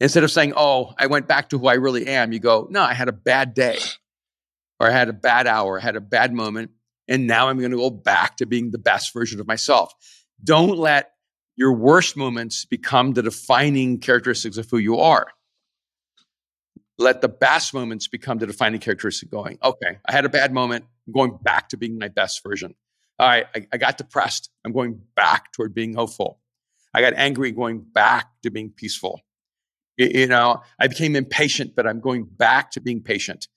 Instead 0.00 0.24
of 0.24 0.30
saying, 0.30 0.54
oh, 0.56 0.92
I 0.98 1.06
went 1.06 1.28
back 1.28 1.50
to 1.50 1.58
who 1.58 1.68
I 1.68 1.74
really 1.74 2.06
am, 2.06 2.32
you 2.32 2.40
go, 2.40 2.66
no, 2.70 2.82
I 2.82 2.94
had 2.94 3.08
a 3.08 3.12
bad 3.12 3.54
day, 3.54 3.78
or 4.80 4.88
I 4.88 4.90
had 4.90 5.08
a 5.08 5.12
bad 5.12 5.46
hour, 5.46 5.78
I 5.78 5.82
had 5.82 5.96
a 5.96 6.00
bad 6.00 6.32
moment, 6.32 6.72
and 7.06 7.26
now 7.26 7.48
I'm 7.48 7.58
going 7.58 7.70
to 7.70 7.76
go 7.76 7.90
back 7.90 8.38
to 8.38 8.46
being 8.46 8.70
the 8.70 8.78
best 8.78 9.12
version 9.14 9.40
of 9.40 9.46
myself. 9.46 9.92
Don't 10.42 10.76
let 10.78 11.12
your 11.56 11.72
worst 11.72 12.16
moments 12.16 12.64
become 12.64 13.12
the 13.12 13.22
defining 13.22 13.98
characteristics 13.98 14.56
of 14.56 14.68
who 14.70 14.78
you 14.78 14.98
are. 14.98 15.28
Let 16.98 17.20
the 17.20 17.28
best 17.28 17.74
moments 17.74 18.08
become 18.08 18.38
the 18.38 18.46
defining 18.46 18.80
characteristic 18.80 19.30
going, 19.30 19.58
okay, 19.62 19.98
I 20.06 20.12
had 20.12 20.24
a 20.24 20.28
bad 20.28 20.52
moment. 20.52 20.84
I'm 21.06 21.12
going 21.12 21.38
back 21.42 21.68
to 21.70 21.76
being 21.76 21.98
my 21.98 22.08
best 22.08 22.42
version. 22.42 22.74
All 23.18 23.28
right, 23.28 23.46
I, 23.54 23.66
I 23.72 23.76
got 23.76 23.98
depressed. 23.98 24.50
I'm 24.64 24.72
going 24.72 25.00
back 25.14 25.52
toward 25.52 25.74
being 25.74 25.94
hopeful. 25.94 26.40
I 26.92 27.00
got 27.00 27.14
angry, 27.14 27.50
going 27.52 27.80
back 27.80 28.28
to 28.42 28.50
being 28.50 28.70
peaceful. 28.70 29.20
You, 29.96 30.10
you 30.12 30.26
know, 30.26 30.62
I 30.78 30.86
became 30.86 31.16
impatient, 31.16 31.74
but 31.74 31.86
I'm 31.86 32.00
going 32.00 32.24
back 32.24 32.72
to 32.72 32.80
being 32.80 33.02
patient. 33.02 33.48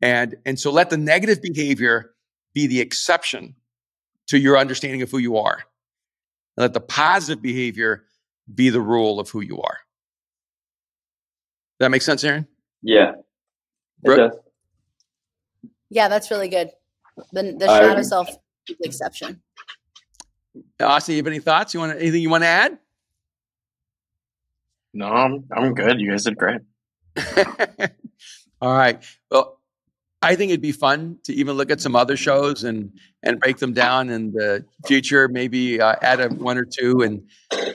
And, 0.00 0.36
and 0.44 0.58
so 0.58 0.72
let 0.72 0.90
the 0.90 0.96
negative 0.96 1.40
behavior 1.40 2.14
be 2.54 2.66
the 2.66 2.80
exception 2.80 3.54
to 4.28 4.38
your 4.38 4.58
understanding 4.58 5.02
of 5.02 5.10
who 5.10 5.18
you 5.18 5.36
are 5.36 5.64
and 6.56 6.62
let 6.62 6.74
the 6.74 6.80
positive 6.80 7.42
behavior 7.42 8.04
be 8.52 8.70
the 8.70 8.80
rule 8.80 9.20
of 9.20 9.30
who 9.30 9.40
you 9.40 9.60
are. 9.60 9.78
Does 11.78 11.86
that 11.86 11.90
make 11.90 12.02
sense, 12.02 12.22
Aaron? 12.24 12.46
Yeah. 12.82 13.12
Yeah, 15.90 16.08
that's 16.08 16.30
really 16.30 16.48
good. 16.48 16.70
The, 17.32 17.54
the 17.58 17.66
shadow 17.66 18.02
self 18.02 18.28
the 18.66 18.76
exception. 18.82 19.42
Austin, 20.80 21.14
you 21.14 21.18
have 21.18 21.26
any 21.26 21.38
thoughts? 21.38 21.74
You 21.74 21.80
want 21.80 21.98
anything 21.98 22.22
you 22.22 22.30
want 22.30 22.44
to 22.44 22.48
add? 22.48 22.78
No, 24.94 25.06
I'm 25.06 25.44
I'm 25.50 25.74
good. 25.74 26.00
You 26.00 26.10
guys 26.10 26.24
did 26.24 26.36
great. 26.36 26.60
All 28.60 28.76
right. 28.76 29.02
Well, 29.30 29.58
I 30.22 30.36
think 30.36 30.50
it'd 30.50 30.60
be 30.62 30.72
fun 30.72 31.18
to 31.24 31.32
even 31.34 31.56
look 31.56 31.70
at 31.70 31.80
some 31.80 31.96
other 31.96 32.16
shows 32.16 32.62
and 32.64 32.92
and 33.24 33.40
break 33.40 33.58
them 33.58 33.72
down 33.72 34.08
in 34.08 34.32
the 34.32 34.64
future. 34.86 35.28
Maybe 35.28 35.80
uh, 35.80 35.96
add 36.02 36.20
a 36.20 36.28
one 36.28 36.56
or 36.58 36.64
two 36.64 37.02
and 37.02 37.22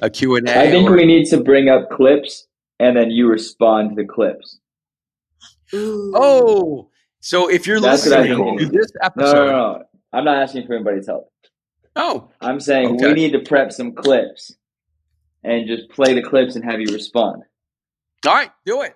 a 0.01 0.09
Q 0.09 0.35
and 0.37 0.47
A. 0.47 0.57
I 0.59 0.71
think 0.71 0.89
or, 0.89 0.95
we 0.95 1.05
need 1.05 1.25
to 1.27 1.41
bring 1.43 1.69
up 1.69 1.89
clips 1.89 2.47
and 2.79 2.95
then 2.95 3.11
you 3.11 3.27
respond 3.27 3.89
to 3.91 3.95
the 4.01 4.07
clips. 4.07 4.59
Ooh. 5.73 6.13
Oh, 6.15 6.89
so 7.19 7.49
if 7.49 7.67
you're 7.67 7.81
That's 7.81 8.05
listening 8.05 8.57
to 8.57 8.65
this 8.65 8.91
No, 8.95 9.05
episode, 9.05 9.33
no, 9.33 9.51
no. 9.51 9.83
I'm 10.13 10.23
not 10.23 10.37
asking 10.41 10.65
for 10.67 10.75
anybody's 10.75 11.07
help. 11.07 11.29
oh, 11.97 12.29
I'm 12.39 12.59
saying 12.61 12.95
Okay. 12.95 13.07
we 13.07 13.13
need 13.13 13.31
to 13.33 13.39
prep 13.39 13.71
some 13.73 13.91
clips 13.93 14.55
and 15.43 15.67
just 15.67 15.89
play 15.89 16.13
the 16.13 16.21
clips 16.21 16.55
and 16.55 16.63
have 16.63 16.79
you 16.79 16.93
respond. 16.93 17.43
all 18.25 18.33
right, 18.33 18.51
do 18.65 18.81
it. 18.83 18.95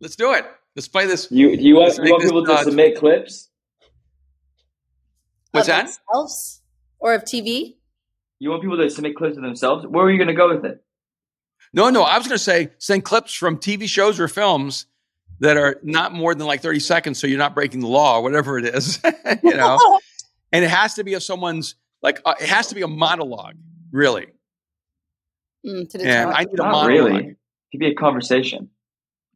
Let's 0.00 0.16
do 0.16 0.32
it. 0.32 0.44
Let's 0.76 0.88
play 0.88 1.06
this. 1.06 1.28
You 1.30 1.48
you 1.50 1.76
want, 1.76 1.96
you 1.96 2.10
want 2.10 2.22
this 2.22 2.30
people 2.30 2.44
to 2.44 2.52
done. 2.52 2.64
submit 2.64 2.96
clips? 2.96 3.48
What's 5.50 5.68
of 5.68 5.74
that? 5.74 5.84
Themselves 5.86 6.62
or 6.98 7.14
of 7.14 7.24
TV? 7.24 7.76
You 8.38 8.50
want 8.50 8.62
people 8.62 8.76
to 8.76 8.88
submit 8.90 9.16
clips 9.16 9.36
of 9.36 9.42
themselves? 9.42 9.86
Where 9.86 10.04
are 10.04 10.10
you 10.10 10.18
going 10.18 10.28
to 10.28 10.34
go 10.34 10.54
with 10.54 10.64
it? 10.64 10.84
No, 11.72 11.90
no. 11.90 12.02
I 12.02 12.16
was 12.18 12.26
going 12.28 12.38
to 12.38 12.42
say 12.42 12.70
send 12.78 13.04
clips 13.04 13.34
from 13.34 13.58
TV 13.58 13.88
shows 13.88 14.20
or 14.20 14.28
films 14.28 14.86
that 15.40 15.56
are 15.56 15.80
not 15.82 16.12
more 16.12 16.34
than 16.34 16.46
like 16.46 16.62
30 16.62 16.80
seconds, 16.80 17.18
so 17.18 17.26
you're 17.26 17.38
not 17.38 17.54
breaking 17.54 17.80
the 17.80 17.88
law 17.88 18.18
or 18.18 18.22
whatever 18.22 18.58
it 18.58 18.66
is. 18.66 19.00
you 19.42 19.54
know, 19.56 19.78
and 20.52 20.64
it 20.64 20.70
has 20.70 20.94
to 20.94 21.04
be 21.04 21.14
of 21.14 21.22
someone's 21.22 21.74
like 22.02 22.20
uh, 22.24 22.34
it 22.40 22.48
has 22.48 22.68
to 22.68 22.74
be 22.76 22.82
a 22.82 22.88
monologue, 22.88 23.56
really. 23.90 24.26
Mm, 25.66 25.88
to 25.90 25.98
And 25.98 26.06
determine. 26.06 26.34
I 26.36 26.44
need 26.44 26.58
a 26.60 26.62
monologue. 26.62 26.88
really. 26.88 27.16
It 27.26 27.36
could 27.72 27.80
be 27.80 27.86
a 27.88 27.94
conversation. 27.94 28.70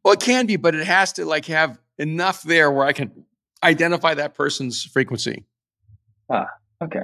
Well, 0.03 0.13
it 0.13 0.19
can 0.19 0.45
be, 0.45 0.57
but 0.57 0.75
it 0.75 0.85
has 0.85 1.13
to 1.13 1.25
like 1.25 1.45
have 1.45 1.79
enough 1.97 2.43
there 2.43 2.71
where 2.71 2.85
I 2.85 2.93
can 2.93 3.25
identify 3.63 4.13
that 4.15 4.35
person's 4.35 4.83
frequency. 4.83 5.45
Ah, 6.29 6.47
okay. 6.83 7.03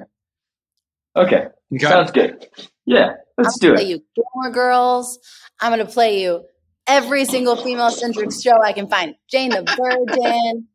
Okay. 1.15 1.47
Okay. 1.73 1.85
Sounds 1.85 2.11
good. 2.11 2.47
Yeah, 2.85 3.13
let's 3.37 3.55
I'm 3.55 3.59
do 3.59 3.67
gonna 3.67 3.77
play 3.77 3.85
it. 3.85 3.89
you 3.89 4.03
Gilmore 4.15 4.51
Girls. 4.51 5.19
I'm 5.61 5.71
gonna 5.71 5.85
play 5.85 6.21
you 6.21 6.43
every 6.87 7.23
single 7.23 7.55
female 7.55 7.91
centric 7.91 8.31
show 8.33 8.61
I 8.61 8.73
can 8.73 8.89
find. 8.89 9.15
Jane 9.29 9.51
the 9.51 9.63
Virgin. 9.77 10.67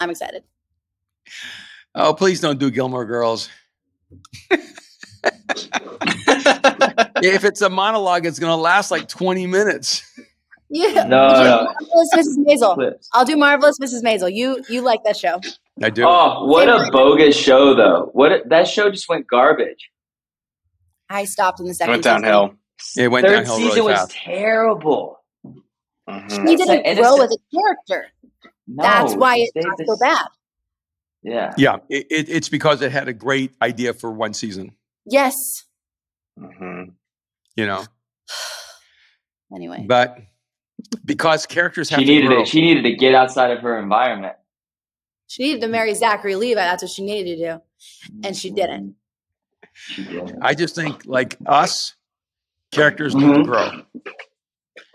I'm 0.00 0.10
excited. 0.10 0.42
oh, 1.94 2.14
please 2.14 2.40
don't 2.40 2.58
do 2.58 2.70
Gilmore 2.70 3.04
Girls. 3.04 3.48
if 7.22 7.44
it's 7.44 7.60
a 7.60 7.68
monologue, 7.68 8.24
it's 8.26 8.38
going 8.38 8.50
to 8.50 8.56
last 8.56 8.90
like 8.90 9.08
20 9.08 9.46
minutes. 9.46 10.02
Yeah. 10.72 11.02
No, 11.04 11.28
no. 11.28 11.64
Marvelous 11.64 12.14
Mrs. 12.14 12.38
Maisel. 12.46 12.92
I'll 13.12 13.24
do 13.24 13.36
Marvelous 13.36 13.78
Mrs. 13.80 14.02
Maisel. 14.04 14.32
You 14.32 14.62
you 14.68 14.82
like 14.82 15.02
that 15.04 15.16
show? 15.16 15.40
I 15.82 15.90
do. 15.90 16.04
Oh, 16.06 16.46
what 16.46 16.68
a 16.68 16.88
bogus 16.92 17.36
show, 17.36 17.74
though. 17.74 18.10
What 18.12 18.30
a, 18.32 18.42
that 18.46 18.68
show 18.68 18.88
just 18.90 19.08
went 19.08 19.26
garbage. 19.26 19.90
I 21.08 21.24
stopped 21.24 21.58
in 21.58 21.66
the 21.66 21.74
second. 21.74 21.90
Went 21.92 22.04
season. 22.04 22.22
downhill. 22.22 22.54
It 22.96 23.08
went 23.08 23.26
Third 23.26 23.34
downhill 23.38 23.56
season 23.56 23.68
really 23.70 23.80
was 23.92 23.98
fast. 24.00 24.12
terrible. 24.12 25.16
Mhm. 26.08 26.30
She 26.48 26.56
didn't 26.56 26.86
And 26.86 26.98
grow 26.98 27.20
as 27.20 27.32
a 27.34 27.56
character. 27.56 28.08
No, 28.68 28.82
That's 28.84 29.14
why 29.14 29.36
she 29.36 29.42
it 29.42 29.48
stayed 29.50 29.64
got 29.64 29.78
so 29.86 29.96
bad. 29.98 30.26
Yeah. 31.22 31.52
Yeah, 31.58 31.76
it, 31.88 32.06
it, 32.10 32.28
it's 32.28 32.48
because 32.48 32.80
it 32.80 32.92
had 32.92 33.08
a 33.08 33.12
great 33.12 33.52
idea 33.60 33.92
for 33.92 34.10
one 34.12 34.32
season. 34.34 34.76
Yes. 35.04 35.64
Mhm. 36.38 36.92
You 37.56 37.66
know, 37.66 37.84
Anyway. 39.54 39.84
but 39.88 40.16
because 41.04 41.46
characters 41.46 41.88
have 41.90 42.00
She 42.00 42.06
to 42.06 42.12
needed 42.12 42.26
grow. 42.28 42.42
it. 42.42 42.48
She 42.48 42.60
needed 42.60 42.82
to 42.82 42.94
get 42.94 43.14
outside 43.14 43.50
of 43.50 43.60
her 43.60 43.78
environment. 43.78 44.36
She 45.26 45.44
needed 45.44 45.60
to 45.62 45.68
marry 45.68 45.94
Zachary 45.94 46.34
Levi. 46.34 46.60
That's 46.60 46.82
what 46.82 46.90
she 46.90 47.04
needed 47.04 47.36
to 47.38 47.52
do. 47.54 47.62
And 48.24 48.36
she 48.36 48.50
didn't. 48.50 48.96
She 49.72 50.04
did. 50.04 50.36
I 50.42 50.54
just 50.54 50.74
think, 50.74 51.06
like 51.06 51.36
us, 51.46 51.94
characters 52.72 53.14
need 53.14 53.32
to 53.34 53.40
Mhm. 53.40 53.44
grow. 53.44 53.70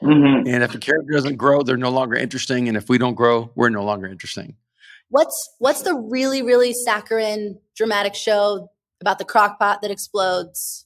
Mm-hmm. 0.03 0.47
And 0.47 0.63
if 0.63 0.75
a 0.75 0.77
character 0.77 1.13
doesn't 1.13 1.37
grow, 1.37 1.63
they're 1.63 1.77
no 1.77 1.89
longer 1.89 2.15
interesting. 2.15 2.67
And 2.67 2.75
if 2.77 2.89
we 2.89 2.97
don't 2.97 3.15
grow, 3.15 3.49
we're 3.55 3.69
no 3.69 3.83
longer 3.83 4.07
interesting. 4.07 4.55
What's 5.09 5.49
what's 5.59 5.83
the 5.83 5.95
really 5.95 6.41
really 6.41 6.73
saccharine 6.73 7.59
dramatic 7.75 8.13
show 8.15 8.69
about 9.01 9.19
the 9.19 9.25
crock 9.25 9.57
pot 9.59 9.81
that 9.81 9.91
explodes? 9.91 10.85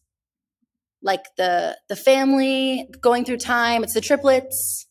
Like 1.02 1.24
the 1.38 1.78
the 1.88 1.96
family 1.96 2.88
going 3.02 3.26
through 3.26 3.38
time. 3.38 3.84
It's 3.84 3.94
the 3.94 4.02
triplets. 4.02 4.86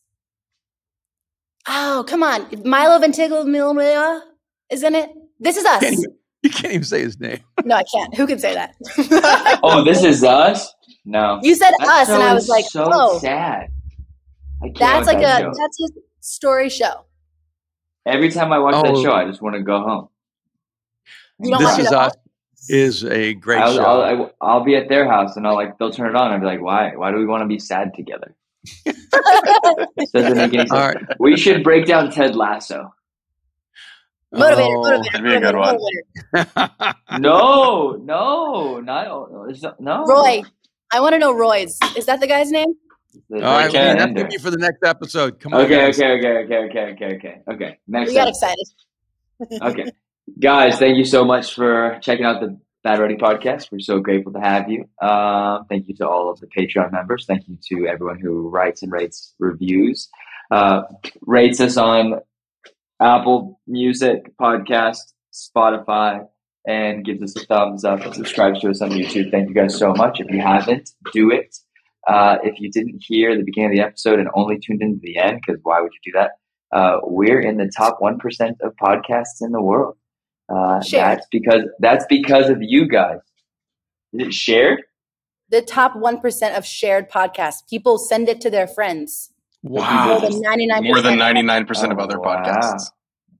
Oh 1.67 2.03
come 2.07 2.23
on, 2.23 2.47
Milo 2.65 2.99
Ventimiglia 2.99 4.21
is 4.71 4.83
in 4.83 4.95
it. 4.95 5.11
This 5.39 5.57
is 5.57 5.65
us. 5.65 5.79
Can't 5.81 5.93
even- 5.93 6.15
you 6.41 6.49
can't 6.49 6.73
even 6.73 6.83
say 6.85 7.01
his 7.01 7.19
name. 7.19 7.39
No, 7.65 7.75
I 7.75 7.83
can't. 7.83 8.15
Who 8.15 8.25
can 8.25 8.39
say 8.39 8.53
that? 8.53 8.75
Oh, 9.61 9.83
this 9.83 10.03
is 10.03 10.23
us. 10.23 10.73
No, 11.05 11.39
you 11.43 11.53
said 11.55 11.71
That 11.79 11.87
us, 11.89 12.09
and 12.09 12.23
I 12.23 12.33
was 12.33 12.47
like, 12.47 12.65
so 12.65 12.87
oh, 12.89 13.19
sad. 13.19 13.67
I 14.61 14.67
can't 14.67 14.77
that's 14.79 15.07
like 15.07 15.19
that 15.19 15.41
a 15.41 15.43
show. 15.45 15.53
that's 15.57 15.77
his 15.79 15.91
story 16.21 16.69
show. 16.69 17.05
Every 18.05 18.31
time 18.31 18.51
I 18.53 18.59
watch 18.59 18.75
that 18.81 18.91
Oh. 18.93 19.03
show, 19.03 19.11
I 19.11 19.25
just 19.25 19.41
want 19.41 19.55
to 19.55 19.61
go 19.63 19.81
home. 19.81 20.07
You 21.41 21.51
don't 21.51 21.59
This 21.59 21.67
want 21.69 21.81
is 21.81 21.91
us 21.91 22.13
is 22.69 23.03
a 23.05 23.33
great 23.33 23.59
I'll, 23.59 23.73
show. 23.75 23.83
I'll, 23.83 24.23
I- 24.25 24.31
I'll 24.41 24.63
be 24.63 24.75
at 24.75 24.87
their 24.89 25.07
house 25.09 25.35
and 25.35 25.45
I'll 25.47 25.55
like 25.55 25.77
they'll 25.77 25.91
turn 25.91 26.09
it 26.09 26.15
on 26.15 26.27
and 26.27 26.35
I'll 26.35 26.39
be 26.39 26.45
like, 26.45 26.61
why? 26.61 26.95
Why 26.95 27.11
do 27.11 27.17
we 27.17 27.25
want 27.25 27.41
to 27.41 27.47
be 27.47 27.59
sad 27.59 27.93
together? 27.95 28.33
This 28.85 30.11
doesn't 30.11 30.37
make 30.37 30.53
any 30.53 30.57
sense. 30.59 30.71
All 30.71 30.87
right. 30.87 30.97
We 31.19 31.37
should 31.37 31.63
break 31.63 31.85
down 31.85 32.11
Ted 32.11 32.35
Lasso. 32.35 32.93
Motivator, 34.33 34.59
Oh. 34.59 34.83
motivator, 34.83 35.11
That'd 35.11 35.23
be 35.23 35.35
a 35.35 35.39
good 35.39 35.55
motivator, 35.55 36.95
one. 37.09 37.21
No, 37.21 37.93
no, 38.03 38.79
not 38.79 39.79
no. 39.79 40.03
Roy, 40.05 40.43
I 40.93 40.99
want 40.99 41.13
to 41.13 41.19
know 41.19 41.33
Roy's. 41.33 41.77
Is 41.97 42.05
that 42.05 42.19
the 42.19 42.27
guy's 42.27 42.51
name? 42.51 42.73
All 43.33 43.39
right, 43.41 43.63
Breaking 43.71 43.81
man, 43.81 43.97
that's 43.97 44.13
gonna 44.13 44.27
be 44.27 44.37
for 44.37 44.51
the 44.51 44.57
next 44.57 44.83
episode. 44.85 45.39
Come 45.39 45.53
on, 45.55 45.61
Okay, 45.61 45.77
guys. 45.87 45.99
okay, 45.99 46.19
okay, 46.19 46.37
okay, 46.45 46.57
okay, 46.69 46.93
okay, 46.93 47.15
okay, 47.15 47.41
okay. 47.51 47.77
Next 47.87 48.09
We 48.09 48.15
got 48.15 48.27
episode. 48.27 48.53
excited. 49.41 49.79
Okay. 49.79 49.91
Guys, 50.39 50.77
thank 50.77 50.97
you 50.97 51.05
so 51.05 51.25
much 51.25 51.55
for 51.55 51.97
checking 52.01 52.25
out 52.25 52.39
the 52.39 52.59
Bad 52.81 52.99
Ready 52.99 53.15
podcast. 53.15 53.71
We're 53.71 53.79
so 53.79 53.99
grateful 53.99 54.31
to 54.31 54.39
have 54.39 54.69
you. 54.69 54.87
Um, 55.05 55.65
thank 55.67 55.89
you 55.89 55.95
to 55.95 56.07
all 56.07 56.31
of 56.31 56.39
the 56.39 56.47
Patreon 56.47 56.93
members. 56.93 57.25
Thank 57.25 57.47
you 57.49 57.57
to 57.69 57.87
everyone 57.87 58.19
who 58.19 58.47
writes 58.47 58.83
and 58.83 58.91
rates 58.91 59.35
reviews. 59.37 60.07
Uh, 60.49 60.83
rates 61.21 61.59
us 61.59 61.75
on 61.75 62.21
Apple 63.01 63.59
Music, 63.67 64.31
Podcast, 64.37 65.11
Spotify, 65.33 66.25
and 66.65 67.03
gives 67.03 67.21
us 67.21 67.35
a 67.35 67.45
thumbs 67.45 67.83
up 67.83 67.99
and 68.01 68.15
subscribes 68.15 68.61
to 68.61 68.69
us 68.69 68.81
on 68.81 68.91
YouTube. 68.91 69.29
Thank 69.29 69.49
you 69.49 69.55
guys 69.55 69.77
so 69.77 69.93
much. 69.93 70.21
If 70.21 70.31
you 70.31 70.39
haven't, 70.39 70.91
do 71.11 71.31
it. 71.31 71.57
Uh, 72.07 72.37
if 72.43 72.61
you 72.61 72.71
didn't 72.71 73.03
hear 73.05 73.37
the 73.37 73.43
beginning 73.43 73.71
of 73.71 73.75
the 73.75 73.83
episode 73.83 74.19
and 74.19 74.29
only 74.33 74.57
tuned 74.57 74.81
into 74.81 74.99
the 75.01 75.17
end, 75.17 75.41
because 75.45 75.59
why 75.63 75.81
would 75.81 75.91
you 75.93 76.13
do 76.13 76.17
that? 76.17 76.31
Uh, 76.71 76.99
we're 77.03 77.41
in 77.41 77.57
the 77.57 77.69
top 77.75 77.97
one 77.99 78.17
percent 78.17 78.55
of 78.61 78.73
podcasts 78.81 79.41
in 79.41 79.51
the 79.51 79.61
world. 79.61 79.97
Uh, 80.49 80.81
that's 80.91 81.27
because 81.31 81.61
that's 81.79 82.05
because 82.09 82.49
of 82.49 82.57
you 82.61 82.87
guys. 82.87 83.19
Is 84.13 84.27
it 84.27 84.33
shared? 84.33 84.81
The 85.49 85.61
top 85.61 85.93
1% 85.95 86.57
of 86.57 86.65
shared 86.65 87.09
podcasts. 87.09 87.67
People 87.69 87.97
send 87.97 88.29
it 88.29 88.39
to 88.41 88.49
their 88.49 88.67
friends. 88.67 89.31
More 89.63 89.79
Wow. 89.79 90.19
than 90.19 90.41
99%. 90.41 90.83
More 90.85 91.01
than 91.01 91.17
ninety 91.17 91.41
nine 91.41 91.65
percent 91.65 91.91
of 91.91 91.99
Oh, 91.99 92.03
other 92.03 92.19
wow. 92.19 92.43
podcasts. 92.43 92.91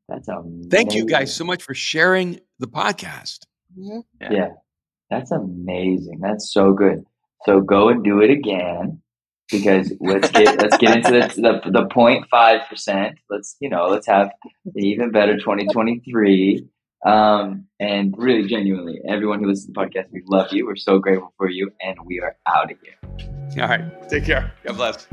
That's 0.07 0.27
amazing. 0.27 0.69
Thank 0.69 0.93
you 0.95 1.05
guys 1.05 1.33
so 1.33 1.45
much 1.45 1.61
for 1.63 1.73
sharing 1.73 2.39
the 2.59 2.67
podcast. 2.67 3.45
Mhm. 3.77 4.03
Yeah, 4.19 4.49
that's 5.09 5.31
amazing. 5.31 6.19
That's 6.19 6.51
so 6.51 6.73
good. 6.73 7.05
So 7.45 7.61
go 7.61 7.89
and 7.89 8.03
do 8.03 8.21
it 8.21 8.31
again 8.31 9.01
because 9.51 9.93
let's 10.01 10.29
get 10.31 10.59
let's 10.61 10.77
get 10.77 10.97
into 10.97 11.11
the 11.11 11.61
the, 11.63 11.71
the 11.71 11.87
0.5 11.87 12.67
percent. 12.67 13.17
Let's 13.29 13.55
you 13.61 13.69
know 13.69 13.85
let's 13.87 14.07
have 14.07 14.31
the 14.65 14.81
even 14.81 15.11
better 15.11 15.37
2023. 15.37 16.67
Um, 17.05 17.65
and 17.79 18.13
really 18.17 18.47
genuinely, 18.47 18.99
everyone 19.07 19.39
who 19.39 19.47
listens 19.47 19.67
to 19.67 19.71
the 19.73 19.79
podcast, 19.79 20.11
we 20.11 20.21
love 20.27 20.51
you. 20.51 20.65
We're 20.65 20.75
so 20.75 20.99
grateful 20.99 21.33
for 21.37 21.49
you, 21.49 21.71
and 21.81 21.97
we 22.05 22.19
are 22.19 22.35
out 22.45 22.71
of 22.71 22.77
here. 22.83 23.63
All 23.63 23.69
right. 23.69 24.09
Take 24.09 24.25
care. 24.25 24.53
God 24.63 24.75
bless. 24.75 25.07